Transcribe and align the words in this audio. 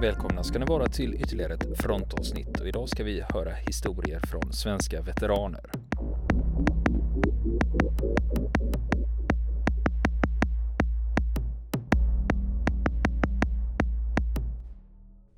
Välkomna 0.00 0.44
ska 0.44 0.58
ni 0.58 0.64
vara 0.64 0.86
till 0.88 1.14
ytterligare 1.14 1.54
ett 1.54 1.82
frontavsnitt 1.82 2.60
och 2.60 2.68
idag 2.68 2.88
ska 2.88 3.04
vi 3.04 3.24
höra 3.28 3.52
historier 3.52 4.20
från 4.30 4.52
svenska 4.52 5.02
veteraner. 5.02 5.70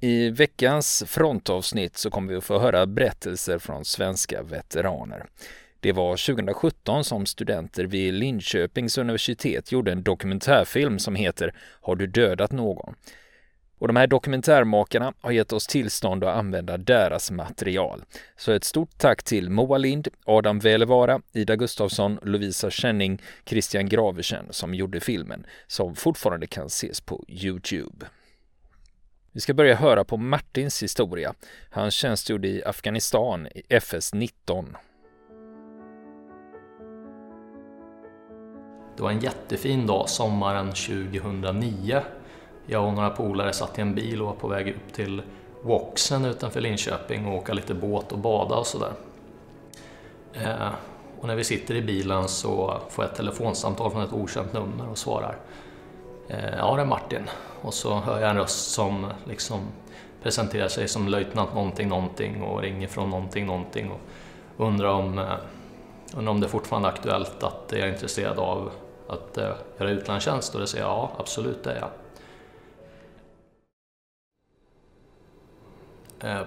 I 0.00 0.30
veckans 0.30 1.04
frontavsnitt 1.06 1.96
så 1.96 2.10
kommer 2.10 2.28
vi 2.28 2.38
att 2.38 2.44
få 2.44 2.58
höra 2.58 2.86
berättelser 2.86 3.58
från 3.58 3.84
svenska 3.84 4.42
veteraner. 4.42 5.26
Det 5.80 5.92
var 5.92 6.34
2017 6.34 7.04
som 7.04 7.26
studenter 7.26 7.84
vid 7.84 8.14
Linköpings 8.14 8.98
universitet 8.98 9.72
gjorde 9.72 9.92
en 9.92 10.02
dokumentärfilm 10.02 10.98
som 10.98 11.14
heter 11.14 11.54
Har 11.80 11.96
du 11.96 12.06
dödat 12.06 12.52
någon? 12.52 12.94
Och 13.80 13.86
de 13.88 13.96
här 13.96 14.06
dokumentärmakarna 14.06 15.12
har 15.20 15.30
gett 15.30 15.52
oss 15.52 15.66
tillstånd 15.66 16.24
att 16.24 16.36
använda 16.36 16.76
deras 16.76 17.30
material. 17.30 18.04
Så 18.36 18.52
ett 18.52 18.64
stort 18.64 18.98
tack 18.98 19.22
till 19.22 19.50
Moa 19.50 19.78
Lind, 19.78 20.08
Adam 20.24 20.58
Välevara, 20.58 21.20
Ida 21.32 21.56
Gustafsson, 21.56 22.18
Lovisa 22.22 22.70
Känning, 22.70 23.22
Christian 23.44 23.88
Graversen 23.88 24.46
som 24.50 24.74
gjorde 24.74 25.00
filmen, 25.00 25.46
som 25.66 25.96
fortfarande 25.96 26.46
kan 26.46 26.66
ses 26.66 27.00
på 27.00 27.24
Youtube. 27.28 28.06
Vi 29.32 29.40
ska 29.40 29.54
börja 29.54 29.74
höra 29.74 30.04
på 30.04 30.16
Martins 30.16 30.82
historia. 30.82 31.34
Han 31.70 31.90
tjänstgjorde 31.90 32.48
i 32.48 32.64
Afghanistan 32.64 33.46
i 33.46 33.62
FS 33.68 34.14
19. 34.14 34.76
Det 38.96 39.02
var 39.02 39.10
en 39.10 39.20
jättefin 39.20 39.86
dag 39.86 40.08
sommaren 40.08 40.66
2009 40.66 42.02
jag 42.66 42.86
och 42.86 42.94
några 42.94 43.10
polare 43.10 43.52
satt 43.52 43.78
i 43.78 43.82
en 43.82 43.94
bil 43.94 44.20
och 44.20 44.26
var 44.26 44.34
på 44.34 44.48
väg 44.48 44.68
upp 44.68 44.92
till 44.92 45.22
Woxen 45.62 46.24
utanför 46.24 46.60
Linköping 46.60 47.26
och 47.26 47.34
åka 47.34 47.52
lite 47.52 47.74
båt 47.74 48.12
och 48.12 48.18
bada 48.18 48.54
och 48.54 48.66
sådär. 48.66 48.92
Eh, 50.32 50.68
och 51.20 51.26
när 51.26 51.36
vi 51.36 51.44
sitter 51.44 51.74
i 51.74 51.82
bilen 51.82 52.28
så 52.28 52.80
får 52.88 53.04
jag 53.04 53.10
ett 53.10 53.16
telefonsamtal 53.16 53.90
från 53.90 54.02
ett 54.02 54.12
okänt 54.12 54.52
nummer 54.52 54.88
och 54.90 54.98
svarar 54.98 55.36
eh, 56.28 56.56
Ja, 56.58 56.76
det 56.76 56.82
är 56.82 56.86
Martin. 56.86 57.30
Och 57.62 57.74
så 57.74 57.94
hör 57.94 58.20
jag 58.20 58.30
en 58.30 58.36
röst 58.36 58.70
som 58.70 59.06
liksom 59.24 59.60
presenterar 60.22 60.68
sig 60.68 60.88
som 60.88 61.08
löjtnant 61.08 61.54
någonting 61.54 61.88
någonting 61.88 62.42
och 62.42 62.62
ringer 62.62 62.88
från 62.88 63.10
någonting 63.10 63.46
någonting 63.46 63.90
och 63.90 64.00
undrar 64.66 64.88
om, 64.88 65.18
eh, 65.18 65.34
undrar 66.16 66.32
om 66.32 66.40
det 66.40 66.48
fortfarande 66.48 66.88
är 66.88 66.92
aktuellt 66.92 67.42
att 67.42 67.64
jag 67.70 67.80
är 67.80 67.92
intresserad 67.92 68.38
av 68.38 68.70
att 69.08 69.38
eh, 69.38 69.50
göra 69.78 69.90
utlandstjänst 69.90 70.54
och 70.54 70.60
det 70.60 70.66
säger 70.66 70.84
jag 70.84 70.92
ja, 70.92 71.10
absolut 71.18 71.64
det 71.64 71.70
är 71.70 71.78
jag. 71.78 71.90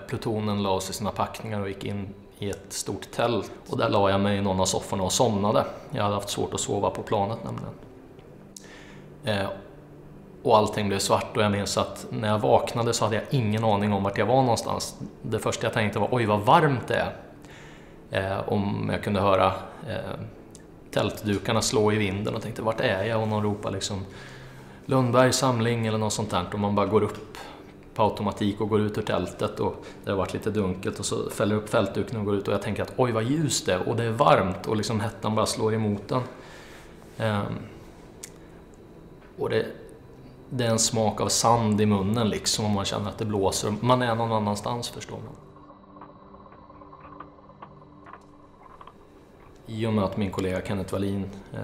Plutonen 0.07 0.63
la 0.63 0.77
i 0.77 0.81
sina 0.81 1.11
packningar 1.11 1.61
och 1.61 1.67
gick 1.67 1.83
in 1.83 2.13
i 2.39 2.49
ett 2.49 2.73
stort 2.73 3.11
tält 3.11 3.52
och 3.69 3.77
där 3.77 3.89
la 3.89 4.09
jag 4.09 4.21
mig 4.21 4.38
i 4.38 4.41
någon 4.41 4.59
av 4.59 4.66
sofforna 4.66 5.03
och 5.03 5.11
somnade. 5.11 5.66
Jag 5.91 6.03
hade 6.03 6.16
haft 6.16 6.29
svårt 6.29 6.53
att 6.53 6.59
sova 6.59 6.89
på 6.89 7.02
planet 7.02 7.38
nämligen. 7.43 7.73
Eh, 9.23 9.49
och 10.44 10.57
allting 10.57 10.88
blev 10.88 10.99
svart 10.99 11.38
och 11.38 11.44
jag 11.44 11.51
minns 11.51 11.77
att 11.77 12.05
när 12.09 12.27
jag 12.27 12.39
vaknade 12.39 12.94
så 12.94 13.05
hade 13.05 13.16
jag 13.16 13.25
ingen 13.29 13.63
aning 13.63 13.94
om 13.94 14.03
vart 14.03 14.17
jag 14.17 14.25
var 14.25 14.41
någonstans. 14.41 14.99
Det 15.21 15.39
första 15.39 15.66
jag 15.66 15.73
tänkte 15.73 15.99
var 15.99 16.07
oj 16.11 16.25
vad 16.25 16.41
varmt 16.41 16.88
det 16.88 16.95
är. 16.95 17.16
Eh, 18.11 18.49
om 18.49 18.89
jag 18.94 19.03
kunde 19.03 19.19
höra 19.19 19.53
tältdukarna 20.91 21.61
slå 21.61 21.91
i 21.91 21.97
vinden 21.97 22.35
och 22.35 22.41
tänkte 22.41 22.62
vart 22.62 22.79
är 22.79 23.03
jag? 23.03 23.22
Och 23.22 23.28
någon 23.28 23.44
ropade 23.44 23.75
liksom 23.75 24.06
Lundbergs 24.85 25.38
samling 25.38 25.88
eller 25.88 25.97
något 25.97 26.13
sånt 26.13 26.31
där 26.31 26.45
och 26.53 26.59
man 26.59 26.75
bara 26.75 26.85
går 26.85 27.03
upp 27.03 27.38
på 27.94 28.04
automatik 28.04 28.62
och 28.62 28.70
går 28.70 28.81
ut 28.81 28.98
ur 28.98 29.02
tältet 29.02 29.59
och 29.59 29.86
det 30.04 30.12
har 30.12 30.18
varit 30.18 30.34
lite 30.34 30.50
dunkelt 30.50 31.00
och 31.00 31.06
så 31.06 31.30
fäller 31.30 31.56
upp 31.56 31.70
fältduken 31.70 32.20
och 32.20 32.26
går 32.26 32.36
ut 32.36 32.48
och 32.48 32.54
jag 32.54 32.62
tänker 32.62 32.84
att 32.84 32.94
oj 32.98 33.12
vad 33.12 33.24
ljust 33.24 33.66
det 33.66 33.74
är 33.74 33.90
och 33.90 33.96
det 33.96 34.04
är 34.04 34.12
varmt 34.12 34.68
och 34.68 34.78
liksom 34.78 35.00
hettan 35.00 35.36
bara 35.36 35.46
slår 35.46 35.74
emot 35.74 36.08
den. 36.08 36.18
Um, 36.18 36.24
ehm, 37.18 37.54
och 39.38 39.50
det, 39.50 39.66
det 40.50 40.66
är 40.66 40.70
en 40.70 40.80
smak 40.80 41.22
av 41.22 41.28
sand 41.28 41.81
i 41.81 41.86
munnen 41.86 42.30
liksom 42.30 42.66
och 42.66 42.72
man 42.72 42.86
känner 42.86 43.09
att 43.09 43.18
det 43.18 43.26
blåser. 43.26 43.74
Man 43.81 44.02
är 44.02 44.16
någon 44.16 44.31
annanstans 44.31 44.90
förstår 44.90 45.18
man. 45.18 45.36
I 49.66 49.86
och 49.86 49.94
med 49.94 50.04
att 50.04 50.18
min 50.18 50.31
kollega 50.31 50.62
Kenneth 50.66 50.94
Wallin 50.94 51.30
eh, 51.54 51.60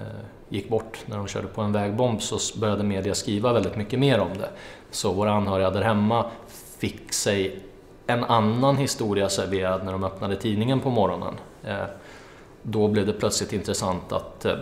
gick 0.48 0.68
bort 0.68 1.04
när 1.06 1.16
de 1.16 1.26
körde 1.26 1.46
på 1.46 1.62
en 1.62 1.72
vägbomb 1.72 2.22
så 2.22 2.58
började 2.60 2.82
media 2.82 3.14
skriva 3.14 3.52
väldigt 3.52 3.76
mycket 3.76 3.98
mer 3.98 4.20
om 4.20 4.38
det. 4.38 4.50
Så 4.90 5.12
våra 5.12 5.32
anhöriga 5.32 5.70
där 5.70 5.82
hemma 5.82 6.30
fick 6.78 7.12
sig 7.12 7.60
en 8.06 8.24
annan 8.24 8.76
historia 8.76 9.28
serverad 9.28 9.84
när 9.84 9.92
de 9.92 10.04
öppnade 10.04 10.36
tidningen 10.36 10.80
på 10.80 10.90
morgonen. 10.90 11.34
Eh, 11.64 11.84
då 12.62 12.88
blev 12.88 13.06
det 13.06 13.12
plötsligt 13.12 13.52
intressant 13.52 14.12
att 14.12 14.44
eh, 14.44 14.54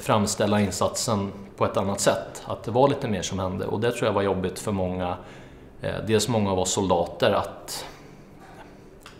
framställa 0.00 0.60
insatsen 0.60 1.32
på 1.56 1.64
ett 1.64 1.76
annat 1.76 2.00
sätt. 2.00 2.42
Att 2.44 2.64
det 2.64 2.70
var 2.70 2.88
lite 2.88 3.08
mer 3.08 3.22
som 3.22 3.38
hände 3.38 3.66
och 3.66 3.80
det 3.80 3.92
tror 3.92 4.06
jag 4.06 4.12
var 4.12 4.22
jobbigt 4.22 4.58
för 4.58 4.72
många, 4.72 5.16
eh, 5.80 5.94
dels 6.06 6.28
många 6.28 6.50
av 6.50 6.58
oss 6.58 6.72
soldater, 6.72 7.32
att 7.32 7.84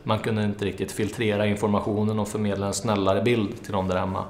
man 0.03 0.19
kunde 0.19 0.43
inte 0.43 0.65
riktigt 0.65 0.93
filtrera 0.93 1.47
informationen 1.47 2.19
och 2.19 2.29
förmedla 2.29 2.67
en 2.67 2.75
snällare 2.75 3.23
bild 3.23 3.63
till 3.63 3.73
de 3.73 3.89
där 3.89 3.97
hemma. 3.97 4.25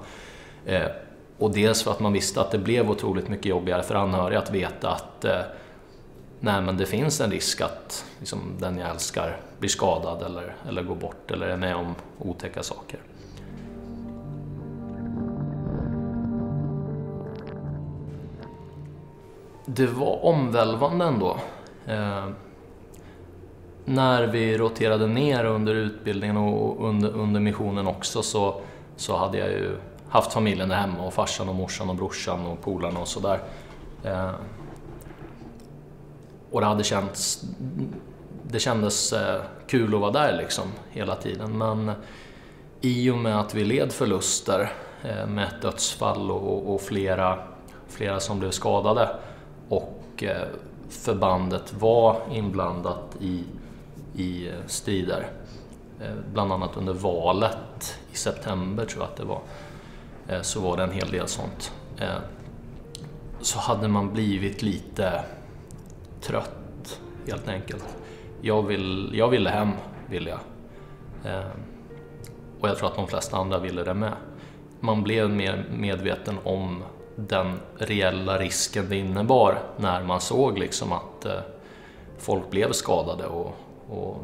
Och 1.43 1.51
dels 1.51 1.83
för 1.83 1.91
att 1.91 2.01
man 2.01 2.13
visste 2.13 2.41
att 2.41 2.51
det 2.51 2.59
blev 2.59 2.91
otroligt 2.91 3.29
mycket 3.29 3.47
jobbigare 3.47 3.83
för 3.83 3.95
anhöriga 3.95 4.39
att 4.39 4.51
veta 4.51 4.91
att 4.91 5.25
eh, 5.25 5.41
nej, 6.41 6.63
men 6.63 6.77
det 6.77 6.87
finns 6.87 7.21
en 7.21 7.31
risk 7.31 7.61
att 7.61 8.05
liksom, 8.19 8.39
den 8.59 8.79
jag 8.79 8.91
älskar 8.91 9.37
blir 9.59 9.69
skadad 9.69 10.23
eller, 10.23 10.55
eller 10.69 10.83
går 10.83 10.95
bort 10.95 11.31
eller 11.31 11.47
är 11.47 11.57
med 11.57 11.77
om 11.77 11.95
otäcka 12.19 12.63
saker. 12.63 13.01
Det 19.67 19.87
var 19.87 20.25
omvälvande 20.25 21.05
ändå. 21.05 21.37
Eh, 21.87 22.29
när 23.85 24.27
vi 24.27 24.59
roterade 24.59 25.07
ner 25.07 25.45
under 25.45 25.75
utbildningen 25.75 26.37
och 26.37 26.89
under, 26.89 27.11
under 27.11 27.41
missionen 27.41 27.87
också 27.87 28.23
så, 28.23 28.61
så 28.97 29.17
hade 29.17 29.39
jag 29.39 29.49
ju 29.49 29.77
haft 30.13 30.33
familjen 30.33 30.69
där 30.69 30.77
hemma 30.77 31.03
och 31.03 31.15
farsan 31.15 31.49
och 31.49 31.55
morsan 31.55 31.91
och 31.91 31.97
brorsan 31.97 32.47
och 32.47 32.61
polarna 32.61 33.01
och 33.01 33.09
sådär. 33.09 33.41
Eh, 34.05 34.31
och 36.51 36.61
det 36.61 36.67
hade 36.67 36.85
känts... 36.85 37.45
Det 38.43 38.59
kändes 38.59 39.13
eh, 39.13 39.43
kul 39.67 39.95
att 39.95 40.01
vara 40.01 40.11
där 40.11 40.37
liksom 40.37 40.65
hela 40.91 41.17
tiden 41.17 41.59
men 41.59 41.93
i 42.81 43.11
och 43.11 43.19
med 43.19 43.41
att 43.41 43.55
vi 43.55 43.65
led 43.65 43.93
förluster 43.93 44.73
eh, 45.03 45.27
med 45.27 45.45
ett 45.49 45.63
dödsfall 45.63 46.31
och, 46.31 46.75
och 46.75 46.81
flera, 46.81 47.39
flera 47.89 48.21
som 48.21 48.39
blev 48.39 48.51
skadade 48.51 49.09
och 49.69 50.23
eh, 50.23 50.49
förbandet 50.89 51.75
var 51.75 52.21
inblandat 52.31 53.17
i, 53.21 53.45
i 54.17 54.51
strider. 54.67 55.27
Eh, 56.01 56.15
bland 56.33 56.53
annat 56.53 56.77
under 56.77 56.93
valet 56.93 57.99
i 58.13 58.17
september 58.17 58.85
tror 58.85 59.03
jag 59.03 59.11
att 59.11 59.17
det 59.17 59.25
var. 59.25 59.41
Eh, 60.29 60.43
så 60.43 60.61
var 60.61 60.77
det 60.77 60.83
en 60.83 60.93
hel 60.93 61.11
del 61.11 61.29
sånt. 61.29 61.73
Eh, 61.99 62.19
så 63.41 63.59
hade 63.59 63.89
man 63.89 64.13
blivit 64.13 64.63
lite 64.63 65.25
trött 66.21 67.01
helt 67.29 67.49
enkelt. 67.49 67.97
Jag, 68.41 68.63
vill, 68.63 69.11
jag 69.15 69.29
ville 69.29 69.51
hem, 69.51 69.71
ville 70.07 70.31
jag. 70.31 70.41
Eh, 71.33 71.51
och 72.61 72.69
jag 72.69 72.79
tror 72.79 72.89
att 72.89 72.97
de 72.97 73.07
flesta 73.07 73.37
andra 73.37 73.59
ville 73.59 73.85
det 73.85 73.95
med. 73.95 74.13
Man 74.81 75.03
blev 75.03 75.31
mer 75.31 75.65
medveten 75.71 76.39
om 76.45 76.83
den 77.17 77.61
reella 77.79 78.39
risken 78.39 78.89
det 78.89 78.97
innebar 78.97 79.59
när 79.77 80.05
man 80.05 80.21
såg 80.21 80.59
liksom 80.59 80.93
att 80.93 81.27
folk 82.19 82.51
blev 82.51 82.73
skadade 82.73 83.27
och, 83.27 83.55
och 83.89 84.17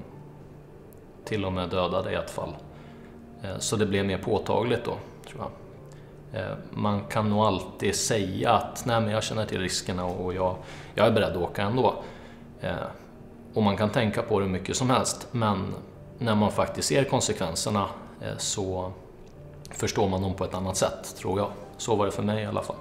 till 1.25 1.45
och 1.45 1.53
med 1.53 1.69
dödade 1.69 2.13
i 2.13 2.15
ett 2.15 2.31
fall. 2.31 2.55
Så 3.59 3.77
det 3.77 3.87
blev 3.87 4.07
mer 4.07 4.19
påtagligt 4.19 4.85
då, 4.85 4.95
tror 5.27 5.41
jag. 5.41 5.51
Eh, 6.33 6.53
man 6.71 7.05
kan 7.05 7.31
nog 7.31 7.39
alltid 7.39 7.95
säga 7.95 8.53
att 8.53 8.83
nej 8.87 9.01
men 9.01 9.11
jag 9.11 9.23
känner 9.23 9.47
till 9.47 9.61
riskerna 9.61 10.05
och 10.05 10.35
jag, 10.35 10.57
jag 10.95 11.07
är 11.07 11.11
beredd 11.11 11.31
att 11.31 11.43
åka 11.43 11.63
ändå. 11.63 11.95
Eh, 12.61 12.75
och 13.55 13.63
man 13.63 13.77
kan 13.77 13.91
tänka 13.91 14.23
på 14.23 14.39
det 14.39 14.45
hur 14.47 14.53
mycket 14.53 14.77
som 14.77 14.91
helst 14.91 15.29
men 15.31 15.75
när 16.19 16.35
man 16.35 16.53
faktiskt 16.53 16.89
ser 16.89 17.05
konsekvenserna 17.05 17.89
eh, 18.21 18.37
så 18.39 18.93
förstår 19.71 20.09
man 20.09 20.23
dem 20.23 20.35
på 20.35 20.45
ett 20.45 20.55
annat 20.55 20.77
sätt, 20.77 21.17
tror 21.17 21.39
jag. 21.39 21.51
Så 21.77 21.97
var 21.97 22.07
det 22.07 22.13
för 22.13 22.23
mig 22.23 22.43
i 22.43 22.47
alla 22.47 22.63
fall. 22.63 22.77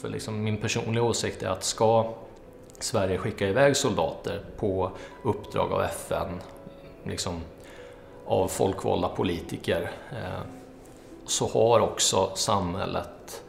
För 0.00 0.08
liksom 0.08 0.42
min 0.42 0.56
personliga 0.56 1.04
åsikt 1.04 1.42
är 1.42 1.48
att 1.48 1.64
ska 1.64 2.14
Sverige 2.78 3.18
skicka 3.18 3.48
iväg 3.48 3.76
soldater 3.76 4.40
på 4.56 4.90
uppdrag 5.22 5.72
av 5.72 5.82
FN, 5.82 6.40
liksom 7.04 7.40
av 8.26 8.48
folkvalda 8.48 9.08
politiker, 9.08 9.90
så 11.26 11.48
har 11.48 11.80
också 11.80 12.30
samhället 12.34 13.42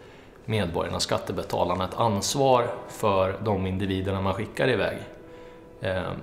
medborgarna, 0.45 1.00
skattebetalarna, 1.00 1.86
ett 1.86 1.95
ansvar 1.95 2.68
för 2.88 3.39
de 3.44 3.68
individerna 3.68 4.22
man 4.22 4.33
skickar 4.33 4.69
iväg. 4.69 4.98
Ehm, 5.81 6.16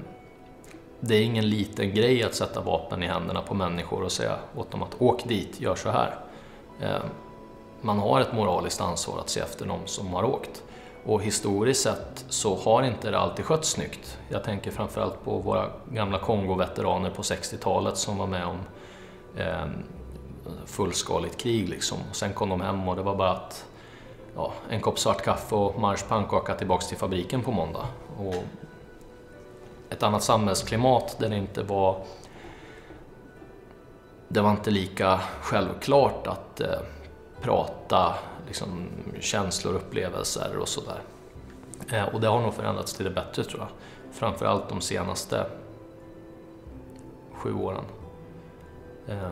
det 1.01 1.15
är 1.15 1.23
ingen 1.23 1.49
liten 1.49 1.95
grej 1.95 2.23
att 2.23 2.35
sätta 2.35 2.61
vapen 2.61 3.03
i 3.03 3.07
händerna 3.07 3.43
på 3.43 3.55
människor 3.55 4.03
och 4.03 4.13
säga 4.13 4.37
åt 4.57 4.71
dem 4.71 4.83
att 4.83 4.97
åk 4.99 5.25
dit, 5.25 5.61
gör 5.61 5.75
så 5.75 5.91
här. 5.91 6.15
Ehm, 6.83 7.03
man 7.81 7.99
har 7.99 8.21
ett 8.21 8.33
moraliskt 8.33 8.81
ansvar 8.81 9.19
att 9.19 9.29
se 9.29 9.41
efter 9.41 9.67
de 9.67 9.79
som 9.87 10.15
har 10.15 10.25
åkt. 10.25 10.63
Och 11.05 11.23
historiskt 11.23 11.83
sett 11.83 12.25
så 12.29 12.57
har 12.57 12.83
inte 12.83 13.11
det 13.11 13.19
alltid 13.19 13.45
skötts 13.45 13.71
snyggt. 13.71 14.19
Jag 14.29 14.45
tänker 14.45 14.71
framförallt 14.71 15.25
på 15.25 15.39
våra 15.39 15.67
gamla 15.93 16.19
Kongo-veteraner 16.19 17.11
på 17.11 17.23
60-talet 17.23 17.97
som 17.97 18.19
var 18.19 18.27
med 18.27 18.47
om 18.47 18.59
eh, 19.37 19.67
fullskaligt 20.67 21.37
krig. 21.37 21.69
Liksom. 21.69 21.99
Och 22.11 22.17
sen 22.17 22.33
kom 22.33 22.49
de 22.49 22.61
hem 22.61 22.89
och 22.89 22.97
det 22.97 23.03
var 23.03 23.17
bara 23.17 23.31
att 23.31 23.67
ja, 24.37 24.53
en 24.69 24.81
kopp 24.81 24.99
svart 24.99 25.23
kaffe 25.23 25.55
och 25.55 25.81
marsch 25.81 26.09
pannkaka 26.09 26.55
tillbaks 26.55 26.89
till 26.89 26.99
fabriken 26.99 27.43
på 27.43 27.51
måndag. 27.51 27.87
Och 28.19 28.45
ett 29.91 30.03
annat 30.03 30.23
samhällsklimat 30.23 31.17
där 31.19 31.29
det 31.29 31.37
inte 31.37 31.63
var 31.63 32.05
det 34.29 34.41
var 34.41 34.51
inte 34.51 34.71
lika 34.71 35.21
självklart 35.41 36.27
att 36.27 36.61
eh, 36.61 36.79
prata 37.41 38.15
liksom, 38.47 38.89
känslor, 39.21 39.75
upplevelser 39.75 40.57
och 40.59 40.69
sådär. 40.69 41.03
Eh, 41.91 42.15
och 42.15 42.21
det 42.21 42.27
har 42.29 42.41
nog 42.41 42.55
förändrats 42.55 42.95
till 42.95 43.05
det 43.05 43.11
bättre 43.11 43.45
tror 43.45 43.61
jag. 43.61 43.69
Framförallt 44.13 44.69
de 44.69 44.81
senaste 44.81 45.47
sju 47.33 47.55
åren. 47.55 47.85
Eh, 49.09 49.31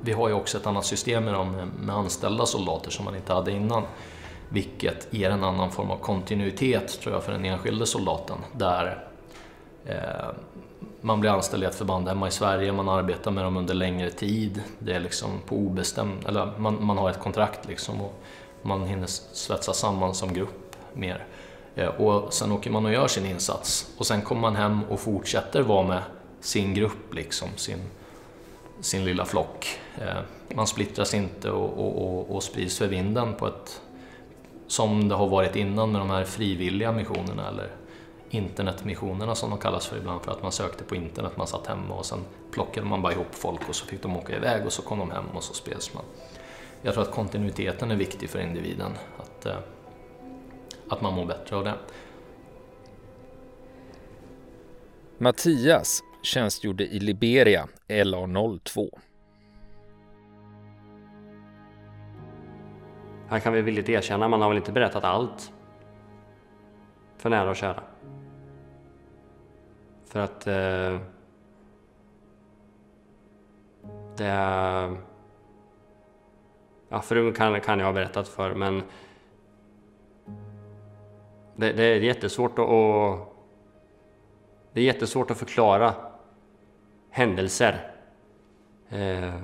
vi 0.00 0.12
har 0.12 0.28
ju 0.28 0.34
också 0.34 0.58
ett 0.58 0.66
annat 0.66 0.84
system 0.84 1.24
med, 1.24 1.34
dem, 1.34 1.70
med 1.80 1.96
anställda 1.96 2.46
soldater 2.46 2.90
som 2.90 3.04
man 3.04 3.16
inte 3.16 3.32
hade 3.32 3.52
innan. 3.52 3.82
Vilket 4.48 5.08
ger 5.10 5.30
en 5.30 5.44
annan 5.44 5.70
form 5.70 5.90
av 5.90 5.96
kontinuitet 5.96 7.00
tror 7.00 7.14
jag 7.14 7.24
för 7.24 7.32
den 7.32 7.44
enskilde 7.44 7.86
soldaten. 7.86 8.36
Där 8.52 9.04
eh, 9.86 10.30
man 11.00 11.20
blir 11.20 11.30
anställd 11.30 11.62
i 11.62 11.66
ett 11.66 11.74
förband 11.74 12.08
hemma 12.08 12.28
i 12.28 12.30
Sverige, 12.30 12.72
man 12.72 12.88
arbetar 12.88 13.30
med 13.30 13.44
dem 13.44 13.56
under 13.56 13.74
längre 13.74 14.10
tid. 14.10 14.62
Det 14.78 14.92
är 14.92 15.00
liksom 15.00 15.30
på 15.46 15.56
obestämd, 15.56 16.26
eller 16.26 16.52
man, 16.58 16.84
man 16.84 16.98
har 16.98 17.10
ett 17.10 17.18
kontrakt 17.18 17.68
liksom 17.68 18.00
och 18.00 18.22
man 18.62 18.84
hinner 18.86 19.06
svetsa 19.06 19.72
samman 19.72 20.14
som 20.14 20.34
grupp 20.34 20.76
mer. 20.92 21.26
Eh, 21.74 21.88
och 21.88 22.32
sen 22.32 22.52
åker 22.52 22.70
man 22.70 22.86
och 22.86 22.92
gör 22.92 23.08
sin 23.08 23.26
insats 23.26 23.94
och 23.98 24.06
sen 24.06 24.22
kommer 24.22 24.40
man 24.40 24.56
hem 24.56 24.84
och 24.84 25.00
fortsätter 25.00 25.62
vara 25.62 25.86
med 25.86 26.02
sin 26.40 26.74
grupp, 26.74 27.14
liksom, 27.14 27.48
sin, 27.56 27.78
sin 28.80 29.04
lilla 29.04 29.24
flock. 29.24 29.78
Eh, 29.98 30.20
man 30.54 30.66
splittras 30.66 31.14
inte 31.14 31.50
och, 31.50 31.78
och, 31.78 32.02
och, 32.02 32.36
och 32.36 32.42
sprids 32.42 32.78
för 32.78 32.86
vinden 32.86 33.34
på 33.34 33.46
ett 33.46 33.80
som 34.66 35.08
det 35.08 35.14
har 35.14 35.28
varit 35.28 35.56
innan 35.56 35.92
med 35.92 36.00
de 36.00 36.10
här 36.10 36.24
frivilliga 36.24 36.92
missionerna 36.92 37.48
eller 37.48 37.70
internetmissionerna 38.30 39.34
som 39.34 39.50
de 39.50 39.58
kallas 39.58 39.86
för 39.86 39.96
ibland 39.96 40.22
för 40.22 40.32
att 40.32 40.42
man 40.42 40.52
sökte 40.52 40.84
på 40.84 40.94
internet, 40.94 41.36
man 41.36 41.46
satt 41.46 41.66
hemma 41.66 41.94
och 41.94 42.06
sen 42.06 42.24
plockade 42.50 42.86
man 42.86 43.02
bara 43.02 43.12
ihop 43.12 43.34
folk 43.34 43.68
och 43.68 43.74
så 43.74 43.86
fick 43.86 44.02
de 44.02 44.16
åka 44.16 44.36
iväg 44.36 44.66
och 44.66 44.72
så 44.72 44.82
kom 44.82 44.98
de 44.98 45.10
hem 45.10 45.24
och 45.34 45.42
så 45.42 45.54
spreds 45.54 45.94
man. 45.94 46.02
Jag 46.82 46.94
tror 46.94 47.04
att 47.04 47.10
kontinuiteten 47.10 47.90
är 47.90 47.96
viktig 47.96 48.30
för 48.30 48.40
individen, 48.40 48.92
att, 49.18 49.46
eh, 49.46 49.56
att 50.88 51.00
man 51.00 51.14
mår 51.14 51.24
bättre 51.24 51.56
av 51.56 51.64
det. 51.64 51.74
Mattias 55.18 56.02
tjänstgjorde 56.22 56.84
i 56.84 57.00
Liberia, 57.00 57.68
LA02. 57.88 58.98
Här 63.28 63.38
kan 63.38 63.52
vi 63.52 63.62
villigt 63.62 63.88
erkänna, 63.88 64.28
man 64.28 64.42
har 64.42 64.48
väl 64.48 64.58
inte 64.58 64.72
berättat 64.72 65.04
allt 65.04 65.52
för 67.16 67.30
nära 67.30 67.50
och 67.50 67.56
kära. 67.56 67.82
För 70.04 70.20
att 70.20 70.46
eh, 70.46 70.98
det 74.16 74.26
är... 74.26 74.96
Ja, 76.88 77.00
frun 77.00 77.32
kan, 77.32 77.60
kan 77.60 77.78
jag 77.78 77.86
ha 77.86 77.92
berättat 77.92 78.28
för, 78.28 78.54
men 78.54 78.82
det, 81.56 81.72
det, 81.72 81.82
är 81.84 82.00
jättesvårt 82.00 82.58
att, 82.58 82.68
att 82.68 83.28
det 84.72 84.80
är 84.80 84.84
jättesvårt 84.84 85.30
att 85.30 85.38
förklara 85.38 85.94
händelser 87.10 87.92
eh, 88.88 89.34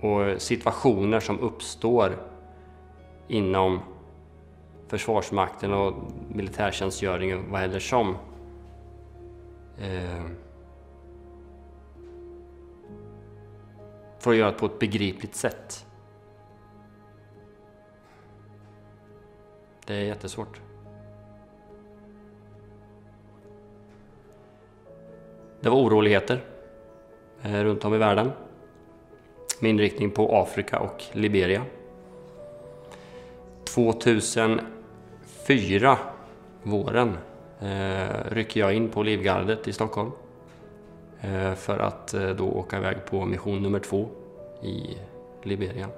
och 0.00 0.42
situationer 0.42 1.20
som 1.20 1.40
uppstår 1.40 2.16
inom 3.28 3.80
Försvarsmakten 4.88 5.72
och 5.72 5.94
militärtjänstgöringen, 6.28 7.50
vad 7.50 7.60
händer 7.60 7.80
som? 7.80 8.16
Eh, 9.78 10.24
för 14.18 14.30
att 14.30 14.36
göra 14.36 14.50
det 14.50 14.58
på 14.58 14.66
ett 14.66 14.78
begripligt 14.78 15.34
sätt. 15.34 15.86
Det 19.86 19.94
är 19.94 20.04
jättesvårt. 20.04 20.60
Det 25.62 25.70
var 25.70 25.76
oroligheter 25.76 26.40
eh, 27.42 27.64
runt 27.64 27.84
om 27.84 27.94
i 27.94 27.98
världen 27.98 28.32
med 29.60 29.70
inriktning 29.70 30.10
på 30.10 30.36
Afrika 30.36 30.78
och 30.78 31.04
Liberia. 31.12 31.62
2004, 33.64 35.98
våren, 36.62 37.16
eh, 37.60 38.06
rycker 38.28 38.60
jag 38.60 38.74
in 38.74 38.88
på 38.88 39.02
Livgardet 39.02 39.68
i 39.68 39.72
Stockholm 39.72 40.10
eh, 41.20 41.54
för 41.54 41.78
att 41.78 42.14
då 42.36 42.48
åka 42.48 42.78
iväg 42.78 42.96
på 43.10 43.24
mission 43.24 43.62
nummer 43.62 43.78
två 43.78 44.08
i 44.62 44.96
Liberia. 45.42 45.88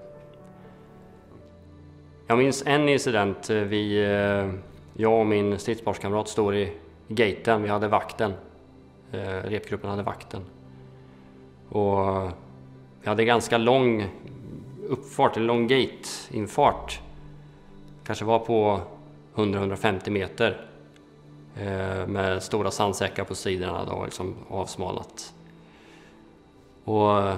Jag 2.26 2.38
minns 2.38 2.62
en 2.66 2.88
incident. 2.88 3.50
Vi, 3.50 4.04
jag 4.94 5.20
och 5.20 5.26
min 5.26 5.58
stridsparskamrat 5.58 6.28
står 6.28 6.56
i 6.56 6.72
gaten. 7.08 7.62
Vi 7.62 7.68
hade 7.68 7.88
vakten. 7.88 8.32
Eh, 9.12 9.48
repgruppen 9.50 9.90
hade 9.90 10.02
vakten. 10.02 10.44
Och 11.68 12.30
vi 13.02 13.08
hade 13.08 13.24
ganska 13.24 13.58
lång 13.58 14.08
uppfart, 14.88 15.36
en 15.36 15.46
lång 15.46 15.66
gate-infart. 15.66 17.00
Kanske 18.04 18.24
var 18.24 18.38
på 18.38 18.80
100-150 19.34 20.10
meter. 20.10 20.66
Eh, 21.56 22.06
med 22.06 22.42
stora 22.42 22.70
sandsäckar 22.70 23.24
på 23.24 23.34
sidorna 23.34 23.84
då, 23.84 24.04
liksom 24.04 24.34
avsmalnat. 24.48 25.34
Och 26.84 27.32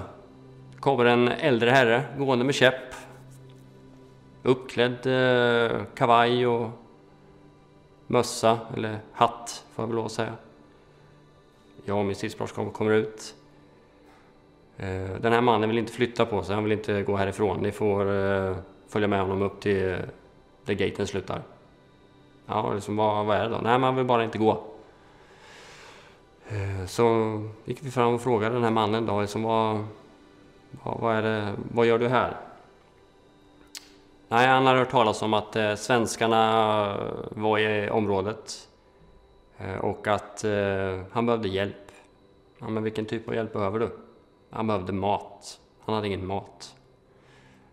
kommer 0.79 1.05
en 1.05 1.27
äldre 1.27 1.69
herre 1.69 2.03
gående 2.17 2.45
med 2.45 2.55
käpp. 2.55 2.93
Uppklädd 4.43 5.07
eh, 5.07 5.81
kavaj 5.95 6.47
och 6.47 6.69
mössa, 8.07 8.59
eller 8.75 8.99
hatt 9.11 9.65
får 9.71 9.83
jag 9.83 9.87
väl 9.87 9.95
lov 9.95 10.05
att 10.05 10.11
säga. 10.11 10.33
Jag 11.87 11.97
och 11.97 12.05
min 12.05 12.15
stridsbrorsa 12.15 12.69
kommer 12.73 12.91
ut. 12.91 13.35
Eh, 14.77 15.21
den 15.21 15.33
här 15.33 15.41
mannen 15.41 15.69
vill 15.69 15.77
inte 15.77 15.93
flytta 15.93 16.25
på 16.25 16.43
sig, 16.43 16.55
han 16.55 16.63
vill 16.63 16.73
inte 16.73 17.01
gå 17.03 17.15
härifrån. 17.15 17.59
Ni 17.61 17.71
får 17.71 18.11
eh, 18.11 18.55
följa 18.87 19.07
med 19.07 19.19
honom 19.19 19.41
upp 19.41 19.59
till 19.59 19.89
eh, 19.89 19.97
där 20.65 20.73
gaten 20.73 21.07
slutar. 21.07 21.41
Ja, 22.45 22.73
liksom, 22.73 22.95
vad, 22.95 23.25
vad 23.25 23.37
är 23.37 23.43
det 23.43 23.49
då? 23.49 23.59
Nej, 23.63 23.79
man 23.79 23.95
vill 23.95 24.05
bara 24.05 24.23
inte 24.23 24.37
gå. 24.37 24.63
Så 26.87 27.43
gick 27.65 27.83
vi 27.83 27.91
fram 27.91 28.13
och 28.13 28.21
frågade 28.21 28.55
den 28.55 28.63
här 28.63 28.71
mannen 28.71 29.05
då, 29.05 29.21
liksom, 29.21 29.43
vad, 29.43 29.85
vad, 30.83 30.99
vad, 30.99 31.15
är 31.15 31.21
det, 31.21 31.53
vad 31.73 31.85
gör 31.85 31.99
du 31.99 32.07
här? 32.07 32.37
Nej, 34.27 34.47
han 34.47 34.65
har 34.65 34.75
hört 34.75 34.91
talas 34.91 35.21
om 35.21 35.33
att 35.33 35.79
svenskarna 35.79 36.97
var 37.29 37.59
i 37.59 37.89
området 37.89 38.66
Eh, 39.57 39.77
och 39.77 40.07
att 40.07 40.43
eh, 40.43 40.99
han 41.11 41.25
behövde 41.25 41.47
hjälp. 41.47 41.91
Ja, 42.59 42.69
men 42.69 42.83
vilken 42.83 43.05
typ 43.05 43.27
av 43.27 43.35
hjälp 43.35 43.53
behöver 43.53 43.79
du? 43.79 43.89
Han 44.49 44.67
behövde 44.67 44.93
mat. 44.93 45.59
Han 45.79 45.95
hade 45.95 46.07
ingen 46.07 46.27
mat. 46.27 46.75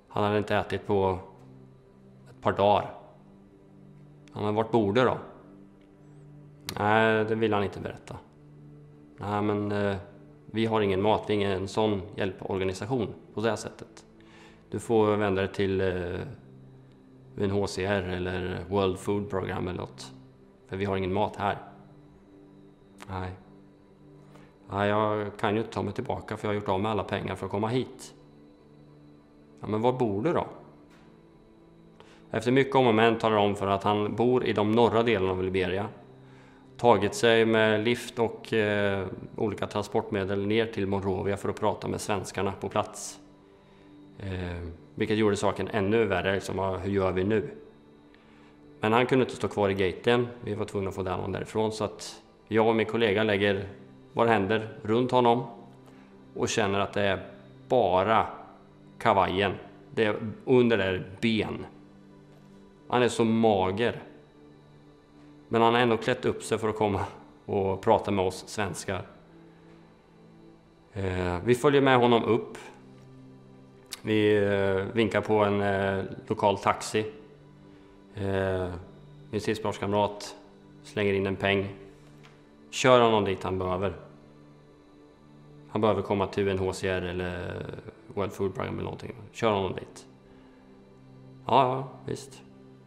Han 0.09 0.25
hade 0.25 0.39
inte 0.39 0.57
ätit 0.57 0.87
på 0.87 1.19
ett 2.31 2.43
par 2.43 2.53
dagar. 2.53 2.95
Ja, 4.35 4.41
men 4.41 4.55
vart 4.55 4.71
bor 4.71 4.93
du 4.93 5.05
då? 5.05 5.19
Nej, 6.79 7.25
det 7.25 7.35
vill 7.35 7.53
han 7.53 7.65
inte 7.65 7.81
berätta. 7.81 8.17
Nej, 9.17 9.43
men 9.43 9.73
eh, 9.73 9.97
vi 10.47 10.67
har 10.67 10.81
ingen 10.81 11.03
mat, 11.03 11.25
vi 11.27 11.35
är 11.35 11.37
ingen 11.37 11.69
sån 11.69 12.03
hjälporganisation 12.17 13.09
på 13.35 13.41
det 13.41 13.57
sättet. 13.57 14.05
Du 14.71 14.79
får 14.79 15.17
vända 15.17 15.43
dig 15.43 15.53
till 15.53 15.81
eh, 15.81 16.21
UNHCR 17.37 18.09
eller 18.09 18.65
World 18.69 18.99
Food 18.99 19.31
Program 19.31 19.69
eller 19.69 19.79
något. 19.79 20.13
För 20.69 20.77
vi 20.77 20.85
har 20.85 20.97
ingen 20.97 21.13
mat 21.13 21.37
här. 21.37 21.59
Nej. 23.11 23.31
Nej, 24.71 24.89
jag 24.89 25.37
kan 25.37 25.55
ju 25.55 25.61
inte 25.61 25.73
ta 25.73 25.83
mig 25.83 25.93
tillbaka 25.93 26.37
för 26.37 26.49
jag 26.49 26.51
har 26.51 26.61
gjort 26.61 26.69
av 26.69 26.81
med 26.81 26.91
alla 26.91 27.05
pengar 27.05 27.35
för 27.35 27.47
att 27.47 27.53
komma 27.53 27.69
hit. 27.69 28.15
Ja, 29.61 29.67
men 29.67 29.81
var 29.83 29.93
bor 29.93 30.23
du 30.23 30.33
då? 30.33 30.47
Efter 32.31 32.53
mycket 32.53 32.77
om 32.77 32.87
och 32.87 32.95
men 32.95 33.19
talar 33.19 33.37
om 33.37 33.57
för 33.57 33.67
att 33.67 33.83
han 33.83 34.17
bor 34.17 34.45
i 34.45 34.53
de 34.53 34.73
norra 34.73 35.03
delarna 35.03 35.33
av 35.33 35.43
Liberia. 35.43 35.89
Tagit 36.77 37.15
sig 37.15 37.45
med 37.45 37.85
lift 37.85 38.19
och 38.19 38.53
eh, 38.53 39.07
olika 39.37 39.67
transportmedel 39.67 40.47
ner 40.47 40.67
till 40.67 40.87
Monrovia 40.87 41.37
för 41.37 41.49
att 41.49 41.61
prata 41.61 41.89
med 41.89 42.01
svenskarna 42.01 42.53
på 42.53 42.69
plats. 42.69 43.19
Eh, 44.19 44.69
vilket 44.95 45.17
gjorde 45.17 45.37
saken 45.37 45.69
ännu 45.69 46.05
värre, 46.05 46.35
liksom, 46.35 46.59
hur 46.59 46.91
gör 46.91 47.13
vi 47.13 47.25
nu? 47.25 47.51
Men 48.81 48.93
han 48.93 49.07
kunde 49.07 49.25
inte 49.25 49.37
stå 49.37 49.49
kvar 49.49 49.69
i 49.69 49.75
gaten, 49.75 50.29
vi 50.41 50.55
var 50.55 50.65
tvungna 50.65 50.89
att 50.89 50.95
få 50.95 51.03
honom 51.03 51.33
därifrån 51.33 51.73
så 51.73 51.85
att 51.85 52.23
jag 52.49 52.69
och 52.69 52.77
min 52.77 52.87
kollega 52.87 53.23
lägger 53.23 53.69
våra 54.13 54.29
händer 54.29 54.69
runt 54.83 55.11
honom 55.11 55.47
och 56.35 56.49
känner 56.49 56.81
att 56.81 56.93
det 56.93 57.03
är 57.03 57.27
bara 57.69 58.27
kavajen, 58.99 59.53
det 59.95 60.05
är 60.05 60.17
under 60.45 60.79
där 60.79 61.07
ben. 61.21 61.67
Han 62.89 63.03
är 63.03 63.09
så 63.09 63.25
mager. 63.25 64.03
Men 65.49 65.63
han 65.63 65.75
har 65.75 65.81
ändå 65.81 65.97
klätt 65.97 66.25
upp 66.25 66.43
sig 66.43 66.59
för 66.59 66.69
att 66.69 66.77
komma 66.77 67.05
och 67.47 67.81
prata 67.81 68.11
med 68.11 68.25
oss 68.25 68.49
svenskar. 68.49 69.07
Eh, 70.93 71.39
vi 71.45 71.55
följer 71.55 71.83
med 71.83 71.99
honom 71.99 72.25
upp. 72.25 72.59
Vi 74.03 74.37
eh, 74.37 74.95
vinkar 74.95 75.21
på 75.21 75.45
en 75.45 75.61
eh, 75.61 76.05
lokal 76.27 76.59
taxi. 76.59 77.07
Min 79.31 79.41
stridsbladskamrat 79.41 80.37
slänger 80.83 81.15
in 81.15 81.27
en 81.27 81.37
peng. 81.37 81.69
Kör 82.75 83.01
honom 83.01 83.25
dit 83.25 83.43
han 83.43 83.59
behöver. 83.59 83.97
Han 85.69 85.81
behöver 85.81 86.03
komma 86.03 86.27
till 86.27 86.49
UNHCR 86.49 86.87
eller 86.87 87.65
World 88.15 88.33
Food 88.33 88.55
Program 88.55 88.75
eller 88.75 88.85
någonting. 88.85 89.15
Kör 89.33 89.53
honom 89.53 89.73
dit. 89.73 90.07
Ja, 91.47 91.69
ja, 91.69 91.89
visst. 92.07 92.43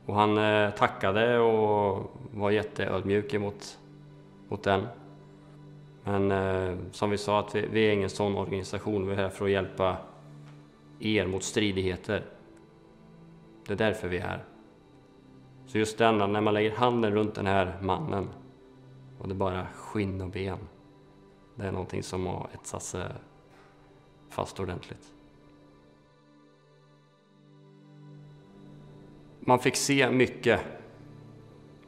Och 0.06 0.16
han 0.16 0.38
eh, 0.38 0.72
tackade 0.72 1.40
och 1.40 2.12
var 2.34 2.52
jätteödmjuk 2.52 3.34
emot 3.34 3.80
mot 4.48 4.64
den. 4.64 4.88
Men 6.04 6.32
eh, 6.32 6.78
som 6.92 7.10
vi 7.10 7.18
sa, 7.18 7.40
att 7.40 7.56
vi, 7.56 7.68
vi, 7.72 7.88
är 7.88 7.92
ingen 7.92 8.10
sån 8.10 8.36
organisation. 8.36 9.08
Vi 9.08 9.14
är 9.14 9.18
här 9.18 9.30
för 9.30 9.46
att 9.46 9.52
hjälpa 9.52 9.98
er 11.00 11.28
mot 11.28 11.44
stridigheter. 11.44 12.24
Det 13.68 13.74
är 13.74 13.78
därför 13.78 14.08
vi 14.08 14.18
är 14.18 14.28
här. 14.28 14.44
Så 15.68 15.78
just 15.78 15.98
denna, 15.98 16.28
när 16.28 16.42
man 16.42 16.54
lägger 16.54 16.72
handen 16.72 17.14
runt 17.14 17.36
den 17.36 17.48
här 17.48 17.78
mannen 17.82 18.30
och 19.18 19.28
det 19.28 19.34
är 19.34 19.36
bara 19.36 19.68
skinn 19.76 20.22
och 20.22 20.30
ben. 20.30 20.60
Det 21.56 21.68
är 21.68 21.72
någonting 21.72 22.04
som 22.04 22.26
har 22.26 22.50
etsat 22.54 22.84
sig 22.84 23.02
eh, 23.02 23.08
fast 24.30 24.60
ordentligt. 24.60 25.14
Man 29.40 29.60
fick 29.60 29.76
se 29.76 30.12
mycket. 30.12 30.62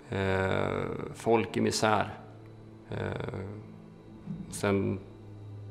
Eh, 0.10 0.84
folk 1.14 1.58
i 1.58 1.62
misär. 1.62 2.14
Eh, 2.90 2.98
sen 4.52 5.00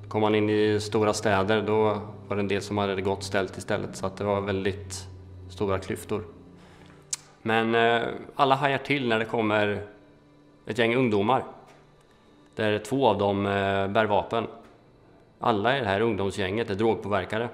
kom 0.09 0.21
man 0.21 0.35
in 0.35 0.51
i 0.51 0.81
stora 0.81 1.13
städer, 1.13 1.63
då 1.63 2.03
var 2.29 2.37
det 2.37 2.43
en 2.43 2.49
del 2.49 2.63
som 2.63 2.79
hade 2.79 2.95
det 2.95 3.03
gott 3.03 3.23
ställt 3.23 3.59
istället. 3.59 3.97
Så 3.97 4.07
att 4.07 4.17
det 4.17 4.25
var 4.25 4.41
väldigt 4.41 5.09
stora 5.49 5.79
klyftor. 5.79 6.25
Men 7.43 7.75
eh, 7.75 8.09
alla 8.35 8.55
hajar 8.55 8.79
till 8.79 9.09
när 9.09 9.19
det 9.19 9.25
kommer 9.25 9.83
ett 10.69 10.79
gäng 10.79 10.95
ungdomar. 10.95 11.45
Där 12.55 12.79
två 12.79 13.07
av 13.07 13.19
dem 13.19 13.47
eh, 13.47 13.89
bär 13.89 14.05
vapen. 14.05 14.47
Alla 15.39 15.77
i 15.77 15.81
det 15.81 15.87
här 15.87 16.01
ungdomsgänget 16.01 16.71
är 16.71 16.75
drogpåverkade. 16.75 17.49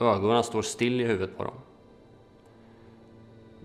Ögonen 0.00 0.42
står 0.42 0.62
still 0.62 1.00
i 1.00 1.04
huvudet 1.04 1.36
på 1.38 1.44
dem. 1.44 1.54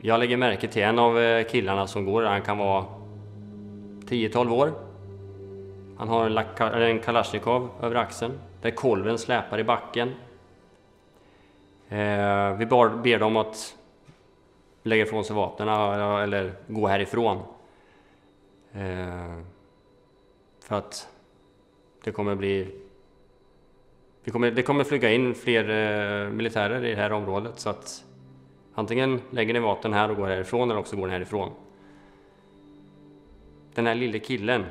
Jag 0.01 0.19
lägger 0.19 0.37
märke 0.37 0.67
till 0.67 0.83
en 0.83 0.99
av 0.99 1.19
eh, 1.19 1.47
killarna 1.47 1.87
som 1.87 2.05
går, 2.05 2.23
han 2.23 2.41
kan 2.41 2.57
vara 2.57 2.85
10-12 4.05 4.51
år. 4.51 4.73
Han 5.97 6.07
har 6.07 6.79
en 6.79 6.99
Kalashnikov 6.99 7.69
över 7.81 7.95
axeln, 7.95 8.39
där 8.61 8.71
kolven 8.71 9.17
släpar 9.17 9.59
i 9.59 9.63
backen. 9.63 10.07
Eh, 11.89 12.53
vi 12.57 12.65
ber 13.03 13.19
dem 13.19 13.37
att 13.37 13.75
lägga 14.83 15.03
ifrån 15.03 15.23
sig 15.23 15.35
vapnen 15.35 15.67
eller 16.23 16.53
gå 16.67 16.87
härifrån. 16.87 17.56
Eh, 18.73 19.37
för 20.59 20.75
att 20.75 21.07
det 22.03 22.11
kommer 22.11 22.35
bli... 22.35 22.75
Det 24.23 24.31
kommer, 24.31 24.51
det 24.51 24.63
kommer 24.63 24.83
flyga 24.83 25.11
in 25.11 25.35
fler 25.35 25.69
eh, 25.69 26.29
militärer 26.29 26.85
i 26.85 26.89
det 26.89 27.01
här 27.01 27.11
området 27.11 27.59
så 27.59 27.69
att 27.69 28.03
Antingen 28.79 29.21
lägger 29.29 29.53
ni 29.53 29.59
vapen 29.59 29.93
här 29.93 30.11
och 30.11 30.15
går 30.17 30.27
härifrån 30.27 30.71
eller 30.71 30.79
också 30.79 30.95
går 30.95 31.07
ni 31.07 31.13
härifrån. 31.13 31.51
Den 33.73 33.87
här 33.87 33.95
lille 33.95 34.19
killen. 34.19 34.65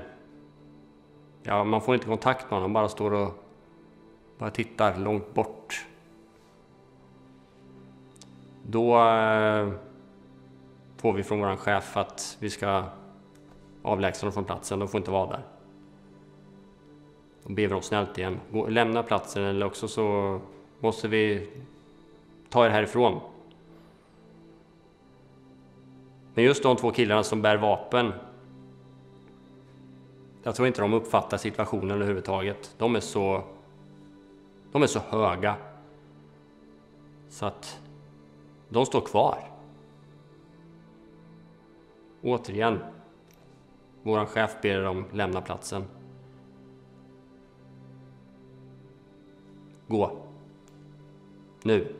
Ja, 1.42 1.64
man 1.64 1.80
får 1.80 1.94
inte 1.94 2.06
kontakt 2.06 2.50
med 2.50 2.52
honom, 2.52 2.72
bara 2.72 2.88
står 2.88 3.12
och 3.12 3.44
bara 4.38 4.50
tittar 4.50 4.96
långt 4.96 5.34
bort. 5.34 5.86
Då 8.62 9.08
eh, 9.08 9.72
får 10.96 11.12
vi 11.12 11.22
från 11.22 11.40
vår 11.40 11.56
chef 11.56 11.96
att 11.96 12.36
vi 12.40 12.50
ska 12.50 12.84
avlägsna 13.86 14.26
dem 14.26 14.32
från 14.32 14.44
platsen, 14.44 14.78
de 14.78 14.88
får 14.88 14.98
inte 14.98 15.10
vara 15.10 15.26
där. 15.26 15.42
Då 17.42 17.48
ber 17.48 17.62
vi 17.62 17.68
dem 17.68 17.82
snällt 17.82 18.18
igen, 18.18 18.40
Gå, 18.50 18.68
lämna 18.68 19.02
platsen 19.02 19.44
eller 19.44 19.66
också 19.66 19.88
så 19.88 20.40
måste 20.80 21.08
vi 21.08 21.48
ta 22.48 22.66
er 22.66 22.70
härifrån. 22.70 23.20
Men 26.34 26.44
just 26.44 26.62
de 26.62 26.76
två 26.76 26.90
killarna 26.90 27.22
som 27.22 27.42
bär 27.42 27.56
vapen. 27.56 28.12
Jag 30.42 30.54
tror 30.54 30.68
inte 30.68 30.80
de 30.80 30.94
uppfattar 30.94 31.36
situationen 31.36 31.90
överhuvudtaget. 31.90 32.74
De 32.78 32.96
är 32.96 33.00
så... 33.00 33.44
De 34.72 34.82
är 34.82 34.86
så 34.86 34.98
höga. 34.98 35.56
Så 37.28 37.46
att 37.46 37.80
de 38.68 38.86
står 38.86 39.00
kvar. 39.00 39.50
Återigen. 42.22 42.78
Vår 44.06 44.26
chef 44.26 44.56
ber 44.62 44.82
dem 44.82 45.04
lämna 45.12 45.40
platsen. 45.40 45.84
Gå. 49.86 50.18
Nu. 51.62 51.94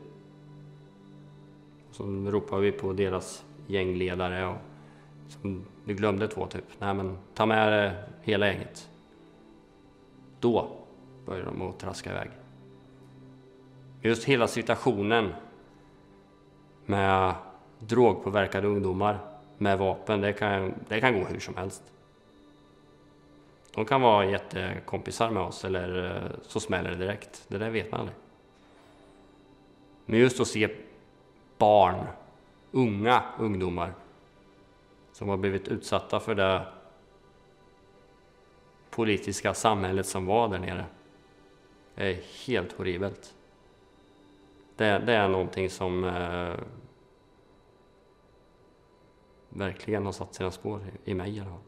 Så 1.91 2.03
ropar 2.03 2.59
vi 2.59 2.71
på 2.71 2.93
deras 2.93 3.45
gängledare 3.67 4.47
och 4.47 4.57
som 5.27 5.65
vi 5.85 5.93
glömde 5.93 6.27
två 6.27 6.45
typ. 6.45 6.63
Nej 6.79 6.93
men 6.93 7.17
ta 7.33 7.45
med 7.45 7.95
hela 8.21 8.47
gänget. 8.47 8.89
Då 10.39 10.69
börjar 11.25 11.45
de 11.45 11.61
att 11.61 11.79
traska 11.79 12.11
iväg. 12.11 12.29
Just 14.01 14.23
hela 14.23 14.47
situationen 14.47 15.33
med 16.85 17.35
drogpåverkade 17.79 18.67
ungdomar 18.67 19.19
med 19.57 19.77
vapen, 19.77 20.21
det 20.21 20.33
kan, 20.33 20.73
det 20.87 21.01
kan 21.01 21.19
gå 21.19 21.25
hur 21.25 21.39
som 21.39 21.55
helst. 21.55 21.93
De 23.77 23.85
kan 23.85 24.01
vara 24.01 24.25
jättekompisar 24.25 25.31
med 25.31 25.43
oss 25.43 25.65
eller 25.65 26.15
eh, 26.15 26.31
så 26.41 26.59
smäller 26.59 26.89
det 26.89 26.95
direkt. 26.95 27.45
Det 27.47 27.57
där 27.57 27.69
vet 27.69 27.91
man 27.91 27.99
aldrig. 27.99 28.17
Men 30.05 30.19
just 30.19 30.39
att 30.39 30.47
se 30.47 30.75
barn 31.57 32.07
unga 32.71 33.23
ungdomar 33.39 33.93
som 35.11 35.29
har 35.29 35.37
blivit 35.37 35.67
utsatta 35.67 36.19
för 36.19 36.35
det 36.35 36.67
politiska 38.89 39.53
samhället 39.53 40.05
som 40.05 40.25
var 40.25 40.47
där 40.47 40.59
nere. 40.59 40.85
Det 41.95 42.11
är 42.11 42.21
helt 42.47 42.71
horribelt. 42.71 43.35
Det, 44.75 44.99
det 44.99 45.13
är 45.13 45.27
någonting 45.27 45.69
som 45.69 46.03
eh, 46.03 46.55
verkligen 49.49 50.05
har 50.05 50.11
satt 50.11 50.33
sina 50.33 50.51
spår 50.51 50.81
i, 51.05 51.11
i 51.11 51.13
mig. 51.13 51.39
Eller? 51.39 51.66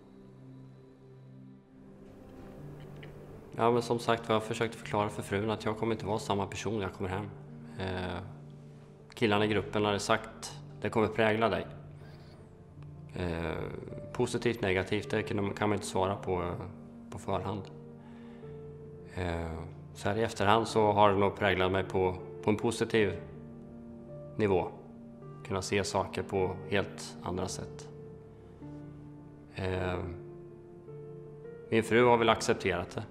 Ja, 3.60 3.72
men 3.72 3.82
som 3.82 4.00
sagt 4.00 4.30
jag 4.30 4.44
försökte 4.44 4.78
förklara 4.78 5.10
för 5.10 5.22
frun 5.22 5.50
att 5.50 5.66
jag 5.66 5.78
kommer 5.78 5.94
inte 5.94 6.06
vara 6.06 6.20
samma 6.20 6.46
person 6.46 6.78
när 6.78 6.82
jag 6.82 6.94
kommer 6.94 7.10
hem. 7.10 7.30
Eh, 7.80 8.22
killarna 9.14 9.46
i 9.46 9.48
gruppen 9.48 9.86
hade 9.86 10.00
sagt 10.00 10.60
det 10.82 10.90
kommer 10.90 11.08
prägla 11.08 11.50
dig. 11.50 11.68
Eh, 13.16 13.54
positivt, 14.14 14.62
negativt, 14.62 15.10
det 15.10 15.24
kan 15.24 15.54
man 15.60 15.74
inte 15.74 15.86
svara 15.86 16.16
på 16.16 16.54
på 17.12 17.20
förhand. 17.20 17.62
Eh, 19.16 19.60
så 19.94 20.10
här 20.10 20.18
i 20.18 20.24
efterhand 20.24 20.68
så 20.68 20.92
har 20.92 21.12
det 21.12 21.18
nog 21.18 21.36
präglat 21.36 21.72
mig 21.72 21.84
på, 21.84 22.16
på 22.44 22.50
en 22.50 22.58
positiv 22.58 23.22
nivå. 24.36 24.68
Kunna 25.48 25.62
se 25.62 25.84
saker 25.84 26.24
på 26.24 26.56
helt 26.70 27.18
andra 27.24 27.48
sätt. 27.48 27.90
Eh, 29.56 30.00
min 31.70 31.84
fru 31.84 32.06
har 32.06 32.18
väl 32.18 32.30
accepterat 32.30 32.92
det. 32.92 33.04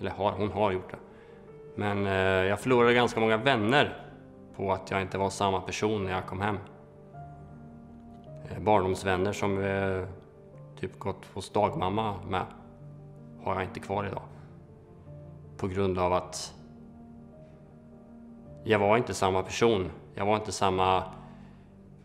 Eller 0.00 0.10
har, 0.10 0.32
hon 0.32 0.50
har 0.50 0.72
gjort 0.72 0.90
det. 0.90 0.98
Men 1.74 2.06
eh, 2.06 2.12
jag 2.48 2.60
förlorade 2.60 2.94
ganska 2.94 3.20
många 3.20 3.36
vänner 3.36 3.96
på 4.56 4.72
att 4.72 4.90
jag 4.90 5.02
inte 5.02 5.18
var 5.18 5.30
samma 5.30 5.60
person 5.60 6.04
när 6.04 6.10
jag 6.10 6.26
kom 6.26 6.40
hem. 6.40 6.58
Eh, 8.50 8.58
barndomsvänner 8.58 9.32
som 9.32 9.64
eh, 9.64 10.04
typ 10.80 10.98
gått 10.98 11.26
hos 11.34 11.50
dagmamma 11.50 12.14
med 12.28 12.44
har 13.42 13.54
jag 13.54 13.64
inte 13.64 13.80
kvar 13.80 14.04
idag. 14.06 14.22
På 15.56 15.68
grund 15.68 15.98
av 15.98 16.12
att 16.12 16.54
jag 18.64 18.78
var 18.78 18.96
inte 18.96 19.14
samma 19.14 19.42
person. 19.42 19.90
Jag 20.14 20.26
var 20.26 20.36
inte 20.36 20.52
samma 20.52 20.96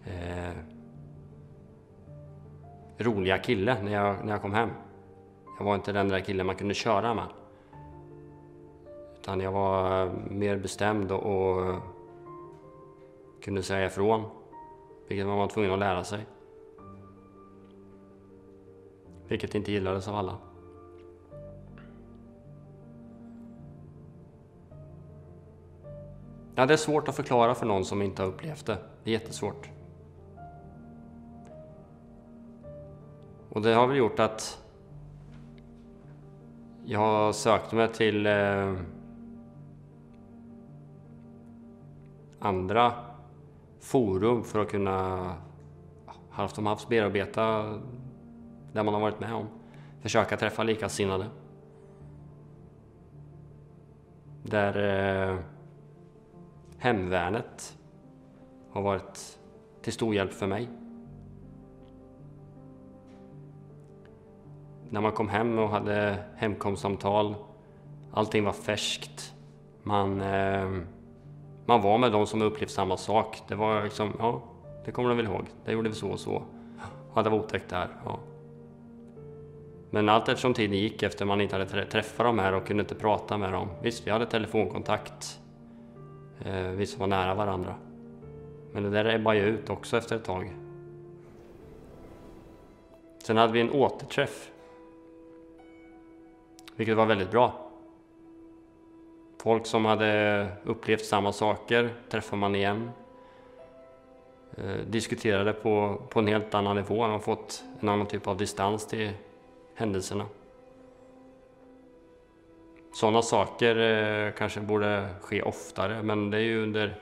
eh, 0.05 0.51
roliga 2.97 3.37
kille 3.37 3.83
när 3.83 3.91
jag, 3.91 4.25
när 4.25 4.31
jag 4.31 4.41
kom 4.41 4.53
hem. 4.53 4.69
Jag 5.57 5.65
var 5.65 5.75
inte 5.75 5.91
den 5.91 6.09
där 6.09 6.19
killen 6.19 6.45
man 6.45 6.55
kunde 6.55 6.73
köra 6.73 7.13
med. 7.13 7.25
Utan 9.21 9.39
jag 9.39 9.51
var 9.51 10.11
mer 10.29 10.57
bestämd 10.57 11.11
och, 11.11 11.75
kunde 13.41 13.63
säga 13.63 13.85
ifrån. 13.85 14.23
Vilket 15.07 15.27
man 15.27 15.37
var 15.37 15.47
tvungen 15.47 15.71
att 15.71 15.79
lära 15.79 16.03
sig. 16.03 16.25
Vilket 19.27 19.55
inte 19.55 19.71
gillades 19.71 20.07
av 20.07 20.15
alla. 20.15 20.37
Ja, 26.55 26.65
det 26.65 26.73
är 26.73 26.77
svårt 26.77 27.07
att 27.07 27.15
förklara 27.15 27.55
för 27.55 27.65
någon 27.65 27.85
som 27.85 28.01
inte 28.01 28.21
har 28.21 28.29
upplevt 28.29 28.65
det. 28.65 28.77
Det 29.03 29.09
är 29.09 29.13
jättesvårt. 29.13 29.69
Och 33.49 33.61
det 33.61 33.73
har 33.73 33.87
väl 33.87 33.97
gjort 33.97 34.19
att 34.19 34.63
jag 36.85 36.99
har 36.99 37.31
sökt 37.31 37.71
mig 37.71 37.87
till 37.87 38.25
eh, 38.25 38.73
andra 42.41 42.93
forum 43.79 44.43
för 44.43 44.59
att 44.59 44.69
kunna 44.69 45.35
halvt 46.29 46.57
om 46.57 46.65
halvt 46.65 46.89
bearbeta 46.89 47.63
det 48.73 48.83
man 48.83 48.93
har 48.93 49.01
varit 49.01 49.19
med 49.19 49.33
om. 49.33 49.47
Försöka 50.01 50.37
träffa 50.37 50.63
likasinnade. 50.63 51.25
Där 54.43 54.77
eh, 55.29 55.37
hemvärnet 56.77 57.77
har 58.71 58.81
varit 58.81 59.39
till 59.81 59.93
stor 59.93 60.15
hjälp 60.15 60.33
för 60.33 60.47
mig. 60.47 60.69
När 64.89 65.01
man 65.01 65.11
kom 65.11 65.29
hem 65.29 65.59
och 65.59 65.69
hade 65.69 66.23
hemkomstsamtal, 66.35 67.35
allting 68.11 68.43
var 68.43 68.53
färskt. 68.53 69.33
Man, 69.83 70.21
eh, 70.21 70.81
man 71.65 71.81
var 71.81 71.97
med 71.97 72.11
de 72.11 72.27
som 72.27 72.41
upplevt 72.41 72.71
samma 72.71 72.97
sak. 72.97 73.41
Det 73.47 73.55
var 73.55 73.83
liksom, 73.83 74.13
ja, 74.19 74.41
det 74.85 74.91
kommer 74.91 75.09
de 75.09 75.17
väl 75.17 75.25
ihåg. 75.25 75.45
Det 75.65 75.71
gjorde 75.71 75.89
vi 75.89 75.95
så 75.95 76.09
och 76.09 76.19
så. 76.19 76.43
Ja, 77.15 77.21
det 77.21 77.29
var 77.29 77.37
otäckt 77.37 77.69
där. 77.69 77.87
Ja. 78.05 78.19
Men 79.89 80.09
allt 80.09 80.29
eftersom 80.29 80.53
tiden 80.53 80.77
gick 80.77 81.03
efter 81.03 81.25
man 81.25 81.41
inte 81.41 81.55
hade 81.55 81.85
träffat 81.85 82.25
dem 82.25 82.39
här 82.39 82.53
och 82.53 82.67
kunde 82.67 82.81
inte 82.81 82.95
prata 82.95 83.37
med 83.37 83.53
dem. 83.53 83.67
Visst, 83.81 84.07
vi 84.07 84.11
hade 84.11 84.25
telefonkontakt. 84.25 85.39
Eh, 86.45 86.67
vi 86.67 86.85
som 86.85 86.99
var 86.99 87.07
nära 87.07 87.33
varandra. 87.33 87.75
Men 88.71 88.83
det 88.83 88.89
där 88.89 89.05
ebbade 89.05 89.37
ju 89.37 89.43
ut 89.43 89.69
också 89.69 89.97
efter 89.97 90.15
ett 90.15 90.23
tag. 90.23 90.53
Sen 93.23 93.37
hade 93.37 93.53
vi 93.53 93.61
en 93.61 93.71
återträff. 93.71 94.51
Vilket 96.75 96.97
var 96.97 97.05
väldigt 97.05 97.31
bra. 97.31 97.70
Folk 99.41 99.65
som 99.65 99.85
hade 99.85 100.47
upplevt 100.63 101.05
samma 101.05 101.31
saker 101.31 101.93
träffar 102.09 102.37
man 102.37 102.55
igen. 102.55 102.91
Eh, 104.57 104.85
diskuterade 104.87 105.53
på, 105.53 106.01
på 106.09 106.19
en 106.19 106.27
helt 106.27 106.53
annan 106.53 106.75
nivå. 106.75 106.95
Man 106.95 107.11
har 107.11 107.19
fått 107.19 107.63
en 107.79 107.89
annan 107.89 108.07
typ 108.07 108.27
av 108.27 108.37
distans 108.37 108.87
till 108.87 109.11
händelserna. 109.75 110.25
Sådana 112.93 113.21
saker 113.21 113.77
eh, 113.77 114.33
kanske 114.33 114.59
borde 114.59 115.09
ske 115.21 115.41
oftare, 115.41 116.03
men 116.03 116.29
det 116.29 116.37
är 116.37 116.41
ju 116.41 116.63
under 116.63 116.95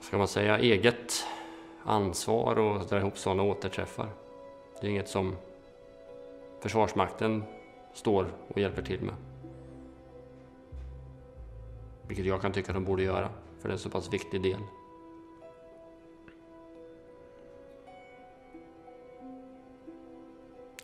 ska 0.00 0.18
man 0.18 0.28
säga, 0.28 0.58
eget 0.58 1.26
ansvar 1.84 2.58
och 2.58 2.86
dra 2.86 2.98
ihop 2.98 3.18
sådana 3.18 3.42
återträffar. 3.42 4.08
Det 4.80 4.86
är 4.86 4.90
inget 4.90 5.08
som 5.08 5.36
Försvarsmakten 6.60 7.44
står 7.94 8.26
och 8.48 8.58
hjälper 8.58 8.82
till 8.82 9.02
med. 9.02 9.14
Vilket 12.08 12.26
jag 12.26 12.40
kan 12.40 12.52
tycka 12.52 12.72
att 12.72 12.76
de 12.76 12.84
borde 12.84 13.02
göra, 13.02 13.28
för 13.58 13.68
det 13.68 13.72
är 13.72 13.76
en 13.76 13.78
så 13.78 13.90
pass 13.90 14.12
viktig 14.12 14.42
del. 14.42 14.60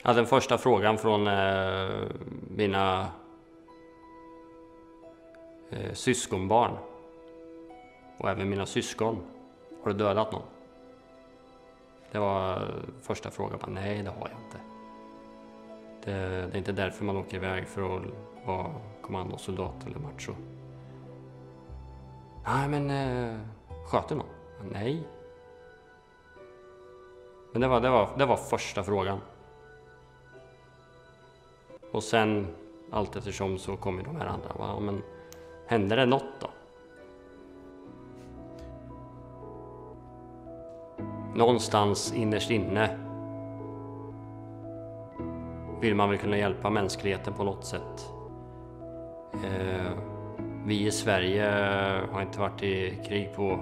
Ja, 0.05 0.12
den 0.12 0.27
första 0.27 0.59
frågan 0.59 0.99
från 0.99 1.27
eh, 1.27 1.90
mina 2.49 3.09
eh, 5.70 5.92
syskonbarn 5.92 6.73
och 8.18 8.31
även 8.31 8.51
mina 8.51 8.66
syskon. 8.66 9.18
Har 9.83 9.90
du 9.90 9.99
dödat 9.99 10.33
någon? 10.33 10.42
Det 12.12 12.18
var 12.18 12.68
första 13.01 13.31
frågan. 13.31 13.59
Nej, 13.68 14.03
det 14.03 14.11
har 14.11 14.29
jag 14.29 14.38
inte. 14.46 14.69
Det, 16.04 16.12
det, 16.12 16.54
är 16.54 16.56
inte 16.56 16.72
därför 16.72 17.04
man 17.04 17.16
åker 17.16 17.36
iväg 17.36 17.68
för 17.68 17.96
att 17.96 18.02
vara 18.46 18.74
kommandosoldat 19.02 19.86
eller 19.86 19.98
macho. 19.98 20.32
Nej, 22.46 22.68
men 22.68 22.90
eh, 22.90 23.40
sköt 23.86 24.08
du 24.08 24.14
någon? 24.14 24.26
Nej. 24.72 25.06
Men 27.52 27.60
det 27.60 27.68
var, 27.68 27.80
det, 27.80 27.90
var, 27.90 28.08
det 28.18 28.26
var 28.26 28.36
första 28.36 28.82
frågan. 28.82 29.20
Och 31.92 32.02
sen 32.02 32.46
allt 32.90 33.16
eftersom 33.16 33.58
så 33.58 33.76
kommer 33.76 34.02
de 34.02 34.16
här 34.16 34.26
andra. 34.26 34.52
Va? 34.58 34.80
men 34.80 35.02
hände 35.66 35.96
det 35.96 36.06
något 36.06 36.40
då? 36.40 36.50
Någonstans 41.34 42.12
innerst 42.14 42.50
inne 42.50 43.10
vill 45.81 45.95
man 45.95 46.09
väl 46.09 46.19
kunna 46.19 46.38
hjälpa 46.38 46.71
mänskligheten 46.71 47.35
på 47.35 47.45
något 47.45 47.64
sätt. 47.64 48.12
Eh, 49.33 49.93
vi 50.64 50.87
i 50.87 50.90
Sverige 50.90 51.45
har 52.12 52.23
inte 52.23 52.40
varit 52.40 52.62
i 52.62 53.03
krig 53.09 53.35
på 53.37 53.59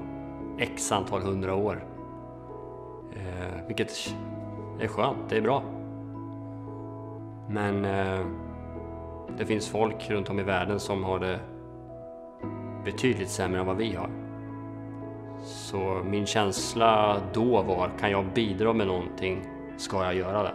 x 0.59 0.93
antal 0.93 1.23
hundra 1.23 1.55
år. 1.55 1.85
Eh, 3.17 3.67
vilket 3.67 4.15
är 4.81 4.89
skönt, 4.89 5.29
det 5.29 5.37
är 5.37 5.41
bra. 5.41 5.63
Men 7.49 7.85
eh, 7.85 8.27
det 9.39 9.47
finns 9.47 9.69
folk 9.69 10.11
runt 10.11 10.31
om 10.31 10.41
i 10.41 10.43
världen 10.43 10.81
som 10.81 11.05
har 11.05 11.19
det 11.19 11.41
betydligt 12.85 13.31
sämre 13.31 13.61
än 13.61 13.67
vad 13.67 13.77
vi 13.77 13.95
har. 13.95 14.11
Så 15.43 16.03
min 16.05 16.27
känsla 16.27 17.21
då 17.33 17.63
var, 17.63 17.91
kan 18.01 18.11
jag 18.11 18.25
bidra 18.35 18.73
med 18.73 18.87
någonting 18.87 19.43
ska 19.77 20.05
jag 20.05 20.15
göra 20.15 20.43
det. 20.43 20.55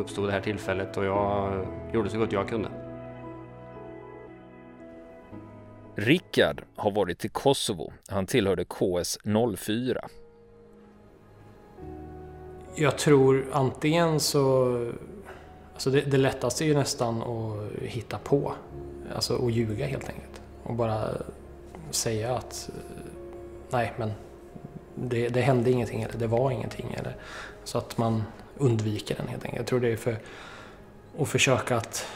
Det 0.00 0.04
uppstod 0.04 0.28
det 0.28 0.32
här 0.32 0.40
tillfället 0.40 0.96
och 0.96 1.04
jag 1.04 1.66
gjorde 1.92 2.10
så 2.10 2.18
gott 2.18 2.32
jag 2.32 2.48
kunde. 2.48 2.68
Rickard 5.94 6.62
har 6.76 6.90
varit 6.90 7.24
i 7.24 7.28
Kosovo. 7.28 7.92
Han 8.08 8.26
tillhörde 8.26 8.64
KS 8.64 9.18
04 9.58 10.08
jag 12.74 12.98
tror 12.98 13.46
antingen 13.52 14.20
så... 14.20 14.74
Alltså 15.72 15.90
det, 15.90 16.00
det 16.00 16.16
lättaste 16.16 16.64
är 16.64 16.66
ju 16.66 16.74
nästan 16.74 17.22
att 17.22 17.82
hitta 17.82 18.18
på. 18.18 18.52
Alltså 19.14 19.46
att 19.46 19.52
ljuga 19.52 19.86
helt 19.86 20.08
enkelt. 20.08 20.42
Och 20.62 20.74
bara 20.74 21.08
säga 21.90 22.36
att 22.36 22.70
nej 23.70 23.92
men 23.96 24.12
det, 24.94 25.28
det 25.28 25.40
hände 25.40 25.70
ingenting 25.70 26.02
eller 26.02 26.18
det 26.18 26.26
var 26.26 26.50
ingenting. 26.50 26.94
Eller, 26.98 27.16
så 27.64 27.78
att 27.78 27.98
man 27.98 28.22
undviker 28.60 29.16
den 29.16 29.28
helt 29.28 29.44
enkelt. 29.44 29.58
Jag 29.58 29.66
tror 29.66 29.80
det 29.80 29.92
är 29.92 29.96
för 29.96 30.16
att 31.18 31.28
försöka 31.28 31.76
att 31.76 32.06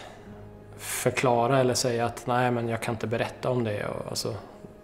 förklara 0.77 1.61
eller 1.61 1.75
säga 1.75 2.07
att 2.07 2.27
nej 2.27 2.51
men 2.51 2.69
jag 2.69 2.83
kan 2.83 2.95
inte 2.95 3.07
berätta 3.07 3.51
om 3.51 3.65
det. 3.65 3.87
Och 3.87 4.09
alltså, 4.09 4.35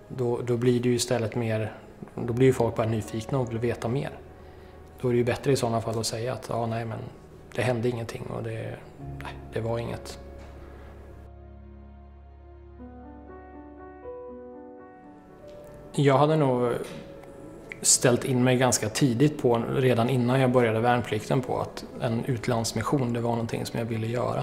då, 0.09 0.41
då 0.43 0.57
blir 0.57 0.81
det 0.81 0.89
ju 0.89 0.95
istället 0.95 1.35
mer, 1.35 1.73
då 2.15 2.33
blir 2.33 2.47
ju 2.47 2.53
folk 2.53 2.77
bara 2.77 2.87
nyfikna 2.87 3.39
och 3.39 3.51
vill 3.51 3.59
veta 3.59 3.89
mer. 3.89 4.11
Då 5.01 5.09
är 5.09 5.13
det 5.13 5.19
ju 5.19 5.25
bättre 5.25 5.53
i 5.53 5.57
sådana 5.57 5.81
fall 5.81 5.99
att 5.99 6.07
säga 6.07 6.33
att 6.33 6.47
ja, 6.49 6.67
nej 6.67 6.85
men 6.85 6.99
det 7.55 7.63
hände 7.63 7.89
ingenting 7.89 8.23
och 8.37 8.43
det, 8.43 8.77
nej, 9.23 9.35
det 9.53 9.61
var 9.61 9.79
inget. 9.79 10.19
Jag 15.93 16.19
hade 16.19 16.37
nog 16.37 16.73
ställt 17.83 18.25
in 18.25 18.45
mig 18.45 18.57
ganska 18.57 18.89
tidigt 18.89 19.43
på, 19.43 19.63
redan 19.77 20.11
innan 20.11 20.41
jag 20.41 20.53
började 20.53 20.81
värnplikten, 20.81 21.41
på 21.41 21.61
att 21.61 21.85
en 22.01 22.25
utlandsmission, 22.25 23.13
det 23.13 23.21
var 23.21 23.31
någonting 23.31 23.67
som 23.67 23.79
jag 23.79 23.87
ville 23.87 24.07
göra. 24.07 24.43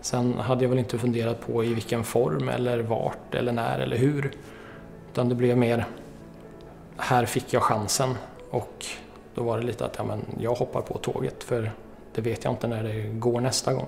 Sen 0.00 0.34
hade 0.34 0.64
jag 0.64 0.68
väl 0.68 0.78
inte 0.78 0.98
funderat 0.98 1.46
på 1.46 1.64
i 1.64 1.74
vilken 1.74 2.04
form 2.04 2.48
eller 2.48 2.78
vart 2.78 3.34
eller 3.34 3.52
när 3.52 3.78
eller 3.78 3.96
hur. 3.96 4.32
Utan 5.12 5.28
det 5.28 5.34
blev 5.34 5.58
mer, 5.58 5.86
här 6.96 7.26
fick 7.26 7.52
jag 7.52 7.62
chansen 7.62 8.14
och 8.50 8.86
då 9.34 9.42
var 9.42 9.58
det 9.58 9.66
lite 9.66 9.84
att 9.84 9.94
ja, 9.98 10.04
men 10.04 10.20
jag 10.40 10.54
hoppar 10.54 10.80
på 10.80 10.98
tåget 10.98 11.44
för 11.44 11.70
det 12.14 12.20
vet 12.20 12.44
jag 12.44 12.52
inte 12.52 12.68
när 12.68 12.82
det 12.82 13.02
går 13.02 13.40
nästa 13.40 13.72
gång. 13.72 13.86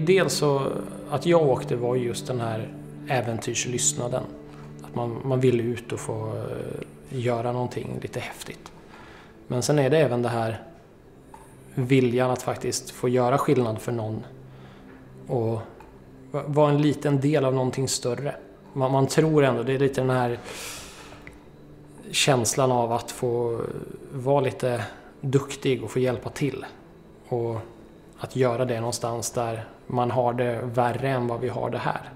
Dels 0.00 0.32
så, 0.32 0.62
att 1.10 1.26
jag 1.26 1.42
åkte 1.42 1.76
var 1.76 1.96
just 1.96 2.26
den 2.26 2.40
här 2.40 2.68
äventyrslystnaden. 3.08 4.22
Att 4.88 4.94
man, 4.94 5.20
man 5.24 5.40
vill 5.40 5.60
ut 5.60 5.92
och 5.92 6.00
få 6.00 6.32
eh, 6.36 7.18
göra 7.18 7.52
någonting 7.52 7.98
lite 8.02 8.20
häftigt. 8.20 8.72
Men 9.46 9.62
sen 9.62 9.78
är 9.78 9.90
det 9.90 9.98
även 9.98 10.22
det 10.22 10.28
här 10.28 10.62
viljan 11.74 12.30
att 12.30 12.42
faktiskt 12.42 12.90
få 12.90 13.08
göra 13.08 13.38
skillnad 13.38 13.78
för 13.78 13.92
någon 13.92 14.24
och 15.26 15.60
vara 16.30 16.70
en 16.70 16.82
liten 16.82 17.20
del 17.20 17.44
av 17.44 17.54
någonting 17.54 17.88
större. 17.88 18.34
Man, 18.72 18.92
man, 18.92 19.06
tror 19.06 19.44
ändå, 19.44 19.62
det 19.62 19.72
är 19.72 19.78
lite 19.78 20.00
den 20.00 20.10
här 20.10 20.38
känslan 22.10 22.72
av 22.72 22.92
att 22.92 23.10
få 23.10 23.52
eh, 23.52 23.60
vara 24.12 24.40
lite 24.40 24.84
duktig 25.20 25.84
och 25.84 25.90
få 25.90 25.98
hjälpa 25.98 26.30
till. 26.30 26.66
Och 27.28 27.56
att 28.18 28.36
göra 28.36 28.64
det 28.64 28.80
någonstans 28.80 29.30
där 29.30 29.64
man 29.86 30.10
har 30.10 30.32
det 30.32 30.60
värre 30.62 31.08
än 31.08 31.26
vad 31.26 31.40
vi 31.40 31.48
har 31.48 31.70
det 31.70 31.78
här. 31.78 32.10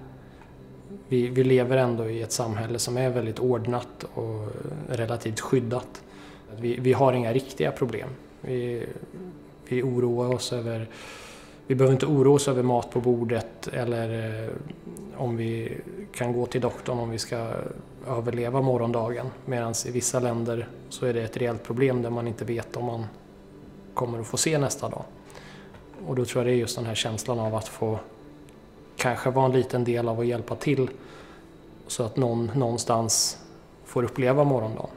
Vi, 1.09 1.29
vi 1.29 1.45
lever 1.45 1.77
ändå 1.77 2.11
i 2.11 2.23
ett 2.23 2.33
samhälle 2.33 2.79
som 2.79 2.97
är 2.97 3.11
väldigt 3.11 3.39
ordnat 3.39 4.05
och 4.15 4.49
relativt 4.89 5.41
skyddat. 5.41 6.03
Vi, 6.57 6.77
vi 6.81 6.93
har 6.93 7.13
inga 7.13 7.33
riktiga 7.33 7.73
problem. 7.73 8.09
Vi, 8.41 8.87
vi 9.69 9.83
oroar 9.83 10.35
oss 10.35 10.53
över 10.53 10.89
vi 11.67 11.75
behöver 11.75 11.93
inte 11.93 12.07
oroa 12.07 12.35
oss 12.35 12.49
över 12.49 12.63
mat 12.63 12.91
på 12.91 13.01
bordet 13.01 13.69
eller 13.73 14.41
eh, 14.45 14.51
om 15.17 15.37
vi 15.37 15.79
kan 16.15 16.33
gå 16.33 16.47
till 16.47 16.61
doktorn 16.61 16.99
om 16.99 17.11
vi 17.11 17.19
ska 17.19 17.51
överleva 18.09 18.61
morgondagen. 18.61 19.27
Medan 19.45 19.75
i 19.87 19.91
vissa 19.91 20.21
länder 20.21 20.69
så 20.89 21.07
är 21.07 21.15
det 21.15 21.23
ett 21.23 21.37
reellt 21.37 21.63
problem 21.63 22.03
där 22.03 22.11
man 22.11 22.29
inte 22.29 22.45
vet 22.45 22.77
om 22.77 22.85
man 22.85 23.07
kommer 23.95 24.21
att 24.21 24.27
få 24.27 24.37
se 24.37 24.59
nästa 24.59 24.89
dag. 24.89 25.05
Och 26.07 26.17
då 26.17 26.25
tror 26.25 26.45
jag 26.45 26.53
det 26.53 26.57
är 26.57 26.61
just 26.61 26.77
den 26.77 26.87
här 26.87 26.95
känslan 26.95 27.39
av 27.39 27.55
att 27.55 27.69
få 27.69 27.99
kanske 28.97 29.31
vara 29.31 29.47
en 29.47 29.53
liten 29.53 29.85
del 29.85 30.09
av 30.09 30.21
att 30.21 30.27
hjälpa 30.27 30.57
till 30.57 30.91
så 31.87 32.03
att 32.03 32.17
någon 32.17 32.51
någonstans 32.55 33.39
får 33.85 34.03
uppleva 34.03 34.45
morgondagen. 34.45 34.91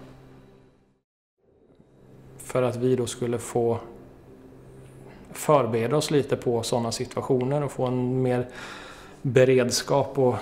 För 2.37 2.63
att 2.63 2.75
vi 2.75 2.95
då 2.95 3.05
skulle 3.05 3.37
få 3.37 3.79
förbereda 5.31 5.97
oss 5.97 6.11
lite 6.11 6.35
på 6.35 6.63
sådana 6.63 6.91
situationer 6.91 7.63
och 7.63 7.71
få 7.71 7.85
en 7.85 8.21
mer 8.21 8.47
beredskap 9.21 10.19
och, 10.19 10.33
eh, 10.33 10.39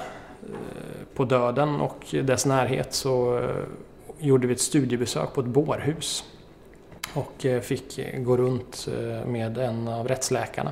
på 1.15 1.25
döden 1.25 1.81
och 1.81 2.05
dess 2.23 2.45
närhet 2.45 2.93
så 2.93 3.37
eh, 3.37 3.49
gjorde 4.19 4.47
vi 4.47 4.53
ett 4.53 4.61
studiebesök 4.61 5.33
på 5.33 5.41
ett 5.41 5.47
bårhus 5.47 6.23
och 7.13 7.45
eh, 7.45 7.61
fick 7.61 7.99
gå 8.17 8.37
runt 8.37 8.87
med 9.25 9.57
en 9.57 9.87
av 9.87 10.07
rättsläkarna 10.07 10.71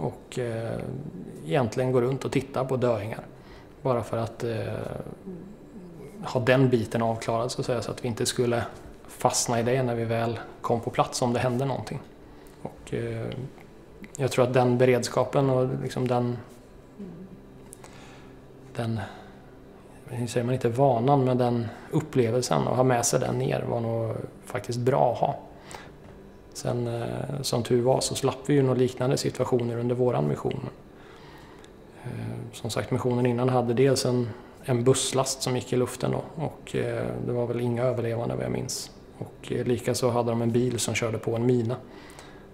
och 0.00 0.38
eh, 0.38 0.78
egentligen 1.46 1.92
gå 1.92 2.00
runt 2.00 2.24
och 2.24 2.32
titta 2.32 2.64
på 2.64 2.76
döingar. 2.76 3.24
Bara 3.82 4.02
för 4.02 4.16
att 4.16 4.44
eh, 4.44 4.58
ha 6.24 6.40
den 6.40 6.68
biten 6.68 7.02
avklarad 7.02 7.50
så 7.50 7.60
att 7.60 7.66
säga 7.66 7.82
så 7.82 7.90
att 7.90 8.04
vi 8.04 8.08
inte 8.08 8.26
skulle 8.26 8.62
fastna 9.08 9.60
i 9.60 9.62
det 9.62 9.82
när 9.82 9.94
vi 9.94 10.04
väl 10.04 10.40
kom 10.60 10.80
på 10.80 10.90
plats 10.90 11.22
om 11.22 11.32
det 11.32 11.38
hände 11.38 11.64
någonting. 11.64 12.00
Och, 12.62 12.94
eh, 12.94 13.26
jag 14.16 14.30
tror 14.30 14.44
att 14.44 14.54
den 14.54 14.78
beredskapen 14.78 15.50
och 15.50 15.68
liksom 15.82 16.08
den, 16.08 16.38
den 18.76 19.00
hur 20.06 20.26
säger 20.26 20.44
man 20.44 20.54
inte 20.54 20.68
vanan, 20.68 21.24
men 21.24 21.38
den 21.38 21.66
upplevelsen 21.90 22.66
och 22.66 22.76
ha 22.76 22.82
med 22.84 23.06
sig 23.06 23.20
den 23.20 23.38
ner 23.38 23.62
var 23.62 23.80
nog 23.80 24.16
faktiskt 24.44 24.78
bra 24.78 25.12
att 25.12 25.18
ha. 25.18 25.38
Sen 26.52 26.86
eh, 26.86 27.42
som 27.42 27.62
tur 27.62 27.82
var 27.82 28.00
så 28.00 28.14
slapp 28.14 28.38
vi 28.46 28.54
ju 28.54 28.62
några 28.62 28.78
liknande 28.78 29.16
situationer 29.16 29.78
under 29.78 29.94
våran 29.94 30.28
mission. 30.28 30.68
Eh, 32.04 32.52
som 32.52 32.70
sagt, 32.70 32.90
missionen 32.90 33.26
innan 33.26 33.48
hade 33.48 33.74
dels 33.74 34.04
en, 34.04 34.28
en 34.64 34.84
busslast 34.84 35.42
som 35.42 35.56
gick 35.56 35.72
i 35.72 35.76
luften 35.76 36.10
då 36.10 36.44
och 36.44 36.76
eh, 36.76 37.06
det 37.26 37.32
var 37.32 37.46
väl 37.46 37.60
inga 37.60 37.82
överlevande 37.82 38.34
vad 38.34 38.44
jag 38.44 38.52
minns. 38.52 38.90
Och 39.18 39.52
eh, 39.52 39.64
likaså 39.64 40.10
hade 40.10 40.30
de 40.30 40.42
en 40.42 40.52
bil 40.52 40.78
som 40.78 40.94
körde 40.94 41.18
på 41.18 41.36
en 41.36 41.46
mina 41.46 41.76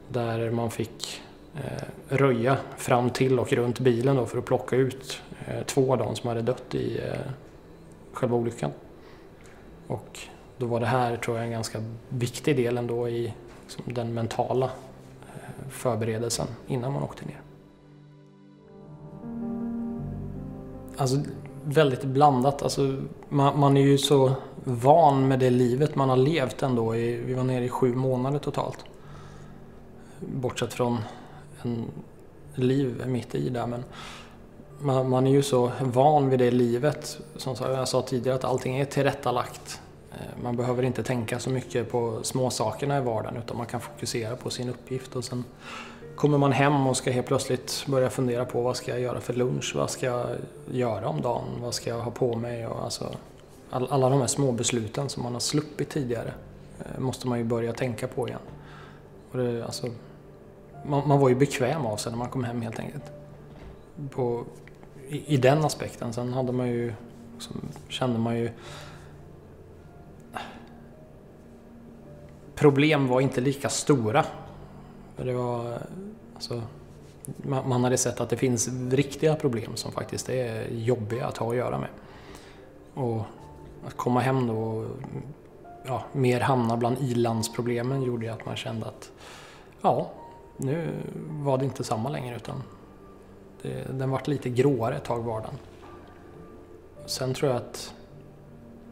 där 0.08 0.50
man 0.50 0.70
fick 0.70 1.22
eh, 1.54 1.82
röja 2.08 2.56
fram 2.76 3.10
till 3.10 3.38
och 3.38 3.52
runt 3.52 3.80
bilen 3.80 4.16
då 4.16 4.26
för 4.26 4.38
att 4.38 4.44
plocka 4.44 4.76
ut 4.76 5.22
eh, 5.46 5.62
två 5.66 5.92
av 5.92 5.98
dem 5.98 6.16
som 6.16 6.28
hade 6.28 6.42
dött 6.42 6.74
i 6.74 6.98
eh, 6.98 7.32
själva 8.12 8.36
olyckan. 8.36 8.70
Och 9.86 10.18
då 10.58 10.66
var 10.66 10.80
det 10.80 10.86
här, 10.86 11.16
tror 11.16 11.36
jag, 11.36 11.46
en 11.46 11.52
ganska 11.52 11.78
viktig 12.08 12.56
del 12.56 12.78
ändå 12.78 13.08
i 13.08 13.34
liksom, 13.66 13.94
den 13.94 14.14
mentala 14.14 14.66
eh, 14.66 15.68
förberedelsen 15.68 16.46
innan 16.66 16.92
man 16.92 17.02
åkte 17.02 17.24
ner. 17.24 17.40
Alltså 20.96 21.16
väldigt 21.64 22.04
blandat. 22.04 22.62
Alltså, 22.62 23.02
man, 23.28 23.58
man, 23.58 23.76
är 23.76 23.80
ju 23.80 23.98
så 23.98 24.32
van 24.64 25.28
med 25.28 25.38
det 25.38 25.50
livet 25.50 25.94
man 25.94 26.08
har 26.08 26.16
levt 26.16 26.62
ändå. 26.62 26.94
I, 26.96 27.16
vi 27.16 27.34
var 27.34 27.44
nere 27.44 27.64
i 27.64 27.68
sju 27.68 27.94
månader 27.94 28.38
totalt 28.38 28.84
bortsett 30.20 30.72
från 30.72 30.98
en 31.62 31.90
liv 32.54 33.02
mitt 33.06 33.34
i 33.34 33.48
där. 33.48 33.66
Men 33.66 33.84
man, 34.80 35.08
man, 35.08 35.26
är 35.26 35.30
ju 35.30 35.42
så 35.42 35.70
van 35.80 36.30
vid 36.30 36.38
det 36.38 36.50
livet. 36.50 37.18
Som 37.36 37.54
jag 37.60 37.88
sa 37.88 38.02
tidigare, 38.02 38.36
att 38.36 38.44
allting 38.44 38.76
är 38.76 38.84
tillrättalagt. 38.84 39.80
Eh, 40.16 40.42
man 40.42 40.56
behöver 40.56 40.82
inte 40.82 41.02
tänka 41.02 41.38
så 41.38 41.50
mycket 41.50 41.90
på 41.90 42.18
småsakerna 42.22 42.98
i 42.98 43.00
vardagen 43.00 43.36
utan 43.36 43.56
man 43.56 43.66
kan 43.66 43.80
fokusera 43.80 44.36
på 44.36 44.50
sin 44.50 44.68
uppgift. 44.68 45.16
Och 45.16 45.24
sen 45.24 45.44
kommer 46.16 46.38
man 46.38 46.52
hem 46.52 46.86
och 46.86 46.96
ska 46.96 47.10
helt 47.10 47.26
plötsligt 47.26 47.84
börja 47.86 48.10
fundera 48.10 48.44
på 48.44 48.62
vad 48.62 48.76
ska 48.76 48.90
jag 48.90 49.00
göra 49.00 49.20
för 49.20 49.34
lunch? 49.34 49.72
Vad 49.76 49.90
ska 49.90 50.06
jag 50.06 50.26
göra 50.70 51.08
om 51.08 51.20
dagen? 51.20 51.44
Vad 51.62 51.74
ska 51.74 51.90
jag 51.90 52.00
ha 52.00 52.10
på 52.10 52.36
mig? 52.36 52.66
Och 52.66 52.84
alltså, 52.84 53.14
alla 53.70 54.08
de 54.08 54.20
här 54.20 54.26
små 54.26 54.52
besluten 54.52 55.08
som 55.08 55.22
man 55.22 55.32
har 55.32 55.40
sluppit 55.40 55.88
tidigare 55.88 56.32
eh, 56.78 57.00
måste 57.00 57.28
man 57.28 57.38
ju 57.38 57.44
börja 57.44 57.72
tänka 57.72 58.08
på 58.08 58.28
igen. 58.28 58.40
Och 59.30 59.38
det, 59.38 59.64
alltså, 59.64 59.86
man, 60.84 61.08
man, 61.08 61.20
var 61.20 61.28
ju 61.28 61.34
bekväm 61.34 61.86
av 61.86 61.96
sig 61.96 62.12
när 62.12 62.18
man 62.18 62.28
kom 62.28 62.44
hem 62.44 62.62
helt 62.62 62.78
enkelt. 62.78 63.04
På, 64.10 64.44
i, 65.08 65.34
i, 65.34 65.36
den 65.36 65.64
aspekten. 65.64 66.12
Sen 66.12 66.32
hade 66.32 66.52
man 66.52 66.68
ju, 66.68 66.92
liksom, 67.34 67.60
kände 67.88 68.18
man 68.18 68.36
ju... 68.36 68.50
Problem 72.56 73.08
var 73.08 73.20
inte 73.20 73.40
lika 73.40 73.68
stora. 73.68 74.24
Det 75.16 75.32
var, 75.32 75.78
alltså, 76.34 76.62
man, 77.36 77.68
man 77.68 77.84
hade 77.84 77.98
sett 77.98 78.20
att 78.20 78.30
det 78.30 78.36
finns 78.36 78.68
riktiga 78.90 79.34
problem 79.34 79.76
som 79.76 79.92
faktiskt 79.92 80.28
är 80.28 80.68
jobbiga 80.70 81.26
att 81.26 81.36
ha 81.36 81.50
att 81.50 81.56
göra 81.56 81.78
med. 81.78 81.88
Och 82.94 83.22
att 83.86 83.96
komma 83.96 84.20
hem 84.20 84.46
då 84.46 84.56
och 84.56 84.86
ja, 85.86 86.02
mer 86.12 86.40
hamna 86.40 86.76
bland 86.76 86.98
ilandsproblemen 86.98 88.02
gjorde 88.02 88.32
att 88.32 88.46
man 88.46 88.56
kände 88.56 88.86
att 88.86 89.10
ja, 89.82 90.10
nu 90.56 90.88
var 91.28 91.58
det 91.58 91.64
inte 91.64 91.84
samma 91.84 92.08
längre 92.08 92.36
utan 92.36 92.62
det, 93.62 93.98
den 93.98 94.10
vart 94.10 94.28
lite 94.28 94.50
gråare 94.50 94.96
ett 94.96 95.04
tag 95.04 95.22
vardagen. 95.22 95.58
Sen 97.06 97.34
tror 97.34 97.50
jag 97.50 97.56
att 97.56 97.94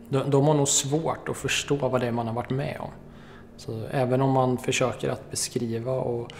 de, 0.08 0.30
de 0.30 0.46
har 0.46 0.54
nog 0.54 0.68
svårt 0.68 1.28
att 1.28 1.36
förstå 1.36 1.76
vad 1.76 2.00
det 2.00 2.06
är 2.06 2.12
man 2.12 2.26
har 2.26 2.34
varit 2.34 2.50
med 2.50 2.76
om. 2.80 2.90
Så 3.56 3.82
även 3.90 4.20
om 4.20 4.30
man 4.30 4.58
försöker 4.58 5.08
att 5.10 5.30
beskriva 5.30 5.92
och 5.92 6.32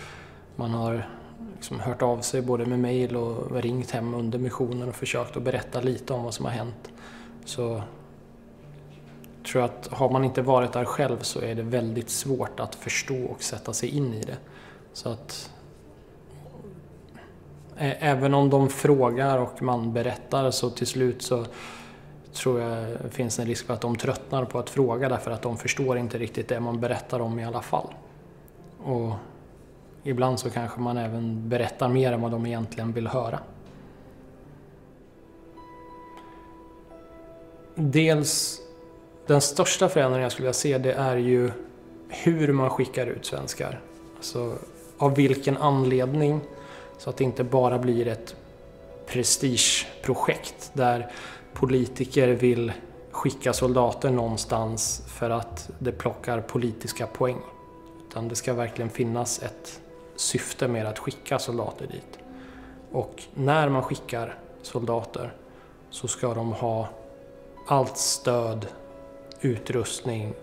man 0.57 0.71
har 0.71 1.09
liksom 1.55 1.81
hört 1.81 2.03
av 2.03 2.21
sig 2.21 2.43
både 2.43 2.67
med 2.67 2.79
mail 2.79 3.17
och 3.17 3.63
ringt 3.63 3.91
hem 3.91 4.15
under 4.15 4.39
missionen 4.39 4.89
och 4.89 4.95
försökt 4.95 5.37
att 5.37 5.43
berätta 5.43 5.81
lite 5.81 6.13
om 6.13 6.25
vad 6.25 6.35
som 6.35 6.45
har 6.45 6.53
hänt 6.53 6.91
så 7.45 7.83
tror 9.47 9.63
jag 9.63 9.71
att 9.71 9.87
har 9.87 10.11
man 10.11 10.25
inte 10.25 10.43
varit 10.43 10.73
där 10.73 10.85
själv 10.85 11.19
så 11.21 11.41
är 11.41 11.55
det 11.55 11.63
väldigt 11.63 12.11
svårt 12.11 12.61
att 12.61 12.75
förstå 12.75 13.25
och 13.25 13.43
sätta 13.43 13.73
sig 13.73 13.89
in 13.89 14.15
i 14.15 14.21
det. 14.23 14.37
Så 14.93 15.09
att 15.09 15.51
även 17.77 18.35
om 18.35 18.51
de 18.51 18.69
frågar 18.69 19.39
och 19.39 19.63
man 19.63 19.93
berättar 19.93 20.51
så 20.51 20.71
till 20.71 20.87
slut 20.87 21.23
så 21.23 21.47
tror 22.35 22.61
jag 22.61 22.87
det 23.03 23.11
finns 23.11 23.39
en 23.39 23.47
risk 23.47 23.67
för 23.67 23.75
att 23.75 23.81
de 23.81 23.97
tröttnar 23.97 24.45
på 24.45 24.59
att 24.59 24.71
fråga 24.71 25.09
därför 25.09 25.31
att 25.31 25.43
de 25.43 25.57
förstår 25.57 25.99
inte 25.99 26.19
riktigt 26.19 26.49
det 26.49 26.61
man 26.61 26.81
berättar 26.81 27.21
om 27.21 27.39
i 27.39 27.45
alla 27.45 27.63
fall. 27.63 27.95
Och 28.85 29.13
ibland 30.03 30.39
så 30.39 30.51
kanske 30.51 30.81
man 30.81 30.97
även 30.97 31.49
berättar 31.49 31.89
mer 31.89 32.13
än 32.13 32.21
vad 32.21 32.31
de 32.31 32.47
egentligen 32.47 32.93
vill 32.93 33.07
höra. 33.07 33.39
Dels 37.75 38.61
den 39.27 39.41
största 39.41 39.89
förändringen 39.89 40.23
jag 40.23 40.33
skulle 40.33 40.47
vilja 40.47 40.53
se 40.53 40.79
det 40.79 40.93
är 40.93 41.17
ju 41.17 41.51
hur 42.09 42.53
man 42.53 42.71
skickar 42.71 43.07
ut 43.07 43.27
svenskar. 43.27 43.81
Alltså 44.17 44.59
av 44.99 45.15
vilken 45.15 45.57
anledning. 45.57 46.41
Så 46.99 47.11
att 47.11 47.17
det 47.17 47.25
inte 47.25 47.45
bara 47.45 47.79
blir 47.79 48.09
ett 48.09 48.37
prestigeprojekt 49.07 50.71
där 50.73 51.11
politiker 51.55 52.29
vill 52.29 52.73
skicka 53.11 53.53
soldater 53.53 54.11
någonstans 54.11 55.03
för 55.07 55.31
att 55.31 55.71
det 55.79 55.93
plockar 55.93 56.41
politiska 56.41 57.07
poäng. 57.07 57.39
Utan 58.09 58.29
det 58.29 58.35
ska 58.35 58.55
verkligen 58.55 58.91
finnas 58.91 59.43
ett 59.43 59.81
syfte 60.17 60.69
med 60.69 60.87
att 60.87 60.99
skicka 60.99 61.39
soldater 61.39 61.87
dit. 61.87 62.19
Och 62.93 63.23
när 63.35 63.69
man 63.69 63.83
skickar 63.83 64.39
soldater 64.63 65.35
så 65.91 66.09
ska 66.09 66.35
de 66.35 66.53
ha 66.53 66.89
allt 67.67 67.97
stöd, 67.97 68.67
utrustning, 69.41 70.35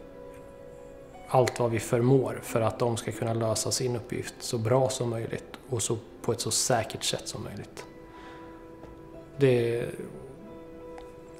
allt 1.28 1.60
vad 1.60 1.72
vi 1.72 1.80
förmår 1.80 2.40
för 2.44 2.62
att 2.62 2.80
de 2.80 2.98
ska 2.98 3.12
kunna 3.12 3.34
lösa 3.34 3.72
sin 3.72 3.96
uppgift 3.96 4.34
så 4.40 4.58
bra 4.58 4.90
som 4.90 5.10
möjligt 5.10 5.60
och 5.70 5.82
så, 5.82 5.98
på 6.22 6.32
ett 6.32 6.42
så 6.42 6.52
säkert 6.52 7.04
sätt 7.04 7.28
som 7.28 7.44
möjligt. 7.44 7.86
Det, 9.38 9.86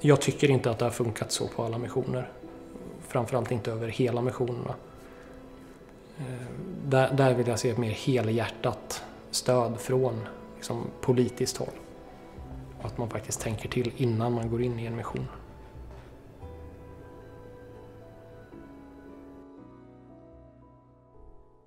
jag 0.02 0.20
tycker 0.20 0.50
inte 0.50 0.70
att 0.70 0.78
det 0.78 0.84
har 0.84 0.92
funkat 0.92 1.32
så 1.32 1.48
på 1.48 1.64
alla 1.64 1.78
missioner. 1.78 2.30
Framförallt 3.08 3.50
inte 3.50 3.72
över 3.72 3.88
hela 3.88 4.22
missionerna. 4.22 4.74
Eh, 6.18 6.46
där, 6.84 7.12
där 7.12 7.34
vill 7.34 7.48
jag 7.48 7.58
se 7.58 7.70
ett 7.70 7.78
mer 7.78 7.90
helhjärtat 7.90 9.04
stöd 9.30 9.80
från 9.80 10.20
liksom, 10.56 10.86
politiskt 11.00 11.56
håll. 11.56 11.68
att 12.82 12.98
man 12.98 13.10
faktiskt 13.10 13.40
tänker 13.40 13.68
till 13.68 13.92
innan 13.96 14.32
man 14.32 14.50
går 14.50 14.62
in 14.62 14.78
i 14.78 14.86
en 14.86 14.96
mission. 14.96 15.26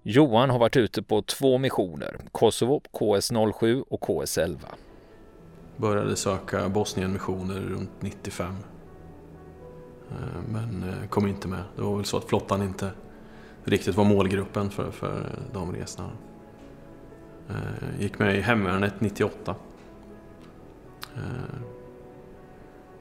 Johan 0.01 0.49
har 0.49 0.59
varit 0.59 0.77
ute 0.77 1.03
på 1.03 1.21
två 1.21 1.57
missioner, 1.57 2.17
Kosovo, 2.31 2.81
KS07 2.91 3.83
och 3.89 4.01
KS11. 4.01 4.57
Började 5.77 6.15
söka 6.15 6.69
Bosnienmissioner 6.69 7.59
runt 7.59 7.91
95. 7.99 8.55
Eh, 10.11 10.41
men 10.51 10.83
eh, 10.89 11.09
kom 11.09 11.27
inte 11.27 11.47
med. 11.47 11.63
Det 11.75 11.81
var 11.81 11.95
väl 11.95 12.05
så 12.05 12.17
att 12.17 12.25
flottan 12.25 12.61
inte 12.61 12.91
riktigt 13.63 13.95
var 13.95 14.05
målgruppen 14.05 14.69
för, 14.69 14.91
för 14.91 15.29
de 15.53 15.75
resorna. 15.75 16.09
Eh, 17.49 18.01
gick 18.01 18.19
med 18.19 18.37
i 18.37 18.41
hemvärnet 18.41 19.01
98. 19.01 19.55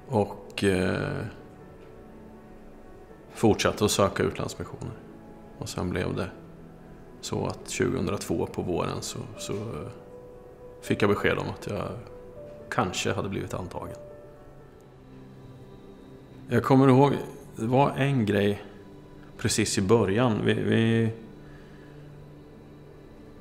Och 0.09 0.65
fortsatte 3.35 3.85
att 3.85 3.91
söka 3.91 4.23
utlandsmissioner. 4.23 4.95
Och 5.59 5.69
sen 5.69 5.91
blev 5.91 6.15
det 6.15 6.31
så 7.21 7.47
att 7.47 7.67
2002 7.67 8.47
på 8.47 8.63
våren 8.63 8.97
så, 9.01 9.19
så 9.39 9.55
fick 10.83 11.03
jag 11.03 11.11
besked 11.11 11.39
om 11.39 11.47
att 11.49 11.67
jag 11.67 11.89
kanske 12.71 13.13
hade 13.13 13.29
blivit 13.29 13.55
antagen. 13.55 13.97
Jag 16.49 16.65
kommer 16.65 16.89
ihåg, 16.89 17.13
det 17.57 17.67
var 17.67 17.91
en 17.91 18.27
grej 18.27 18.63
precis 19.39 19.79
i 19.79 19.83
början. 19.83 20.41
Vi, 20.45 20.55
vi, 20.55 21.11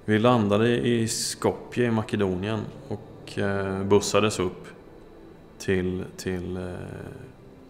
vi 0.06 0.20
landade 0.20 0.88
i 0.88 1.08
Skopje 1.08 1.86
i 1.86 1.92
Makedonien 1.92 2.60
och 2.88 3.40
eh, 3.40 3.84
bussades 3.84 4.40
upp 4.40 4.68
till, 5.58 6.04
till 6.18 6.58
eh, 6.58 6.64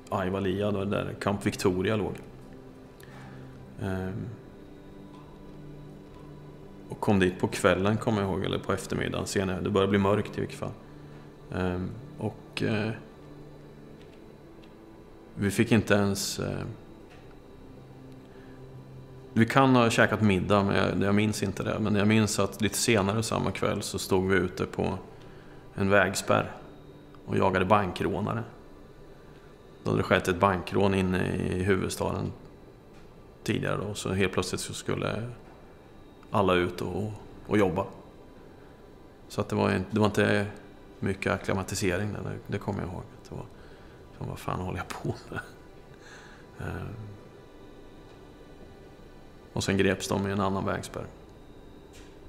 Aivalia, 0.10 0.72
där 0.72 1.16
Camp 1.20 1.46
Victoria 1.46 1.96
låg. 1.96 2.14
Ehm, 3.82 4.26
och 6.90 7.00
kom 7.00 7.20
dit 7.20 7.40
på 7.40 7.48
kvällen, 7.48 7.98
kommer 7.98 8.22
jag 8.22 8.32
ihåg, 8.32 8.44
eller 8.44 8.60
på 8.60 8.74
eftermiddagen 8.74 9.28
senare. 9.28 9.58
Eh, 9.58 9.64
det 9.64 9.70
började 9.70 9.90
bli 9.90 10.00
mörkt 10.00 10.38
i 10.38 10.42
vilket 10.42 10.60
fall. 10.60 10.72
Ehm, 11.54 11.90
och 12.18 12.64
eh, 12.64 12.90
vi 15.36 15.52
fick 15.52 15.72
inte 15.72 15.94
ens... 15.94 16.40
Eh, 16.40 16.66
vi 19.34 19.46
kan 19.46 19.76
ha 19.76 19.90
käkat 19.90 20.22
middag, 20.22 20.64
men 20.64 20.76
jag, 20.76 21.08
jag, 21.08 21.16
minns 21.16 21.44
inte 21.44 21.64
det. 21.64 21.80
Men 21.80 21.96
jag 21.96 22.08
minns 22.08 22.40
att 22.40 22.62
lite 22.62 22.78
senare 22.78 23.24
samma 23.24 23.52
kväll 23.52 23.82
så 23.82 24.00
stod 24.00 24.30
vi 24.30 24.36
ute 24.36 24.66
på 24.66 24.98
en 25.76 25.90
vägspärr 25.90 26.52
och 27.26 27.38
jagade 27.38 27.66
bankrånare. 27.66 28.44
Då 29.84 29.90
hade 29.90 30.00
det 30.00 30.04
skett 30.04 30.28
ett 30.28 30.40
bankrån 30.40 30.94
inne 30.94 31.36
i 31.36 31.64
huvudstaden 31.64 32.32
tidigare 33.44 33.78
då. 33.88 33.94
Så 33.94 34.14
helt 34.14 34.34
plötsligt 34.34 34.62
så 34.62 34.74
skulle 34.74 35.30
alla 36.32 36.54
ut 36.54 36.82
och, 36.82 37.12
och 37.48 37.58
jobba. 37.58 37.86
Så 39.28 39.42
att 39.42 39.50
det, 39.50 39.56
var, 39.56 39.82
det 39.92 40.00
var 40.00 40.06
inte 40.06 40.48
mycket 41.04 41.34
akklimatisering 41.34 42.14
där, 42.14 42.20
det, 42.24 42.38
det 42.48 42.58
kommer 42.58 42.82
jag 42.82 42.92
ihåg. 42.92 43.02
Det 43.30 43.36
var, 43.36 43.46
som 44.18 44.28
vad 44.28 44.40
fan 44.40 44.60
håller 44.60 44.78
jag 44.78 44.88
på 44.88 45.16
med? 45.30 45.40
Ehm. 46.60 46.88
Och 49.54 49.64
sen 49.64 49.78
greps 49.78 50.08
de 50.08 50.28
i 50.28 50.32
en 50.32 50.40
annan 50.40 50.66
vägspärr. 50.66 51.06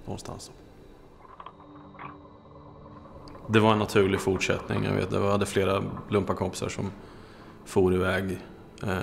Någonstans. 0.04 0.50
Det 3.48 3.60
var 3.60 3.72
en 3.72 3.78
naturlig 3.78 4.20
fortsättning. 4.20 4.84
Jag 4.84 4.92
vet, 4.92 5.12
jag 5.12 5.30
hade 5.30 5.46
flera 5.46 5.84
lumparkompisar 6.08 6.68
som 6.68 6.90
for 7.64 7.94
iväg. 7.94 8.38
Eh. 8.82 8.98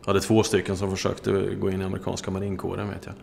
Jag 0.00 0.06
hade 0.06 0.20
två 0.20 0.42
stycken 0.42 0.76
som 0.76 0.90
försökte 0.90 1.54
gå 1.54 1.70
in 1.70 1.80
i 1.80 1.84
amerikanska 1.84 2.30
marinkåren 2.30 2.88
vet 2.88 3.06
jag. 3.06 3.14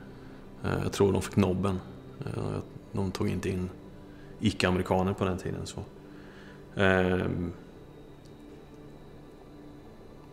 Eh, 0.72 0.80
jag 0.84 0.92
tror 0.92 1.14
de 1.14 1.22
fick 1.22 1.36
nobben. 1.36 1.80
Eh, 2.26 2.58
de 2.92 3.12
tog 3.12 3.30
inte 3.30 3.50
in 3.50 3.70
icke-amerikaner 4.40 5.14
på 5.14 5.26
den 5.26 5.38
tiden. 5.38 5.66
Så. 5.66 5.84
Ehm, 6.76 7.54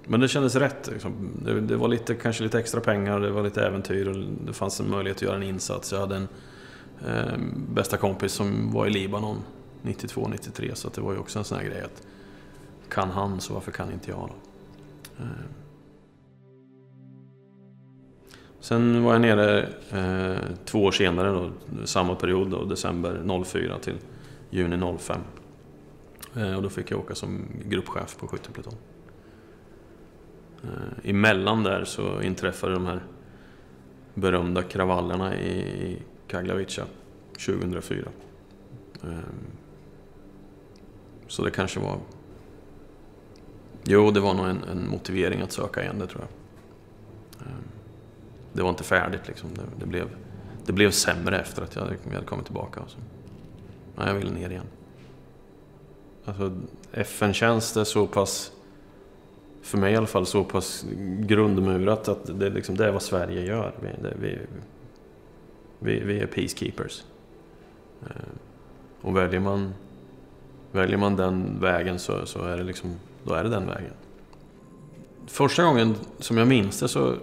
men 0.05 0.21
det 0.21 0.29
kändes 0.29 0.57
rätt. 0.57 0.89
Liksom. 0.93 1.13
Det, 1.45 1.61
det, 1.61 1.77
var 1.77 1.89
lite, 1.89 2.15
kanske 2.15 2.43
lite 2.43 2.59
extra 2.59 2.81
pengar, 2.81 3.21
det 3.21 3.31
var 3.31 3.43
lite 3.43 3.67
äventyr 3.67 4.09
och 4.09 4.17
det 4.47 4.53
fanns 4.53 4.81
en 4.81 4.91
möjlighet 4.91 5.17
att 5.17 5.23
göra 5.23 5.37
en 5.37 5.43
insats. 5.43 5.93
Jag 5.93 6.01
hade 6.01 6.17
en 6.17 6.29
eh, 7.07 7.39
bästa 7.75 7.97
kompis 7.97 8.33
som 8.33 8.73
var 8.73 8.87
i 8.87 8.91
Libanon 8.91 9.37
92-93 9.83 10.75
så 10.75 10.89
det 10.89 11.01
var 11.01 11.13
ju 11.13 11.19
också 11.19 11.39
en 11.39 11.45
sån 11.45 11.59
här 11.59 11.65
grej 11.65 11.83
att 11.83 12.07
kan 12.89 13.11
han 13.11 13.41
så 13.41 13.55
varför 13.55 13.73
kan 13.73 13.93
inte 13.93 14.11
jag 14.11 14.19
då? 14.29 14.35
Eh. 15.25 15.31
Sen 18.63 19.03
var 19.03 19.13
jag 19.13 19.21
nere 19.21 19.69
eh, 19.91 20.41
två 20.65 20.85
år 20.85 20.93
senare, 20.93 21.29
då, 21.29 21.51
samma 21.85 22.15
period, 22.15 22.51
då, 22.51 22.65
december 22.65 23.43
04 23.45 23.79
till 23.79 23.95
juni 24.51 24.99
05. 24.99 25.21
Eh, 26.37 26.57
och 26.57 26.63
då 26.63 26.69
fick 26.69 26.91
jag 26.91 27.01
åka 27.01 27.15
som 27.15 27.45
gruppchef 27.65 28.17
på 28.17 28.29
skyttepluton. 28.29 28.75
Eh, 30.63 31.11
emellan 31.11 31.63
där 31.63 31.85
så 31.85 32.23
inträffade 32.23 32.73
de 32.73 32.87
här 32.87 33.03
berömda 34.15 34.63
kravallerna 34.63 35.37
i 35.37 35.99
Kaglavica 36.27 36.85
2004. 37.47 38.09
Eh, 39.03 39.11
så 41.27 41.45
det 41.45 41.51
kanske 41.51 41.81
var... 41.81 41.99
Jo, 43.85 44.11
det 44.11 44.21
var 44.21 44.35
nog 44.35 44.47
en, 44.47 44.63
en 44.63 44.89
motivering 44.89 45.41
att 45.41 45.53
söka 45.53 45.83
igen 45.83 45.99
det 45.99 46.07
tror 46.07 46.23
jag. 46.23 47.47
Eh, 47.47 47.82
det 48.53 48.63
var 48.63 48.71
inte 48.71 48.85
färdigt 48.85 49.29
liksom. 49.29 49.51
Det, 49.55 49.63
det, 49.79 49.87
blev, 49.87 50.09
det 50.67 50.73
blev 50.73 50.91
sämre 50.91 51.41
efter 51.41 51.63
att 51.63 51.75
jag 51.75 51.83
hade, 51.83 51.97
jag 52.05 52.15
hade 52.15 52.27
kommit 52.27 52.45
tillbaka. 52.45 52.81
Och 52.81 52.91
så. 52.91 52.99
Ja, 53.97 54.07
jag 54.07 54.15
ville 54.15 54.31
ner 54.31 54.51
igen. 54.51 54.67
Alltså, 56.25 56.53
FN-tjänst 56.93 57.77
är 57.77 57.85
så 57.85 58.07
pass, 58.07 58.53
för 59.63 59.79
mig 59.79 59.93
i 59.93 59.97
alla 59.97 60.07
fall, 60.07 60.27
så 60.27 60.45
pass 60.45 60.87
grundmurat 61.19 62.09
att 62.09 62.41
det, 62.41 62.51
liksom, 62.51 62.77
det 62.77 62.87
är 62.87 62.93
vad 62.93 63.03
Sverige 63.03 63.47
gör. 63.47 63.73
Vi, 63.81 63.89
det, 64.03 64.17
vi, 64.21 64.39
vi, 65.79 66.01
vi 66.01 66.21
är 66.21 66.27
peacekeepers. 66.27 67.05
Eh, 68.03 68.09
och 69.01 69.17
väljer 69.17 69.41
man, 69.41 69.75
väljer 70.73 70.99
man 70.99 71.17
den 71.17 71.61
vägen 71.61 71.99
så, 71.99 72.27
så 72.27 72.45
är 72.45 72.57
det 72.57 72.63
liksom, 72.63 72.95
då 73.25 73.35
är 73.35 73.45
det 73.45 73.51
den 73.51 73.67
vägen. 73.67 73.93
Första 75.27 75.65
gången 75.65 75.95
som 76.19 76.37
jag 76.37 76.49
minns 76.49 76.81
det 76.81 76.89
så 76.89 77.15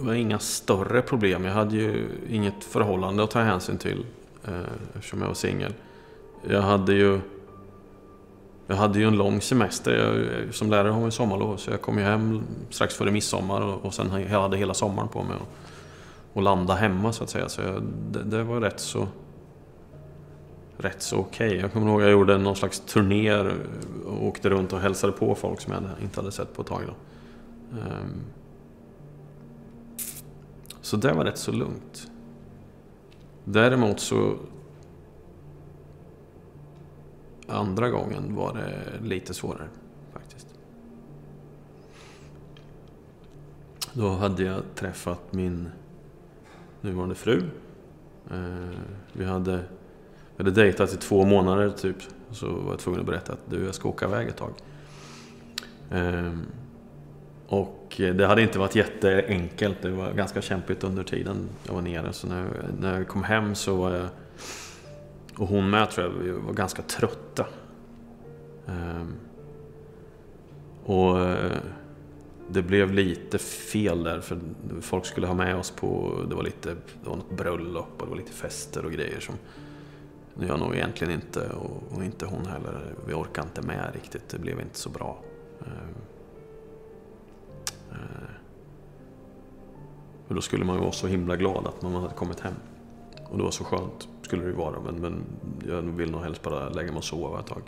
det 0.00 0.06
var 0.06 0.14
inga 0.14 0.38
större 0.38 1.02
problem. 1.02 1.44
Jag 1.44 1.52
hade 1.52 1.76
ju 1.76 2.08
inget 2.30 2.64
förhållande 2.64 3.24
att 3.24 3.30
ta 3.30 3.40
hänsyn 3.40 3.78
till 3.78 4.06
eh, 4.44 4.54
eftersom 4.94 5.20
jag 5.20 5.28
var 5.28 5.34
singel. 5.34 5.74
Jag 6.48 6.62
hade 6.62 6.92
ju 6.92 7.20
jag 8.66 8.76
hade 8.76 8.98
ju 8.98 9.04
en 9.04 9.16
lång 9.16 9.40
semester. 9.40 9.92
Jag, 9.92 10.54
som 10.54 10.70
lärare 10.70 10.92
har 10.92 11.00
man 11.00 11.12
sommarlov 11.12 11.56
så 11.56 11.70
jag 11.70 11.82
kom 11.82 11.98
ju 11.98 12.04
hem 12.04 12.42
strax 12.70 12.94
före 12.94 13.10
midsommar 13.10 13.60
och, 13.60 13.84
och 13.84 13.94
sen 13.94 14.26
jag 14.30 14.40
hade 14.40 14.56
hela 14.56 14.74
sommaren 14.74 15.08
på 15.08 15.22
mig 15.22 15.36
att 16.34 16.42
landa 16.42 16.74
hemma 16.74 17.12
så 17.12 17.24
att 17.24 17.30
säga. 17.30 17.48
Så 17.48 17.62
jag, 17.62 17.82
det, 18.10 18.22
det, 18.22 18.42
var 18.42 18.60
rätt 18.60 18.80
så 18.80 19.08
rätt 20.76 21.02
så 21.02 21.16
okej. 21.16 21.48
Okay. 21.48 21.60
Jag 21.60 21.72
kommer 21.72 21.86
ihåg 21.86 22.00
att 22.00 22.02
jag 22.02 22.12
gjorde 22.12 22.38
någon 22.38 22.56
slags 22.56 22.80
turné 22.80 23.38
och 24.06 24.26
åkte 24.26 24.50
runt 24.50 24.72
och 24.72 24.80
hälsade 24.80 25.12
på 25.12 25.34
folk 25.34 25.60
som 25.60 25.72
jag 25.72 25.82
inte 26.02 26.20
hade 26.20 26.32
sett 26.32 26.56
på 26.56 26.62
ett 26.62 26.68
tag. 26.68 26.82
Då. 26.86 26.92
Ehm, 27.78 28.20
så 30.80 30.96
det 30.96 31.12
var 31.12 31.24
rätt 31.24 31.38
så 31.38 31.52
lugnt. 31.52 32.10
Däremot 33.44 34.00
så... 34.00 34.36
Andra 37.48 37.90
gången 37.90 38.34
var 38.34 38.54
det 38.54 39.06
lite 39.06 39.34
svårare 39.34 39.68
faktiskt. 40.12 40.46
Då 43.92 44.08
hade 44.08 44.42
jag 44.42 44.62
träffat 44.74 45.32
min 45.32 45.68
nuvarande 46.80 47.14
fru. 47.14 47.42
Eh, 48.30 48.78
vi 49.12 49.24
hade, 49.24 49.56
vi 50.36 50.44
hade 50.44 50.50
dejtat 50.50 50.92
i 50.92 50.96
två 50.96 51.24
månader 51.24 51.70
typ. 51.70 51.96
Så 52.30 52.52
var 52.52 52.70
jag 52.70 52.78
tvungen 52.78 53.00
att 53.00 53.06
berätta 53.06 53.32
att 53.32 53.50
du, 53.50 53.64
jag 53.64 53.74
ska 53.74 53.88
åka 53.88 54.06
iväg 54.06 54.28
ett 54.28 54.36
tag. 54.36 54.52
Ehm, 55.90 56.46
och 57.48 57.79
och 57.94 58.16
det 58.16 58.26
hade 58.26 58.42
inte 58.42 58.58
varit 58.58 58.74
jätteenkelt. 58.74 59.82
Det 59.82 59.90
var 59.90 60.12
ganska 60.12 60.42
kämpigt 60.42 60.84
under 60.84 61.04
tiden 61.04 61.48
jag 61.66 61.74
var 61.74 61.82
nere. 61.82 62.12
Så 62.12 62.26
när, 62.26 62.46
när 62.80 62.98
jag 62.98 63.08
kom 63.08 63.22
hem 63.22 63.54
så 63.54 63.76
var 63.76 63.92
jag, 63.92 64.08
och 65.36 65.48
hon 65.48 65.70
med 65.70 65.90
tror 65.90 66.06
jag, 66.06 66.12
vi 66.12 66.30
var 66.30 66.52
ganska 66.52 66.82
trötta. 66.82 67.46
Um, 68.66 69.14
och 70.84 71.20
eh, 71.20 71.58
det 72.48 72.62
blev 72.62 72.92
lite 72.92 73.38
fel 73.38 74.04
där 74.04 74.20
för 74.20 74.38
folk 74.80 75.06
skulle 75.06 75.26
ha 75.26 75.34
med 75.34 75.56
oss 75.56 75.70
på, 75.70 76.20
det 76.28 76.34
var 76.34 76.42
lite, 76.42 76.68
det 76.68 77.08
var 77.08 77.16
något 77.16 77.36
bröllop 77.36 77.92
och 77.96 78.06
det 78.06 78.10
var 78.10 78.16
lite 78.16 78.32
fester 78.32 78.84
och 78.84 78.92
grejer 78.92 79.20
som 79.20 79.34
jag 80.40 80.58
nog 80.58 80.74
egentligen 80.74 81.14
inte 81.14 81.48
och, 81.48 81.96
och 81.96 82.04
inte 82.04 82.26
hon 82.26 82.46
heller. 82.46 82.94
Vi 83.06 83.14
orkade 83.14 83.48
inte 83.48 83.62
med 83.62 83.90
riktigt, 83.94 84.28
det 84.28 84.38
blev 84.38 84.60
inte 84.60 84.78
så 84.78 84.90
bra. 84.90 85.18
Um, 85.58 85.94
Eh, 87.90 88.30
och 90.28 90.34
då 90.34 90.40
skulle 90.40 90.64
man 90.64 90.76
ju 90.76 90.80
vara 90.80 90.92
så 90.92 91.06
himla 91.06 91.36
glad 91.36 91.66
att 91.66 91.82
man 91.82 91.94
hade 91.94 92.14
kommit 92.14 92.40
hem. 92.40 92.54
Och 93.30 93.38
det 93.38 93.44
var 93.44 93.50
så 93.50 93.64
skönt, 93.64 94.08
skulle 94.22 94.42
det 94.42 94.48
ju 94.48 94.56
vara, 94.56 94.80
men, 94.80 94.94
men 94.94 95.24
jag 95.68 95.82
vill 95.82 96.10
nog 96.10 96.22
helst 96.22 96.42
bara 96.42 96.68
lägga 96.68 96.88
mig 96.88 96.98
och 96.98 97.04
sova 97.04 97.40
ett 97.40 97.46
tag. 97.46 97.62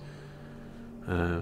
Eh. 1.08 1.38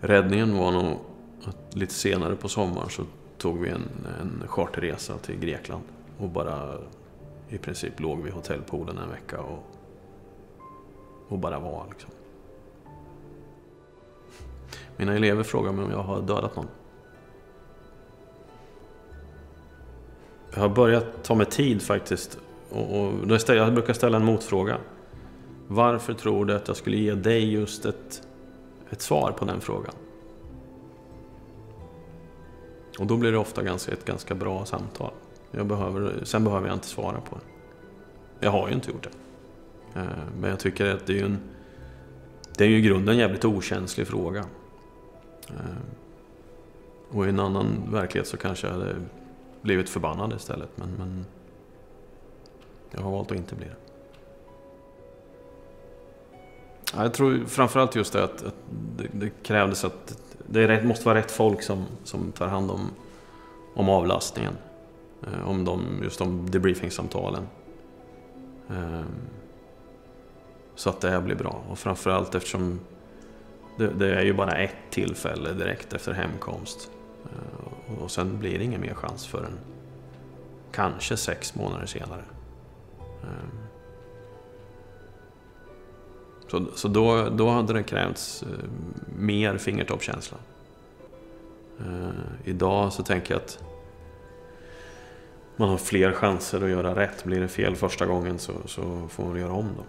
räddningen 0.00 0.58
var 0.58 0.72
nog 0.72 0.98
att 1.44 1.76
lite 1.76 1.94
senare 1.94 2.36
på 2.36 2.48
sommaren 2.48 2.88
så 2.90 3.02
tog 3.38 3.58
vi 3.58 3.68
en, 3.68 3.88
en 4.20 4.48
charterresa 4.48 5.18
till 5.18 5.38
Grekland 5.38 5.82
och 6.18 6.28
bara 6.28 6.78
i 7.48 7.58
princip 7.58 8.00
låg 8.00 8.20
vid 8.20 8.32
hotellpoolen 8.32 8.98
en 8.98 9.10
vecka 9.10 9.40
och, 9.40 9.66
och 11.28 11.38
bara 11.38 11.58
var 11.58 11.86
liksom. 11.90 12.10
Mina 15.00 15.16
elever 15.16 15.42
frågar 15.42 15.72
mig 15.72 15.84
om 15.84 15.90
jag 15.90 16.02
har 16.02 16.22
dödat 16.22 16.56
någon. 16.56 16.66
Jag 20.54 20.60
har 20.60 20.68
börjat 20.68 21.22
ta 21.22 21.34
mig 21.34 21.46
tid 21.46 21.82
faktiskt. 21.82 22.38
Och, 22.70 23.00
och 23.00 23.12
jag 23.46 23.74
brukar 23.74 23.92
ställa 23.92 24.16
en 24.16 24.24
motfråga. 24.24 24.76
Varför 25.68 26.14
tror 26.14 26.44
du 26.44 26.54
att 26.54 26.68
jag 26.68 26.76
skulle 26.76 26.96
ge 26.96 27.14
dig 27.14 27.52
just 27.52 27.84
ett, 27.84 28.22
ett 28.90 29.02
svar 29.02 29.32
på 29.32 29.44
den 29.44 29.60
frågan? 29.60 29.94
Och 32.98 33.06
då 33.06 33.16
blir 33.16 33.32
det 33.32 33.38
ofta 33.38 33.62
ganska, 33.62 33.92
ett 33.92 34.04
ganska 34.04 34.34
bra 34.34 34.64
samtal. 34.64 35.12
Jag 35.50 35.66
behöver, 35.66 36.24
sen 36.24 36.44
behöver 36.44 36.66
jag 36.66 36.76
inte 36.76 36.88
svara 36.88 37.20
på 37.20 37.36
det. 37.36 37.42
Jag 38.46 38.50
har 38.50 38.68
ju 38.68 38.74
inte 38.74 38.90
gjort 38.90 39.02
det. 39.02 40.00
Eh, 40.00 40.06
men 40.40 40.50
jag 40.50 40.58
tycker 40.58 40.94
att 40.94 41.06
det 41.06 41.12
är 41.12 41.16
ju 41.16 41.24
en... 41.24 41.38
Det 42.56 42.64
är 42.64 42.68
ju 42.68 42.78
i 42.78 42.80
grunden 42.80 43.14
en 43.14 43.18
jävligt 43.20 43.44
okänslig 43.44 44.06
fråga. 44.06 44.44
Eh, 45.56 47.16
och 47.16 47.26
i 47.26 47.28
en 47.28 47.40
annan 47.40 47.88
verklighet 47.92 48.28
så 48.28 48.36
kanske 48.36 48.66
jag 48.66 48.74
hade 48.74 48.96
blivit 49.62 49.88
förbannad 49.88 50.32
istället. 50.32 50.70
Men, 50.74 50.94
men 50.98 51.26
jag 52.90 53.00
har 53.00 53.10
valt 53.10 53.30
att 53.30 53.36
inte 53.36 53.54
bli 53.54 53.66
det. 53.66 53.76
Jag 56.96 57.14
tror 57.14 57.44
framförallt 57.46 57.94
just 57.94 58.12
det 58.12 58.24
att, 58.24 58.42
att 58.42 58.54
det, 58.96 59.08
det, 59.12 59.30
krävdes 59.42 59.84
att 59.84 60.18
det 60.46 60.68
rätt, 60.68 60.84
måste 60.84 61.04
vara 61.06 61.18
rätt 61.18 61.30
folk 61.30 61.62
som, 61.62 61.84
som 62.04 62.32
tar 62.32 62.46
hand 62.46 62.70
om, 62.70 62.90
om 63.74 63.88
avlastningen. 63.88 64.54
Eh, 65.26 65.48
om 65.48 65.64
de, 65.64 66.00
just 66.02 66.18
de 66.18 66.50
debriefingsamtalen. 66.50 67.46
Eh, 68.70 69.02
så 70.74 70.90
att 70.90 71.00
det 71.00 71.10
här 71.10 71.20
blir 71.20 71.36
bra. 71.36 71.62
Och 71.70 71.78
framförallt 71.78 72.34
eftersom 72.34 72.80
det, 73.76 73.88
det, 73.88 74.14
är 74.14 74.24
ju 74.24 74.32
bara 74.32 74.52
ett 74.52 74.76
tillfälle 74.90 75.52
direkt 75.52 75.92
efter 75.92 76.12
hemkomst. 76.12 76.90
Eh, 77.24 78.02
och 78.02 78.10
sen 78.10 78.38
blir 78.38 78.58
det 78.58 78.64
ingen 78.64 78.80
mer 78.80 78.94
chans 78.94 79.26
förrän 79.26 79.58
kanske 80.72 81.16
sex 81.16 81.54
månader 81.54 81.86
senare. 81.86 82.24
Ehm. 83.22 83.58
Så, 86.48 86.66
så 86.74 86.88
då, 86.88 87.28
då 87.28 87.48
hade 87.48 87.72
det 87.72 87.82
krävts 87.82 88.42
eh, 88.42 88.48
mer 89.18 89.58
fingertoppskänsla. 89.58 90.38
Eh, 91.80 92.10
idag 92.44 92.92
så 92.92 93.02
tänker 93.02 93.34
jag 93.34 93.42
att 93.42 93.64
man 95.56 95.68
har 95.68 95.78
fler 95.78 96.12
chanser 96.12 96.64
att 96.64 96.70
göra 96.70 96.96
rätt. 96.96 97.24
Blir 97.24 97.40
det 97.40 97.48
fel 97.48 97.76
första 97.76 98.06
gången 98.06 98.38
så, 98.38 98.52
så 98.66 99.08
får 99.08 99.24
man 99.24 99.40
göra 99.40 99.52
om 99.52 99.68
då. 99.76 99.84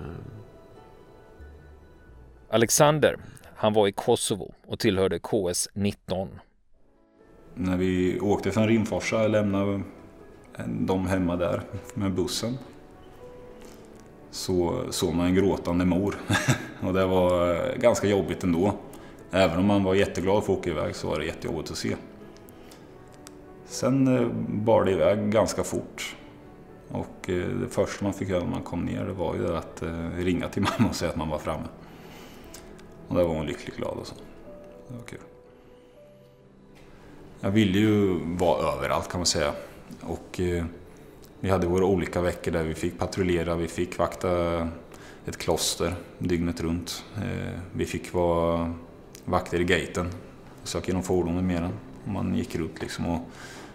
Ehm. 0.00 0.42
Alexander, 2.52 3.16
han 3.56 3.72
var 3.72 3.88
i 3.88 3.92
Kosovo 3.92 4.54
och 4.66 4.78
tillhörde 4.78 5.18
KS-19. 5.18 6.28
När 7.54 7.76
vi 7.76 8.20
åkte 8.20 8.50
från 8.50 8.68
Rimforsa 8.68 9.26
lämnade 9.26 9.82
de 10.66 11.06
hemma 11.06 11.36
där 11.36 11.62
med 11.94 12.14
bussen 12.14 12.58
så 14.30 14.84
såg 14.90 15.14
man 15.14 15.26
en 15.26 15.34
gråtande 15.34 15.84
mor. 15.84 16.14
och 16.80 16.92
det 16.92 17.06
var 17.06 17.58
ganska 17.78 18.06
jobbigt 18.06 18.44
ändå. 18.44 18.74
Även 19.30 19.58
om 19.58 19.66
man 19.66 19.84
var 19.84 19.94
jätteglad 19.94 20.44
för 20.44 20.52
att 20.52 20.58
åka 20.58 20.70
iväg 20.70 20.96
så 20.96 21.08
var 21.08 21.18
det 21.18 21.24
jättejobbigt 21.24 21.70
att 21.70 21.76
se. 21.76 21.96
Sen 23.66 24.16
eh, 24.16 24.28
bar 24.48 24.84
det 24.84 24.90
iväg 24.90 25.30
ganska 25.30 25.64
fort. 25.64 26.16
Och 26.88 27.30
eh, 27.30 27.48
det 27.48 27.68
första 27.68 28.04
man 28.04 28.14
fick 28.14 28.28
göra 28.28 28.44
när 28.44 28.50
man 28.50 28.62
kom 28.62 28.84
ner 28.84 29.04
var 29.04 29.34
ju 29.34 29.56
att 29.56 29.82
eh, 29.82 30.10
ringa 30.16 30.48
till 30.48 30.62
mamma 30.62 30.88
och 30.88 30.96
säga 30.96 31.10
att 31.10 31.16
man 31.16 31.28
var 31.28 31.38
framme. 31.38 31.68
Och 33.12 33.18
där 33.18 33.24
var 33.24 33.34
hon 33.34 33.46
lyckligt 33.46 33.76
glad 33.76 33.98
och 33.98 34.06
så. 34.06 34.14
Det 34.88 34.94
var 34.94 35.02
kul. 35.02 35.18
Jag 37.40 37.50
ville 37.50 37.78
ju 37.78 38.18
vara 38.24 38.72
överallt 38.72 39.08
kan 39.08 39.20
man 39.20 39.26
säga. 39.26 39.52
Och 40.00 40.40
eh, 40.40 40.64
vi 41.40 41.50
hade 41.50 41.66
våra 41.66 41.84
olika 41.84 42.20
veckor 42.20 42.50
där 42.50 42.62
vi 42.62 42.74
fick 42.74 42.98
patrullera, 42.98 43.56
vi 43.56 43.68
fick 43.68 43.98
vakta 43.98 44.68
ett 45.26 45.36
kloster 45.38 45.94
dygnet 46.18 46.60
runt. 46.60 47.04
Eh, 47.16 47.58
vi 47.72 47.86
fick 47.86 48.12
vara 48.12 48.74
vakter 49.24 49.60
i 49.60 49.64
gaten, 49.64 50.10
söka 50.64 50.86
genom 50.86 51.02
fordonen 51.02 51.46
mer 51.46 51.62
än. 51.62 51.72
Man 52.04 52.34
gick 52.34 52.56
runt 52.56 52.80
liksom 52.80 53.06
och 53.06 53.20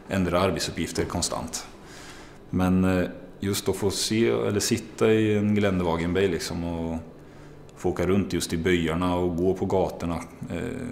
ändrade 0.10 0.40
arbetsuppgifter 0.40 1.06
konstant. 1.06 1.68
Men 2.50 2.84
eh, 2.84 3.10
just 3.40 3.70
att 3.70 3.76
få 3.76 3.92
se, 3.92 4.30
eller 4.30 4.60
sitta 4.60 5.14
i 5.14 5.38
en 5.38 5.56
Geländewagen 5.56 6.14
liksom 6.14 6.64
och 6.64 6.98
få 7.88 7.94
åka 7.94 8.06
runt 8.06 8.34
just 8.34 8.54
i 8.54 8.58
byarna 8.58 9.16
och 9.16 9.36
gå 9.38 9.54
på 9.54 9.66
gatorna. 9.66 10.20
Eh, 10.50 10.88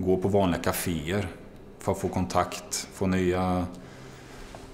gå 0.00 0.16
på 0.16 0.28
vanliga 0.28 0.62
kaféer 0.62 1.26
för 1.78 1.92
att 1.92 1.98
få 1.98 2.08
kontakt, 2.08 2.88
få 2.92 3.06
nya... 3.06 3.66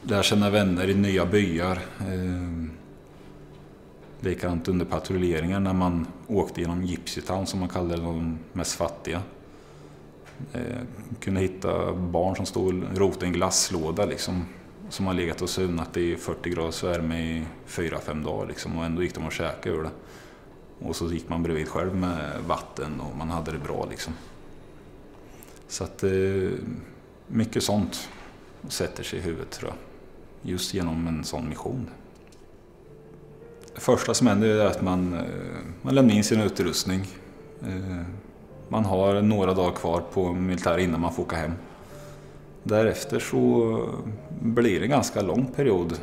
Lära 0.03 0.23
känna 0.23 0.51
vänner 0.51 0.91
i 0.91 0.95
nya 0.95 1.27
byar. 1.27 1.79
Eh, 2.01 2.69
likadant 4.21 4.69
under 4.69 4.87
patrulleringar 4.87 5.61
när 5.61 5.73
man 5.73 6.07
åkte 6.27 6.61
genom 6.61 6.83
Gypsy 6.83 7.21
Town 7.21 7.47
som 7.47 7.61
man 7.61 7.69
kallade 7.69 8.03
de 8.03 8.39
mest 8.53 8.75
fattiga. 8.75 9.23
Eh, 10.53 10.61
kunde 11.21 11.41
hitta 11.41 11.93
barn 11.93 12.37
som 12.37 12.47
stod 12.47 12.83
och 12.83 12.99
rotade 12.99 13.27
i 13.27 13.29
en 13.29 13.33
glasslåda 13.33 14.05
liksom, 14.05 14.45
som 14.89 15.07
har 15.07 15.15
legat 15.15 15.43
och 15.43 15.51
sunat 15.51 15.97
i 15.97 16.17
40 16.17 16.51
graders 16.51 16.85
värme 16.85 17.21
i 17.21 17.45
4-5 17.67 18.25
dagar 18.25 18.49
liksom, 18.49 18.79
och 18.79 18.85
ändå 18.85 19.03
gick 19.03 19.15
de 19.15 19.27
och 19.27 19.33
käkade 19.33 19.77
ur 19.77 19.83
det. 19.83 19.91
Och 20.83 20.97
så 20.97 21.13
gick 21.13 21.29
man 21.29 21.43
bredvid 21.43 21.69
själv 21.69 21.97
med 21.97 22.41
vatten 22.47 23.01
och 23.01 23.17
man 23.17 23.31
hade 23.31 23.53
det 23.53 23.59
bra 23.59 23.87
liksom. 23.91 24.13
Så 25.69 25.85
att 25.85 26.03
eh, 26.03 26.11
mycket 27.27 27.63
sånt 27.63 28.09
sätter 28.69 29.03
sig 29.03 29.19
i 29.19 29.23
huvudet 29.23 29.51
tror 29.51 29.71
jag. 29.71 29.79
Just 30.51 30.75
genom 30.75 31.07
en 31.07 31.25
sån 31.25 31.49
mission. 31.49 31.91
Det 33.75 33.81
första 33.81 34.15
som 34.15 34.27
händer 34.27 34.49
är 34.49 34.67
att 34.67 34.83
man, 34.83 35.15
eh, 35.15 35.21
man 35.83 35.95
lämnar 35.95 36.15
in 36.15 36.25
sin 36.25 36.41
utrustning. 36.41 37.07
Eh, 37.63 38.03
man 38.69 38.85
har 38.85 39.23
några 39.23 39.55
dagar 39.55 39.77
kvar 39.77 40.03
på 40.13 40.33
militär 40.33 40.79
innan 40.79 41.01
man 41.01 41.13
får 41.13 41.23
åka 41.23 41.37
hem. 41.37 41.53
Därefter 42.63 43.19
så 43.19 43.83
blir 44.41 44.79
det 44.79 44.87
en 44.87 44.91
ganska 44.91 45.23
lång 45.23 45.47
period 45.47 46.01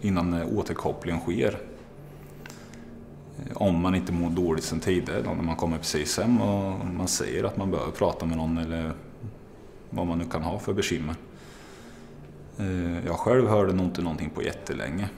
innan 0.00 0.42
återkopplingen 0.42 1.20
sker. 1.20 1.58
Eh, 3.38 3.56
om 3.56 3.80
man 3.80 3.94
inte 3.94 4.12
mår 4.12 4.30
dåligt 4.30 4.64
sen 4.64 4.80
tidigare, 4.80 5.22
då, 5.22 5.30
när 5.30 5.42
man 5.42 5.56
kommer 5.56 5.78
precis 5.78 6.18
hem 6.18 6.40
och 6.40 6.86
man 6.86 7.08
säger 7.08 7.44
att 7.44 7.56
man 7.56 7.70
behöver 7.70 7.92
prata 7.92 8.26
med 8.26 8.36
någon 8.36 8.58
eller 8.58 8.92
vad 9.90 10.06
man 10.06 10.18
nu 10.18 10.24
kan 10.24 10.42
ha 10.42 10.58
för 10.58 10.72
bekymmer. 10.72 11.14
Eh, 12.58 13.06
jag 13.06 13.16
själv 13.16 13.48
hörde 13.48 13.72
nog 13.72 13.86
inte 13.86 14.02
någonting 14.02 14.30
på 14.30 14.42
jättelänge 14.42 15.08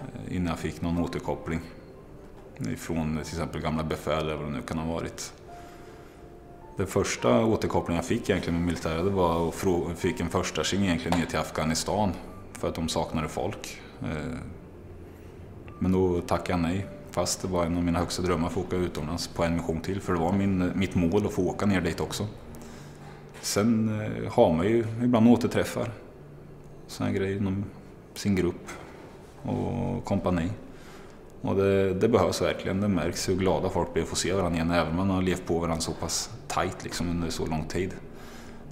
eh, 0.00 0.36
innan 0.36 0.46
jag 0.46 0.58
fick 0.58 0.80
någon 0.80 0.98
återkoppling 0.98 1.60
ifrån 2.58 3.18
till 3.24 3.34
exempel 3.34 3.60
gamla 3.60 3.82
befäl 3.82 4.22
eller 4.22 4.36
vad 4.36 4.46
det 4.46 4.52
nu 4.52 4.62
kan 4.62 4.78
ha 4.78 4.92
varit. 4.92 5.32
Den 6.76 6.86
första 6.86 7.44
återkopplingen 7.44 7.96
jag 7.96 8.04
fick 8.04 8.30
egentligen 8.30 8.58
med 8.58 8.66
militären 8.66 9.04
det 9.04 9.10
var 9.10 9.48
att 9.48 9.64
jag 9.64 9.98
fick 9.98 10.20
en 10.20 10.28
första 10.28 10.64
sing 10.64 10.82
egentligen 10.82 11.18
ner 11.18 11.26
till 11.26 11.38
Afghanistan 11.38 12.12
för 12.52 12.68
att 12.68 12.74
de 12.74 12.88
saknade 12.88 13.28
folk. 13.28 13.80
Men 15.78 15.92
då 15.92 16.20
tackade 16.20 16.50
jag 16.50 16.60
nej. 16.60 16.86
Fast 17.12 17.42
det 17.42 17.48
var 17.48 17.64
en 17.64 17.76
av 17.76 17.84
mina 17.84 17.98
högsta 17.98 18.22
drömmar 18.22 18.46
att 18.46 18.52
få 18.52 18.60
åka 18.60 18.76
utomlands 18.76 19.28
på 19.28 19.44
en 19.44 19.56
mission 19.56 19.80
till. 19.80 20.00
För 20.00 20.12
det 20.12 20.18
var 20.18 20.32
min, 20.32 20.72
mitt 20.74 20.94
mål 20.94 21.26
att 21.26 21.32
få 21.32 21.42
åka 21.42 21.66
ner 21.66 21.80
dit 21.80 22.00
också. 22.00 22.26
Sen 23.40 24.00
eh, 24.00 24.32
har 24.32 24.52
man 24.52 24.66
ju 24.66 24.84
ibland 25.02 25.28
återträffar. 25.28 25.90
Sådana 26.86 27.12
grejer 27.12 27.36
inom 27.36 27.64
sin 28.14 28.36
grupp 28.36 28.70
och 29.42 30.04
kompani. 30.04 30.50
Och 31.40 31.56
det, 31.56 31.94
det, 31.94 32.08
behövs 32.08 32.42
verkligen. 32.42 32.80
Det 32.80 32.88
märks 32.88 33.28
hur 33.28 33.34
glada 33.34 33.68
folk 33.68 33.92
blir 33.92 34.02
att 34.02 34.08
få 34.08 34.16
se 34.16 34.32
varandra 34.32 34.56
igen. 34.56 34.70
Även 34.70 34.90
om 34.90 34.96
man 34.96 35.10
har 35.10 35.22
levt 35.22 35.46
på 35.46 35.58
varandra 35.58 35.80
så 35.80 35.92
pass 35.92 36.30
tajt 36.48 36.84
liksom, 36.84 37.10
under 37.10 37.30
så 37.30 37.46
lång 37.46 37.64
tid. 37.64 37.94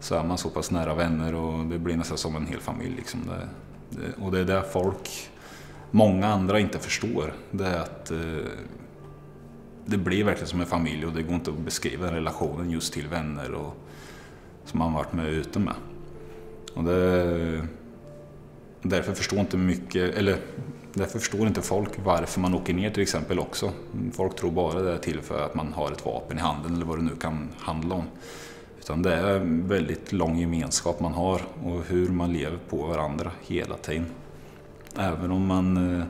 Så 0.01 0.15
är 0.15 0.25
man 0.25 0.39
så 0.39 0.51
pass 0.51 0.71
nära 0.71 0.95
vänner 0.95 1.35
och 1.35 1.65
det 1.65 1.79
blir 1.79 1.97
nästan 1.97 2.19
som 2.19 2.37
en 2.37 2.47
hel 2.47 2.61
familj. 2.61 2.97
Liksom. 2.97 3.21
Det, 3.27 3.49
det, 3.91 4.25
och 4.25 4.33
det 4.33 4.41
är 4.41 4.45
det 4.45 4.63
folk, 4.73 5.31
många 5.91 6.27
andra 6.27 6.61
inte 6.61 6.79
förstår. 6.79 7.35
Det 7.51 7.67
är 7.67 7.79
att 7.79 8.11
eh, 8.11 8.19
det 9.87 9.97
blir 9.97 10.25
verkligen 10.25 10.49
som 10.49 10.61
en 10.61 10.67
familj 10.67 11.07
och 11.07 11.13
det 11.13 11.23
går 11.23 11.35
inte 11.35 11.51
att 11.51 11.59
beskriva 11.59 12.13
relationen 12.13 12.71
just 12.71 12.93
till 12.93 13.09
vänner 13.09 13.53
och, 13.53 13.77
som 14.65 14.79
man 14.79 14.93
varit 14.93 15.13
med 15.13 15.29
ute 15.29 15.59
med. 15.59 15.75
Och 16.75 16.85
det, 16.85 17.67
därför 18.83 19.15
förstår 19.15 19.39
inte 19.39 19.57
mycket, 19.57 20.15
eller 20.15 20.39
Därför 20.93 21.19
förstår 21.19 21.47
inte 21.47 21.63
folk 21.63 21.91
varför 22.05 22.41
man 22.41 22.55
åker 22.55 22.75
ner 22.75 22.91
till 22.91 23.03
exempel 23.03 23.39
också. 23.39 23.73
Folk 24.13 24.37
tror 24.37 24.51
bara 24.51 24.83
det 24.83 24.93
är 24.93 24.99
till 24.99 25.21
för 25.21 25.45
att 25.45 25.55
man 25.55 25.73
har 25.73 25.93
ett 25.93 26.05
vapen 26.05 26.39
i 26.39 26.41
handen 26.41 26.75
eller 26.75 26.85
vad 26.85 26.99
det 26.99 27.03
nu 27.03 27.17
kan 27.21 27.49
handla 27.59 27.95
om. 27.95 28.05
Utan 28.79 29.03
det 29.03 29.15
är 29.15 29.37
en 29.37 29.69
väldigt 29.69 30.13
lång 30.13 30.39
gemenskap 30.39 31.01
man 31.01 31.13
har 31.13 31.43
och 31.65 31.85
hur 31.89 32.09
man 32.09 32.33
lever 32.33 32.59
på 32.69 32.77
varandra 32.77 33.31
hela 33.47 33.77
tiden. 33.77 34.07
Även 34.97 35.31
om 35.31 35.47
man 35.47 35.99
eh, 36.01 36.07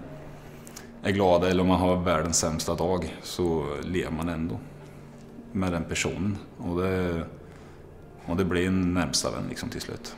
är 1.02 1.10
glad 1.10 1.44
eller 1.44 1.62
om 1.62 1.68
man 1.68 1.80
har 1.80 1.96
världens 1.96 2.38
sämsta 2.38 2.74
dag 2.74 3.16
så 3.22 3.66
lever 3.82 4.10
man 4.10 4.28
ändå 4.28 4.58
med 5.52 5.72
den 5.72 5.84
personen. 5.84 6.38
Och 6.58 6.82
det, 6.82 7.24
och 8.26 8.36
det 8.36 8.44
blir 8.44 8.66
en 8.66 8.94
närmsta 8.94 9.30
vän 9.30 9.44
liksom 9.48 9.68
till 9.68 9.80
slut 9.80 10.16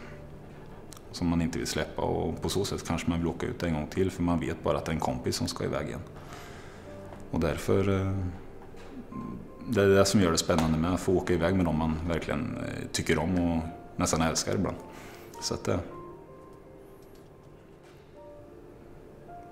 som 1.12 1.28
man 1.28 1.42
inte 1.42 1.58
vill 1.58 1.66
släppa 1.66 2.02
och 2.02 2.42
på 2.42 2.48
så 2.48 2.64
sätt 2.64 2.86
kanske 2.86 3.10
man 3.10 3.18
vill 3.18 3.28
åka 3.28 3.46
ut 3.46 3.62
en 3.62 3.74
gång 3.74 3.86
till 3.86 4.10
för 4.10 4.22
man 4.22 4.40
vet 4.40 4.64
bara 4.64 4.78
att 4.78 4.84
det 4.84 4.90
är 4.90 4.94
en 4.94 5.00
kompis 5.00 5.36
som 5.36 5.48
ska 5.48 5.64
iväg 5.64 5.86
igen. 5.86 6.00
Och 7.30 7.40
därför 7.40 8.00
eh, 8.00 8.16
det 9.68 9.82
är 9.82 9.88
det 9.88 10.04
som 10.04 10.20
gör 10.20 10.32
det 10.32 10.38
spännande 10.38 10.78
med 10.78 10.94
att 10.94 11.00
få 11.00 11.12
åka 11.12 11.32
iväg 11.32 11.54
med 11.54 11.64
någon 11.64 11.78
man 11.78 11.96
verkligen 12.08 12.56
eh, 12.56 12.88
tycker 12.92 13.18
om 13.18 13.38
och 13.38 13.62
nästan 13.96 14.22
älskar 14.22 14.54
ibland. 14.54 14.76
Så 15.42 15.54
att, 15.54 15.64
det, 15.64 15.78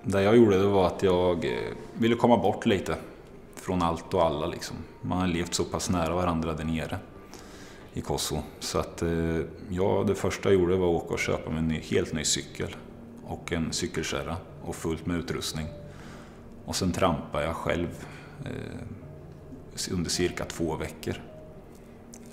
det 0.03 0.21
jag 0.21 0.37
gjorde 0.37 0.57
det 0.57 0.67
var 0.67 0.87
att 0.87 1.03
jag 1.03 1.45
eh, 1.45 1.73
ville 1.93 2.15
komma 2.15 2.37
bort 2.37 2.65
lite 2.65 2.95
från 3.55 3.81
allt 3.81 4.13
och 4.13 4.23
alla. 4.23 4.45
Liksom. 4.45 4.77
Man 5.01 5.17
har 5.17 5.27
levt 5.27 5.53
så 5.53 5.63
pass 5.63 5.89
nära 5.89 6.15
varandra 6.15 6.53
där 6.53 6.63
nere 6.63 6.99
i 7.93 8.01
Kosovo. 8.01 8.43
Så 8.59 8.79
att 8.79 9.01
eh, 9.01 9.39
ja, 9.69 10.03
det 10.07 10.15
första 10.15 10.49
jag 10.49 10.59
gjorde 10.59 10.75
var 10.75 10.95
att 10.95 11.03
åka 11.03 11.13
och 11.13 11.19
köpa 11.19 11.49
mig 11.49 11.59
en 11.59 11.67
ny, 11.67 11.79
helt 11.79 12.13
ny 12.13 12.23
cykel 12.23 12.75
och 13.23 13.51
en 13.51 13.73
cykelkärra 13.73 14.37
och 14.61 14.75
fullt 14.75 15.05
med 15.05 15.17
utrustning. 15.17 15.67
Och 16.65 16.75
sen 16.75 16.91
trampade 16.91 17.45
jag 17.45 17.55
själv 17.55 18.05
eh, 18.45 19.91
under 19.91 20.09
cirka 20.09 20.45
två 20.45 20.75
veckor. 20.75 21.15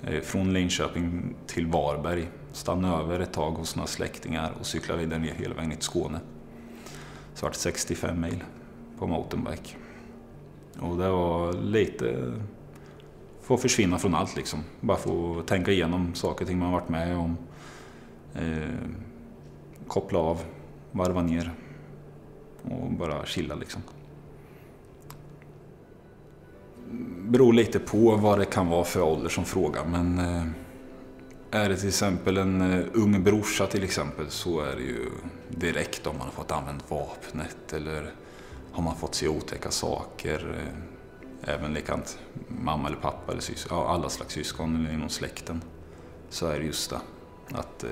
Eh, 0.03 0.21
från 0.21 0.53
Linköping 0.53 1.35
till 1.47 1.67
Varberg, 1.67 2.27
stannade 2.51 3.03
över 3.03 3.19
ett 3.19 3.33
tag 3.33 3.51
hos 3.51 3.75
några 3.75 3.87
släktingar 3.87 4.53
och 4.59 4.65
cyklade 4.65 4.99
vidare 4.99 5.19
ner 5.19 5.33
hela 5.33 5.55
vägen 5.55 5.71
till 5.71 5.81
Skåne. 5.81 6.19
Så 7.39 7.49
det 7.49 7.55
65 7.55 8.21
mil 8.21 8.43
på 8.97 9.07
mountainbike. 9.07 9.75
Och 10.79 10.97
det 10.97 11.09
var 11.09 11.53
lite 11.53 12.33
få 13.41 13.57
försvinna 13.57 13.97
från 13.99 14.15
allt 14.15 14.35
liksom. 14.35 14.59
Bara 14.81 14.97
få 14.97 15.41
tänka 15.45 15.71
igenom 15.71 16.15
saker 16.15 16.45
och 16.45 16.49
ting 16.49 16.59
man 16.59 16.71
varit 16.71 16.89
med 16.89 17.17
om. 17.17 17.37
Eh, 18.35 18.89
koppla 19.87 20.19
av, 20.19 20.41
varva 20.91 21.21
ner 21.21 21.51
och 22.63 22.91
bara 22.91 23.25
chilla 23.25 23.55
liksom. 23.55 23.81
Beror 27.21 27.53
lite 27.53 27.79
på 27.79 28.15
vad 28.15 28.39
det 28.39 28.45
kan 28.45 28.67
vara 28.67 28.83
för 28.83 29.01
ålder 29.01 29.29
som 29.29 29.45
frågar 29.45 29.85
men 29.85 30.19
eh, 30.19 30.45
är 31.51 31.69
det 31.69 31.77
till 31.77 31.87
exempel 31.87 32.37
en 32.37 32.61
eh, 32.61 32.85
ung 32.93 33.23
brorsa 33.23 33.67
till 33.67 33.83
exempel 33.83 34.29
så 34.29 34.61
är 34.61 34.75
det 34.75 34.81
ju 34.81 35.09
direkt 35.49 36.07
om 36.07 36.17
man 36.17 36.27
har 36.27 36.33
fått 36.33 36.51
använda 36.51 36.83
vapnet 36.87 37.73
eller 37.73 38.13
har 38.71 38.83
man 38.83 38.95
fått 38.95 39.15
se 39.15 39.27
otäcka 39.27 39.71
saker. 39.71 40.55
Eh, 40.57 41.53
även 41.53 41.73
likadant 41.73 42.19
mamma 42.47 42.87
eller 42.87 42.97
pappa 42.97 43.31
eller 43.31 43.41
syskon, 43.41 43.77
ja, 43.77 43.87
alla 43.89 44.09
slags 44.09 44.33
syskon 44.33 44.75
eller 44.75 44.93
inom 44.93 45.09
släkten. 45.09 45.61
Så 46.29 46.47
är 46.47 46.59
det 46.59 46.65
just 46.65 46.89
det. 46.89 46.99
Att, 47.57 47.83
eh, 47.83 47.89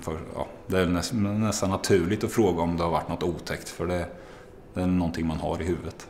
för, 0.00 0.20
ja, 0.34 0.46
det 0.66 0.78
är 0.78 0.86
nästan, 0.86 1.40
nästan 1.40 1.70
naturligt 1.70 2.24
att 2.24 2.32
fråga 2.32 2.62
om 2.62 2.76
det 2.76 2.82
har 2.82 2.90
varit 2.90 3.08
något 3.08 3.22
otäckt 3.22 3.68
för 3.68 3.86
det, 3.86 4.08
det 4.74 4.80
är 4.80 4.86
någonting 4.86 5.26
man 5.26 5.36
har 5.36 5.62
i 5.62 5.64
huvudet. 5.64 6.08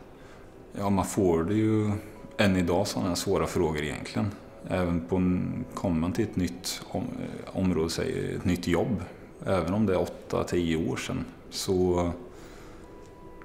Ja, 0.78 0.90
man 0.90 1.06
får 1.06 1.44
det 1.44 1.54
ju 1.54 1.92
än 2.36 2.56
idag 2.56 2.86
sådana 2.86 3.16
svåra 3.16 3.46
frågor 3.46 3.82
egentligen. 3.82 4.30
Även 4.68 5.00
på 5.00 5.16
en, 5.16 5.64
kommer 5.74 6.00
man 6.00 6.12
till 6.12 6.24
ett 6.24 6.36
nytt 6.36 6.82
om, 6.88 7.02
eh, 7.02 7.56
område, 7.56 7.90
säg 7.90 8.34
ett 8.34 8.44
nytt 8.44 8.66
jobb, 8.66 9.02
även 9.46 9.74
om 9.74 9.86
det 9.86 9.94
är 9.94 9.98
8-10 9.98 10.90
år 10.90 10.96
sedan, 10.96 11.24
så 11.50 12.10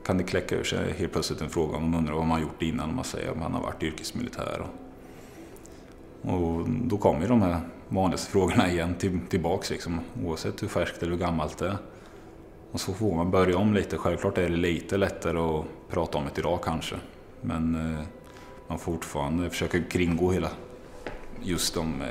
kan 0.06 0.18
det 0.18 0.24
kläcka 0.24 0.56
ur 0.56 0.64
sig 0.64 0.94
helt 0.94 1.12
plötsligt 1.12 1.42
en 1.42 1.50
fråga 1.50 1.78
om 1.78 1.92
man 1.92 2.00
undrar 2.00 2.14
vad 2.14 2.26
man 2.26 2.38
har 2.38 2.42
gjort 2.42 2.62
innan 2.62 2.96
man 2.96 3.04
säger 3.04 3.32
att 3.32 3.38
man 3.38 3.54
har 3.54 3.62
varit 3.62 3.84
yrkesmilitär. 3.84 4.66
Och, 6.22 6.34
och 6.34 6.70
då 6.70 6.98
kommer 6.98 7.22
ju 7.22 7.28
de 7.28 7.42
här 7.42 7.62
vanligaste 7.90 8.32
frågorna 8.32 8.70
igen 8.72 8.96
till, 8.96 9.20
tillbaks 9.30 9.70
liksom, 9.70 10.00
oavsett 10.26 10.64
hur 10.64 10.68
färskt 10.68 11.04
eller 11.04 11.12
hur 11.12 11.20
gammalt 11.20 11.58
det 11.58 11.68
är. 11.68 11.78
Och 12.72 12.82
så 12.82 12.94
får 12.94 13.16
man 13.16 13.32
börja 13.32 13.58
om 13.58 13.74
lite. 13.74 13.98
Självklart 13.98 14.38
är 14.38 14.50
det 14.50 14.56
lite 14.56 14.98
lättare 14.98 15.38
att 15.38 15.66
prata 15.90 16.18
om 16.18 16.24
det 16.24 16.40
idag 16.40 16.60
kanske. 16.64 16.96
Men 17.42 17.76
eh, 17.76 18.06
man 18.68 18.80
får 18.80 18.94
fortfarande 18.94 19.50
försöka 19.50 19.84
kringgå 19.84 20.32
hela 20.32 20.50
just 21.44 21.74
de 21.74 22.02
eh, 22.02 22.08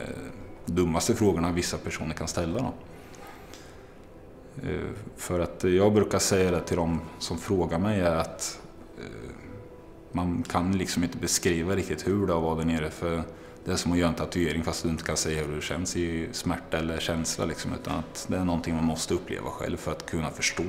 dummaste 0.67 1.15
frågorna 1.15 1.53
vissa 1.53 1.79
personer 1.79 2.15
kan 2.15 2.29
ställa. 2.29 2.59
Då. 2.59 2.73
Eh, 4.69 4.91
för 5.17 5.41
att 5.41 5.65
jag 5.65 5.93
brukar 5.93 6.19
säga 6.19 6.51
det 6.51 6.61
till 6.61 6.77
de 6.77 7.01
som 7.19 7.39
frågar 7.39 7.79
mig 7.79 8.01
är 8.01 8.17
att 8.17 8.61
eh, 8.99 9.31
man 10.13 10.43
kan 10.43 10.79
liksom 10.79 11.05
inte 11.05 11.19
beskriva 11.19 11.77
riktigt 11.77 12.07
hur 12.07 12.27
det 12.27 12.33
har 12.33 12.41
varit 12.41 12.59
där 12.59 12.75
nere. 12.75 12.91
För 12.91 13.23
det 13.65 13.73
är 13.73 13.77
som 13.77 13.93
att 13.93 13.99
göra 13.99 14.09
en 14.09 14.15
tatuering 14.15 14.65
fast 14.65 14.83
du 14.83 14.89
inte 14.89 15.05
kan 15.05 15.17
säga 15.17 15.45
hur 15.45 15.57
det 15.57 15.63
känns 15.63 15.97
i 15.97 16.29
smärta 16.33 16.79
eller 16.79 17.01
känsla. 17.01 17.45
Liksom, 17.45 17.73
utan 17.73 17.99
att 17.99 18.27
det 18.29 18.37
är 18.37 18.45
någonting 18.45 18.75
man 18.75 18.85
måste 18.85 19.15
uppleva 19.15 19.51
själv 19.51 19.77
för 19.77 19.93
att 19.93 20.11
kunna 20.11 20.31
förstå. 20.31 20.65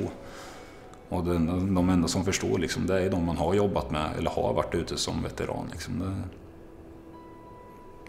Och 1.10 1.24
den, 1.24 1.76
de 1.76 1.90
enda 1.90 2.08
som 2.08 2.26
förstår 2.26 2.58
liksom, 2.58 2.88
det 2.88 3.02
är 3.04 3.10
de 3.10 3.26
man 3.26 3.38
har 3.38 3.54
jobbat 3.54 3.92
med 3.92 4.10
eller 4.18 4.30
har 4.30 4.54
varit 4.54 4.76
ute 4.76 4.98
som 4.98 5.24
veteran. 5.24 5.70
Liksom. 5.72 6.00
Det, 6.00 6.39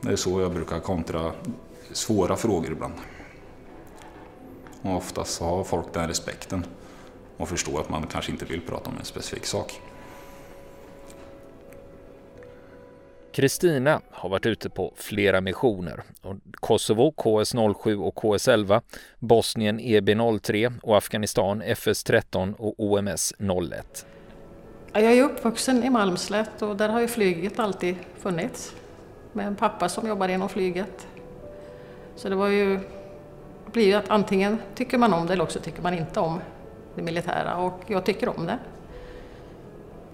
det 0.00 0.12
är 0.12 0.16
så 0.16 0.40
jag 0.40 0.52
brukar 0.52 0.80
kontra 0.80 1.32
svåra 1.92 2.36
frågor 2.36 2.72
ibland. 2.72 2.94
Och 4.82 4.96
oftast 4.96 5.40
har 5.40 5.64
folk 5.64 5.94
den 5.94 6.08
respekten 6.08 6.64
och 7.36 7.48
förstår 7.48 7.80
att 7.80 7.88
man 7.88 8.06
kanske 8.06 8.32
inte 8.32 8.44
vill 8.44 8.60
prata 8.60 8.90
om 8.90 8.98
en 8.98 9.04
specifik 9.04 9.46
sak. 9.46 9.80
Kristina 13.32 14.00
har 14.10 14.28
varit 14.28 14.46
ute 14.46 14.70
på 14.70 14.92
flera 14.96 15.40
missioner. 15.40 16.02
Kosovo 16.52 17.14
KS07 17.16 17.94
och 17.94 18.14
KS11, 18.14 18.82
Bosnien 19.18 19.80
EB03 19.80 20.80
och 20.82 20.96
Afghanistan 20.96 21.62
FS13 21.62 22.54
och 22.54 22.74
OMS 22.78 23.34
01. 23.38 24.06
Jag 24.92 25.02
är 25.02 25.22
uppvuxen 25.22 25.84
i 25.84 25.90
Malmslätt 25.90 26.62
och 26.62 26.76
där 26.76 26.88
har 26.88 27.00
ju 27.00 27.08
flyget 27.08 27.58
alltid 27.58 27.96
funnits. 28.18 28.74
Med 29.32 29.46
en 29.46 29.56
pappa 29.56 29.88
som 29.88 30.08
jobbade 30.08 30.32
inom 30.32 30.48
flyget. 30.48 31.06
Så 32.16 32.28
det 32.28 32.34
var 32.34 32.48
ju 32.48 32.80
Det 33.64 33.72
blir 33.72 33.86
ju 33.86 33.94
att 33.94 34.10
antingen 34.10 34.58
tycker 34.74 34.98
man 34.98 35.12
om 35.12 35.26
det 35.26 35.32
eller 35.32 35.44
också 35.44 35.60
tycker 35.60 35.82
man 35.82 35.94
inte 35.94 36.20
om 36.20 36.40
det 36.94 37.02
militära 37.02 37.56
och 37.56 37.80
jag 37.86 38.04
tycker 38.04 38.28
om 38.28 38.46
det. 38.46 38.58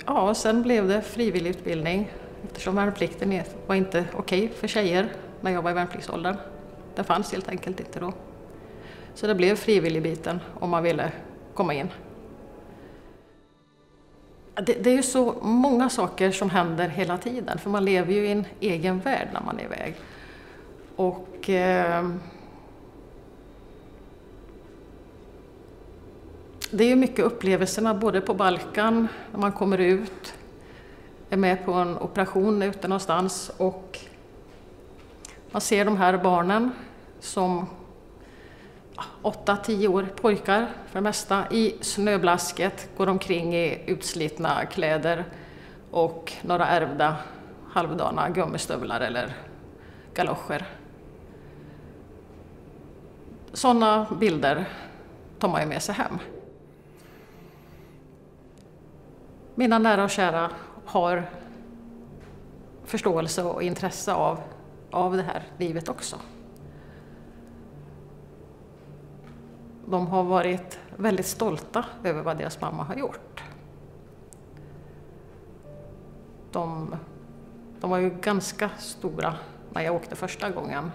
Ja, 0.07 0.35
sen 0.35 0.62
blev 0.62 0.89
det 0.89 1.03
frivillig 1.03 1.51
utbildning 1.51 2.11
eftersom 2.45 2.77
värnplikten 2.77 3.43
var 3.67 3.75
inte 3.75 4.05
okej 4.12 4.45
okay 4.45 4.55
för 4.55 4.69
tjejer 4.69 5.09
när 5.41 5.51
jag 5.51 5.62
var 5.62 5.71
i 5.71 5.75
värnpliktsåldern. 5.75 6.37
Det 6.95 7.05
fanns 7.05 7.33
helt 7.33 7.49
enkelt 7.49 7.81
inte 7.81 8.01
då. 8.01 8.12
Så 9.14 9.27
det 9.27 9.35
blev 9.35 9.57
frivilligbiten 9.57 10.41
om 10.61 10.71
man 10.71 10.83
ville 10.83 11.12
komma 11.55 11.75
in. 11.75 11.89
Det, 14.63 14.73
det, 14.73 14.91
är 14.91 14.97
ju 14.97 15.03
så 15.03 15.35
många 15.43 15.89
saker 15.89 16.31
som 16.31 16.51
händer 16.51 16.89
hela 16.89 17.19
tiden, 17.19 17.59
för 17.59 17.71
man 17.71 17.85
lever 17.85 18.13
ju 18.13 18.27
i 18.27 18.33
en 18.33 18.45
egen 18.61 19.01
värld 19.01 19.29
när 19.33 19.41
man 19.41 19.59
är 19.59 19.65
iväg. 19.65 19.95
Och... 20.97 21.51
Eh, 21.51 22.09
det 26.71 26.85
är 26.85 26.89
ju 26.89 26.97
mycket 26.97 27.25
upplevelserna 27.25 27.95
både 27.95 28.21
på 28.21 28.35
Balkan, 28.35 29.09
när 29.33 29.41
man 29.41 29.53
kommer 29.53 29.79
ut, 29.79 30.35
är 31.31 31.37
med 31.37 31.65
på 31.65 31.73
en 31.73 31.99
operation 31.99 32.63
ute 32.63 32.89
någonstans 32.89 33.51
och 33.57 33.99
man 35.51 35.61
ser 35.61 35.85
de 35.85 35.97
här 35.97 36.19
barnen 36.19 36.71
som 37.21 37.67
8-10 39.23 39.89
år 39.89 40.09
pojkar 40.17 40.69
för 40.87 40.99
det 40.99 41.01
mesta 41.01 41.45
i 41.51 41.75
snöblasket, 41.81 42.89
går 42.97 43.09
omkring 43.09 43.55
i 43.55 43.83
utslitna 43.87 44.67
kläder 44.67 45.25
och 45.91 46.33
några 46.43 46.67
ärvda 46.67 47.17
halvdana 47.73 48.31
gummistövlar 48.31 49.01
eller 49.01 49.37
galoscher. 50.15 50.67
Sådana 53.53 54.07
bilder 54.21 54.69
tar 55.39 55.49
man 55.49 55.61
ju 55.61 55.67
med 55.67 55.83
sig 55.83 55.95
hem. 55.95 56.19
Mina 59.55 59.79
nära 59.79 60.05
och 60.05 60.11
kära 60.11 60.51
har 60.85 61.31
förståelse 62.85 63.43
och 63.43 63.63
intresse 63.63 64.13
av, 64.13 64.41
av 64.91 65.17
det 65.17 65.23
här 65.23 65.43
livet 65.59 65.89
också. 65.89 66.17
De 69.89 70.07
har 70.07 70.22
varit 70.22 70.78
väldigt 70.97 71.26
stolta 71.26 71.84
över 72.05 72.22
vad 72.22 72.39
deras 72.39 72.61
mamma 72.61 72.84
har 72.84 72.95
gjort. 72.95 73.43
De, 76.53 76.97
de 77.80 77.91
var 77.91 77.99
ju 77.99 78.11
ganska 78.11 78.70
stora 78.78 79.34
när 79.70 79.82
jag 79.82 79.95
åkte 79.95 80.16
första 80.16 80.51
gången. 80.51 80.91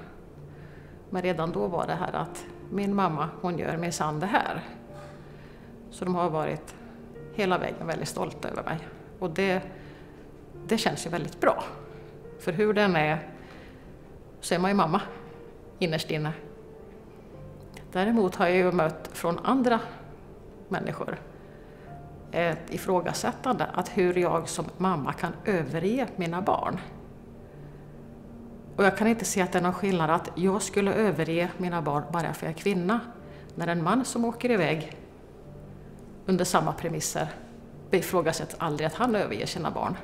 Men 1.09 1.21
redan 1.21 1.51
då 1.51 1.67
var 1.67 1.87
det 1.87 1.93
här 1.93 2.13
att 2.13 2.45
min 2.71 2.95
mamma, 2.95 3.29
hon 3.41 3.57
gör 3.59 3.77
minsann 3.77 4.19
det 4.19 4.25
här. 4.25 4.63
Så 5.89 6.05
de 6.05 6.15
har 6.15 6.29
varit 6.29 6.75
hela 7.33 7.57
vägen 7.57 7.87
väldigt 7.87 8.07
stolta 8.07 8.49
över 8.49 8.63
mig. 8.63 8.87
Och 9.19 9.29
det, 9.29 9.61
det 10.67 10.77
känns 10.77 11.05
ju 11.05 11.09
väldigt 11.09 11.41
bra. 11.41 11.63
För 12.39 12.51
hur 12.51 12.73
den 12.73 12.95
är 12.95 13.29
så 14.41 14.55
är 14.55 14.59
man 14.59 14.71
ju 14.71 14.75
mamma 14.75 15.01
innerst 15.79 16.11
inne. 16.11 16.33
Däremot 17.91 18.35
har 18.35 18.47
jag 18.47 18.57
ju 18.57 18.71
mött 18.71 19.09
från 19.13 19.39
andra 19.39 19.79
människor 20.69 21.19
ett 22.31 22.73
ifrågasättande 22.73 23.65
att 23.73 23.97
hur 23.97 24.17
jag 24.17 24.49
som 24.49 24.65
mamma 24.77 25.13
kan 25.13 25.33
överge 25.45 26.07
mina 26.15 26.41
barn. 26.41 26.79
Och 28.75 28.83
jag 28.83 28.97
kan 28.97 29.07
inte 29.07 29.25
se 29.25 29.41
att 29.41 29.51
det 29.51 29.59
är 29.59 29.63
någon 29.63 29.73
skillnad 29.73 30.09
att 30.09 30.29
jag 30.35 30.61
skulle 30.61 30.93
överge 30.93 31.49
mina 31.57 31.81
barn 31.81 32.03
bara 32.11 32.21
för 32.21 32.29
att 32.29 32.41
jag 32.41 32.49
är 32.49 32.53
kvinna, 32.53 32.99
när 33.55 33.67
en 33.67 33.83
man 33.83 34.05
som 34.05 34.25
åker 34.25 34.51
iväg 34.51 34.97
under 36.25 36.45
samma 36.45 36.73
premisser 36.73 37.27
ifrågasätts 37.91 38.55
aldrig 38.59 38.87
att 38.87 38.93
han 38.93 39.15
överger 39.15 39.45
sina 39.45 39.71
barn. 39.71 39.97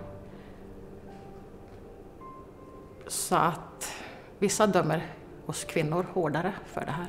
Så 3.07 3.35
att 3.35 3.93
vissa 4.39 4.67
dömer 4.67 5.05
oss 5.45 5.63
kvinnor 5.63 6.05
hårdare 6.13 6.53
för 6.65 6.81
det 6.81 6.91
här. 6.91 7.07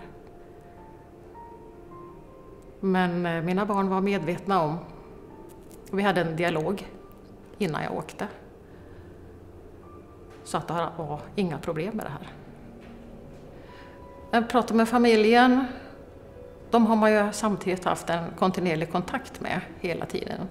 Men 2.80 3.26
eh, 3.26 3.42
mina 3.42 3.66
barn 3.66 3.88
var 3.88 4.00
medvetna 4.00 4.62
om, 4.62 4.78
vi 5.90 6.02
hade 6.02 6.20
en 6.20 6.36
dialog 6.36 6.88
innan 7.58 7.82
jag 7.82 7.94
åkte. 7.96 8.28
Så 10.44 10.56
att 10.56 10.68
det 10.68 10.88
var 10.96 11.20
inga 11.34 11.58
problem 11.58 11.96
med 11.96 12.06
det 12.06 12.10
här. 12.10 12.28
Jag 14.30 14.48
pratade 14.48 14.74
med 14.74 14.88
familjen. 14.88 15.64
De 16.70 16.86
har 16.86 16.96
man 16.96 17.12
ju 17.12 17.32
samtidigt 17.32 17.84
haft 17.84 18.10
en 18.10 18.24
kontinuerlig 18.38 18.92
kontakt 18.92 19.40
med 19.40 19.60
hela 19.80 20.06
tiden. 20.06 20.48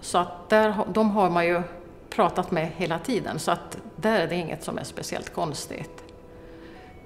Så 0.00 0.18
att 0.18 0.48
där, 0.48 0.76
de 0.92 1.10
har 1.10 1.30
man 1.30 1.46
ju 1.46 1.62
pratat 2.10 2.50
med 2.50 2.70
hela 2.76 2.98
tiden, 2.98 3.38
så 3.38 3.50
att 3.50 3.78
där 3.96 4.20
är 4.20 4.28
det 4.28 4.34
inget 4.34 4.64
som 4.64 4.78
är 4.78 4.84
speciellt 4.84 5.34
konstigt. 5.34 6.04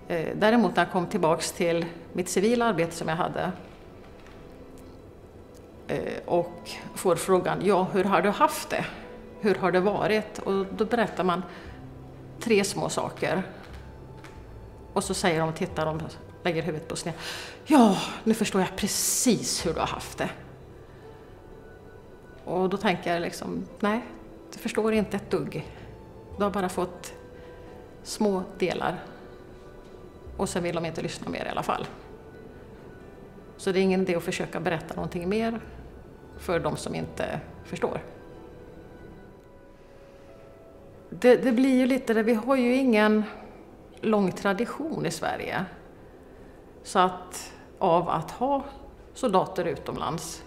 Eh, 0.08 0.28
däremot 0.36 0.76
när 0.76 0.82
jag 0.82 0.92
kom 0.92 1.06
tillbaks 1.06 1.52
till 1.52 1.86
mitt 2.12 2.28
civila 2.28 2.64
arbete 2.64 2.92
som 2.92 3.08
jag 3.08 3.16
hade 3.16 3.52
Eh, 5.88 6.18
och 6.26 6.70
får 6.94 7.16
frågan, 7.16 7.58
ja 7.64 7.86
hur 7.92 8.04
har 8.04 8.22
du 8.22 8.28
haft 8.28 8.70
det? 8.70 8.84
Hur 9.40 9.54
har 9.54 9.72
det 9.72 9.80
varit? 9.80 10.38
Och 10.38 10.66
då 10.66 10.84
berättar 10.84 11.24
man 11.24 11.42
tre 12.40 12.64
små 12.64 12.88
saker. 12.88 13.42
Och 14.92 15.04
så 15.04 15.14
säger 15.14 15.40
de, 15.40 15.48
och 15.48 15.56
tittar 15.56 15.86
de, 15.86 16.00
lägger 16.42 16.62
huvudet 16.62 16.88
på 16.88 16.96
sned. 16.96 17.14
Ja, 17.66 17.96
nu 18.24 18.34
förstår 18.34 18.60
jag 18.60 18.76
precis 18.76 19.66
hur 19.66 19.74
du 19.74 19.80
har 19.80 19.86
haft 19.86 20.18
det. 20.18 20.28
Och 22.44 22.68
då 22.68 22.76
tänker 22.76 23.12
jag 23.12 23.22
liksom, 23.22 23.64
nej, 23.80 24.02
du 24.52 24.58
förstår 24.58 24.92
inte 24.92 25.16
ett 25.16 25.30
dugg. 25.30 25.66
Du 26.36 26.44
har 26.44 26.50
bara 26.50 26.68
fått 26.68 27.12
små 28.02 28.42
delar. 28.58 29.04
Och 30.36 30.48
sen 30.48 30.62
vill 30.62 30.74
de 30.74 30.86
inte 30.86 31.02
lyssna 31.02 31.28
mer 31.28 31.44
i 31.44 31.48
alla 31.48 31.62
fall. 31.62 31.86
Så 33.62 33.72
det 33.72 33.78
är 33.78 33.82
ingen 33.82 34.00
idé 34.00 34.14
att 34.14 34.22
försöka 34.22 34.60
berätta 34.60 34.94
någonting 34.94 35.28
mer 35.28 35.60
för 36.38 36.60
de 36.60 36.76
som 36.76 36.94
inte 36.94 37.40
förstår. 37.64 38.00
Det, 41.10 41.36
det 41.36 41.52
blir 41.52 41.78
ju 41.78 41.86
lite 41.86 42.14
det, 42.14 42.22
vi 42.22 42.34
har 42.34 42.56
ju 42.56 42.74
ingen 42.74 43.24
lång 44.00 44.32
tradition 44.32 45.06
i 45.06 45.10
Sverige 45.10 45.64
så 46.82 46.98
att, 46.98 47.52
av 47.78 48.08
att 48.08 48.30
ha 48.30 48.64
soldater 49.14 49.64
utomlands. 49.64 50.44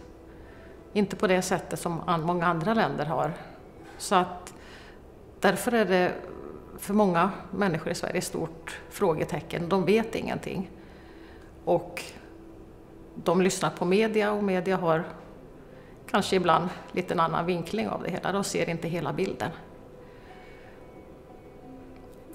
Inte 0.93 1.16
på 1.16 1.28
det 1.28 1.41
sättet 1.41 1.80
som 1.80 2.01
många 2.26 2.45
andra 2.45 2.74
länder 2.74 3.05
har. 3.05 3.34
Så 3.97 4.16
att 4.16 4.53
därför 5.39 5.72
är 5.72 5.86
det 5.86 6.11
för 6.78 6.93
många 6.93 7.32
människor 7.51 7.91
i 7.91 7.95
Sverige 7.95 8.18
ett 8.18 8.24
stort 8.24 8.80
frågetecken. 8.89 9.70
De 9.70 9.86
vet 9.86 10.16
ingenting. 10.16 10.70
Och 11.66 12.03
de 13.16 13.41
lyssnar 13.41 13.70
på 13.70 13.86
media 13.86 14.32
och 14.32 14.43
media 14.43 14.78
har 14.78 15.03
kanske 16.09 16.36
ibland 16.36 16.70
lite 16.91 17.13
en 17.13 17.20
annan 17.20 17.45
vinkling 17.45 17.89
av 17.89 18.03
det 18.03 18.09
hela. 18.09 18.32
De 18.32 18.43
ser 18.43 18.70
inte 18.70 18.88
hela 18.88 19.13
bilden. 19.13 19.51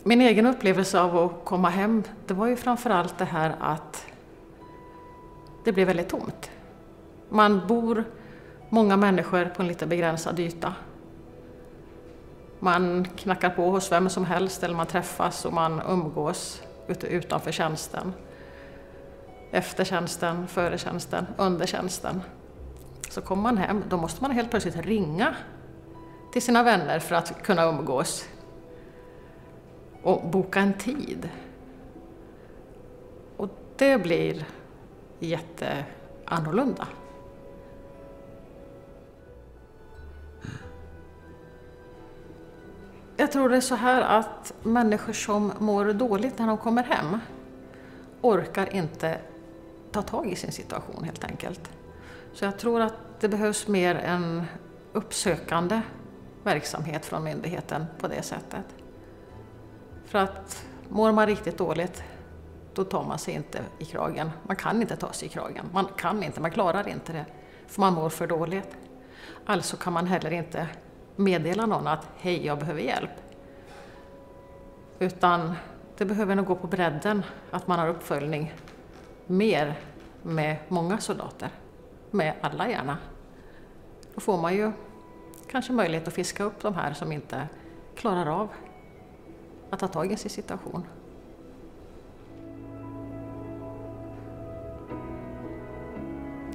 Min 0.03 0.21
egen 0.21 0.47
upplevelse 0.47 1.01
av 1.01 1.19
att 1.19 1.45
komma 1.45 1.69
hem, 1.69 2.03
det 2.27 2.35
var 2.35 2.47
ju 2.47 2.57
framförallt 2.57 3.19
det 3.19 3.25
här 3.25 3.55
att 3.61 4.07
det 5.65 5.73
blev 5.73 5.87
väldigt 5.87 6.09
tomt. 6.09 6.51
Man 7.29 7.67
bor 7.67 8.05
många 8.69 8.97
människor 8.97 9.45
på 9.45 9.63
en 9.63 9.69
lite 9.69 9.87
begränsad 9.87 10.41
yta. 10.41 10.75
Man 12.59 13.05
knackar 13.17 13.51
på 13.51 13.71
hos 13.71 13.93
vem 13.93 14.09
som 14.09 14.25
helst 14.25 14.63
eller 14.63 14.75
man 14.75 14.87
träffas 14.87 15.45
och 15.45 15.53
man 15.53 15.83
umgås 15.89 16.63
utanför 17.03 17.53
tjänsten. 17.53 18.13
Efter 19.51 19.85
tjänsten, 19.85 20.47
före 20.47 20.79
tjänsten, 20.79 21.27
under 21.37 21.67
tjänsten. 21.67 22.23
Så 23.11 23.21
kommer 23.21 23.43
man 23.43 23.59
hem, 23.59 23.85
då 23.89 23.97
måste 23.97 24.23
man 24.23 24.31
helt 24.31 24.51
plötsligt 24.51 24.77
ringa 24.77 25.35
till 26.33 26.43
sina 26.43 26.63
vänner 26.63 26.99
för 26.99 27.15
att 27.15 27.43
kunna 27.43 27.65
umgås 27.65 28.29
och 30.03 30.31
boka 30.31 30.61
en 30.61 30.75
tid. 30.75 31.29
Och 33.37 33.49
det 33.77 34.03
blir 34.03 34.47
jätteannorlunda. 35.19 36.89
Jag 43.17 43.33
tror 43.33 43.49
det 43.49 43.57
är 43.57 43.61
så 43.61 43.75
här 43.75 44.03
att 44.03 44.53
människor 44.63 45.13
som 45.13 45.53
mår 45.59 45.93
dåligt 45.93 46.39
när 46.39 46.47
de 46.47 46.59
kommer 46.59 46.83
hem 46.83 47.19
orkar 48.21 48.75
inte 48.75 49.19
ta 49.93 50.03
tag 50.03 50.27
i 50.27 50.37
sin 50.37 50.53
situation 50.53 51.05
helt 51.05 51.25
enkelt. 51.25 51.71
Så 52.33 52.45
jag 52.45 52.59
tror 52.59 52.81
att 52.81 52.95
det 53.21 53.29
behövs 53.29 53.69
mer 53.69 53.95
en 53.95 54.45
uppsökande 54.93 55.81
verksamhet 56.43 57.07
från 57.07 57.25
myndigheten 57.25 57.87
på 57.99 58.09
det 58.09 58.23
sättet. 58.23 58.65
För 60.07 60.19
att 60.19 60.65
mår 60.89 61.13
man 61.13 61.27
riktigt 61.27 61.59
dåligt, 61.59 62.03
då 62.75 62.85
tar 62.85 63.05
man 63.05 63.19
sig 63.19 63.35
inte 63.35 63.63
i 63.79 63.85
kragen. 63.85 64.31
Man 64.47 64.57
kan 64.57 64.81
inte 64.81 64.97
ta 64.97 65.13
sig 65.13 65.29
i 65.29 65.31
kragen. 65.31 65.67
Man 65.73 65.87
kan 65.97 66.23
inte, 66.23 66.41
man 66.41 66.51
klarar 66.51 66.89
inte 66.89 67.13
det. 67.13 67.25
För 67.67 67.81
man 67.81 67.95
mår 67.95 68.09
för 68.09 68.27
dåligt. 68.27 68.77
Alltså 69.47 69.77
kan 69.77 69.93
man 69.93 70.07
heller 70.07 70.31
inte 70.31 70.69
meddela 71.17 71.67
någon 71.67 71.87
att 71.87 72.09
hej, 72.17 72.47
jag 72.47 72.59
behöver 72.59 72.81
hjälp. 72.81 73.11
Utan 74.99 75.55
det 75.97 76.05
behöver 76.05 76.35
nog 76.35 76.47
gå 76.47 76.55
på 76.55 76.67
bredden, 76.67 77.23
att 77.51 77.67
man 77.67 77.79
har 77.79 77.89
uppföljning 77.89 78.55
mer 79.31 79.79
med 80.23 80.57
många 80.69 80.99
soldater, 80.99 81.49
med 82.11 82.35
alla 82.41 82.71
gärna. 82.71 82.99
Då 84.15 84.21
får 84.21 84.39
man 84.39 84.55
ju 84.55 84.73
kanske 85.51 85.73
möjlighet 85.73 86.09
att 86.09 86.15
fiska 86.15 86.45
upp 86.45 86.61
de 86.63 86.75
här 86.75 86.93
som 86.93 87.13
inte 87.13 87.49
klarar 87.97 88.27
av 88.27 88.49
att 89.71 89.81
ta 89.81 89.89
tag 89.89 90.13
i 90.13 90.17
sin 90.17 90.31
situation. 90.31 90.85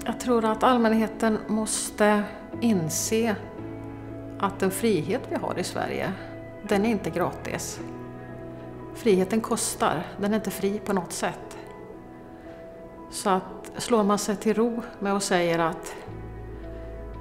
Jag 0.05 0.19
tror 0.19 0.45
att 0.45 0.63
allmänheten 0.63 1.39
måste 1.47 2.23
inse 2.61 3.35
att 4.39 4.59
den 4.59 4.71
frihet 4.71 5.21
vi 5.29 5.35
har 5.35 5.59
i 5.59 5.63
Sverige, 5.63 6.13
den 6.63 6.85
är 6.85 6.89
inte 6.89 7.09
gratis. 7.09 7.79
Friheten 8.95 9.41
kostar, 9.41 10.07
den 10.17 10.31
är 10.31 10.35
inte 10.35 10.51
fri 10.51 10.79
på 10.79 10.93
något 10.93 11.11
sätt. 11.11 11.54
Så 13.15 13.29
att 13.29 13.71
slår 13.77 14.03
man 14.03 14.19
sig 14.19 14.35
till 14.35 14.53
ro 14.53 14.81
med 14.99 15.13
och 15.13 15.23
säger 15.23 15.59
att 15.59 15.95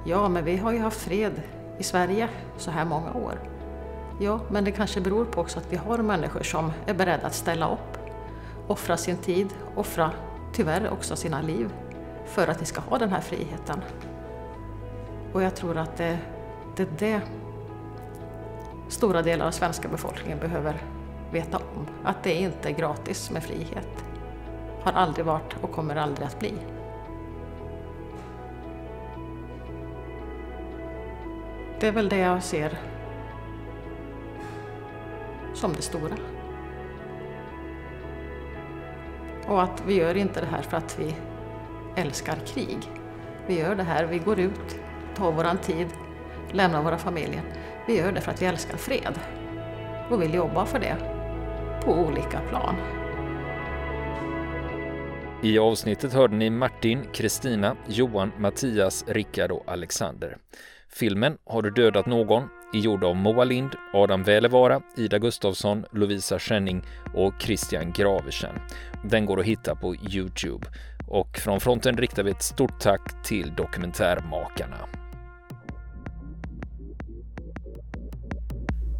ja, 0.05 0.29
men 0.29 0.45
vi 0.45 0.57
har 0.57 0.71
ju 0.71 0.79
haft 0.79 1.01
fred 1.01 1.41
i 1.79 1.83
Sverige 1.83 2.29
så 2.57 2.71
här 2.71 2.85
många 2.85 3.13
år. 3.13 3.39
Ja, 4.19 4.39
men 4.51 4.63
det 4.63 4.71
kanske 4.71 5.01
beror 5.01 5.25
på 5.25 5.41
också 5.41 5.59
att 5.59 5.73
vi 5.73 5.75
har 5.75 5.97
människor 5.97 6.43
som 6.43 6.71
är 6.85 6.93
beredda 6.93 7.27
att 7.27 7.33
ställa 7.33 7.71
upp, 7.71 7.97
offra 8.67 8.97
sin 8.97 9.17
tid, 9.17 9.47
offra 9.75 10.11
tyvärr 10.53 10.89
också 10.89 11.15
sina 11.15 11.41
liv 11.41 11.73
för 12.25 12.47
att 12.47 12.61
vi 12.61 12.65
ska 12.65 12.81
ha 12.81 12.97
den 12.97 13.09
här 13.09 13.21
friheten. 13.21 13.81
Och 15.33 15.43
jag 15.43 15.55
tror 15.55 15.77
att 15.77 15.97
det, 15.97 16.17
det 16.75 16.83
är 16.83 16.87
det 16.99 17.21
stora 18.89 19.21
delar 19.21 19.47
av 19.47 19.51
svenska 19.51 19.87
befolkningen 19.87 20.39
behöver 20.39 20.83
veta 21.31 21.57
om. 21.57 21.87
Att 22.03 22.23
det 22.23 22.33
inte 22.33 22.69
är 22.69 22.73
gratis 22.73 23.31
med 23.31 23.43
frihet. 23.43 24.05
Har 24.85 24.93
aldrig 24.93 25.25
varit 25.25 25.55
och 25.61 25.71
kommer 25.71 25.95
aldrig 25.95 26.27
att 26.27 26.39
bli. 26.39 26.53
Det 31.79 31.87
är 31.87 31.91
väl 31.91 32.09
det 32.09 32.17
jag 32.17 32.43
ser 32.43 32.77
som 35.53 35.73
det 35.73 35.81
stora. 35.81 36.15
Och 39.47 39.63
att 39.63 39.83
vi 39.85 39.93
gör 39.93 40.17
inte 40.17 40.41
det 40.41 40.47
här 40.47 40.61
för 40.61 40.77
att 40.77 40.99
vi 40.99 41.15
älskar 41.95 42.35
krig. 42.35 42.91
Vi 43.47 43.59
gör 43.59 43.75
det 43.75 43.83
här, 43.83 44.05
vi 44.05 44.19
går 44.19 44.39
ut, 44.39 44.79
tar 45.15 45.31
våran 45.31 45.57
tid, 45.57 45.87
lämnar 46.51 46.83
våra 46.83 46.97
familjer. 46.97 47.43
Vi 47.87 47.97
gör 47.97 48.11
det 48.11 48.21
för 48.21 48.31
att 48.31 48.41
vi 48.41 48.45
älskar 48.45 48.77
fred 48.77 49.19
och 50.09 50.21
vill 50.21 50.33
jobba 50.33 50.65
för 50.65 50.79
det 50.79 50.95
på 51.85 51.93
olika 51.93 52.39
plan. 52.39 53.04
I 55.43 55.59
avsnittet 55.59 56.13
hörde 56.13 56.35
ni 56.35 56.49
Martin, 56.49 57.03
Kristina, 57.13 57.75
Johan, 57.87 58.31
Mattias, 58.39 59.05
Rickard 59.07 59.51
och 59.51 59.63
Alexander. 59.67 60.37
Filmen 60.89 61.37
Har 61.45 61.61
du 61.61 61.71
dödat 61.71 62.05
någon 62.05 62.43
är 62.73 62.79
gjord 62.79 63.03
av 63.03 63.15
Moa 63.15 63.43
Lind, 63.43 63.69
Adam 63.93 64.23
Välevara, 64.23 64.81
Ida 64.97 65.19
Gustafsson, 65.19 65.85
Lovisa 65.91 66.39
Schenning 66.39 66.83
och 67.13 67.33
Christian 67.39 67.91
Graversen. 67.91 68.55
Den 69.03 69.25
går 69.25 69.39
att 69.39 69.45
hitta 69.45 69.75
på 69.75 69.95
Youtube. 69.95 70.67
Och 71.07 71.37
från 71.37 71.59
fronten 71.59 71.97
riktar 71.97 72.23
vi 72.23 72.31
ett 72.31 72.43
stort 72.43 72.79
tack 72.79 73.23
till 73.23 73.53
dokumentärmakarna. 73.57 75.04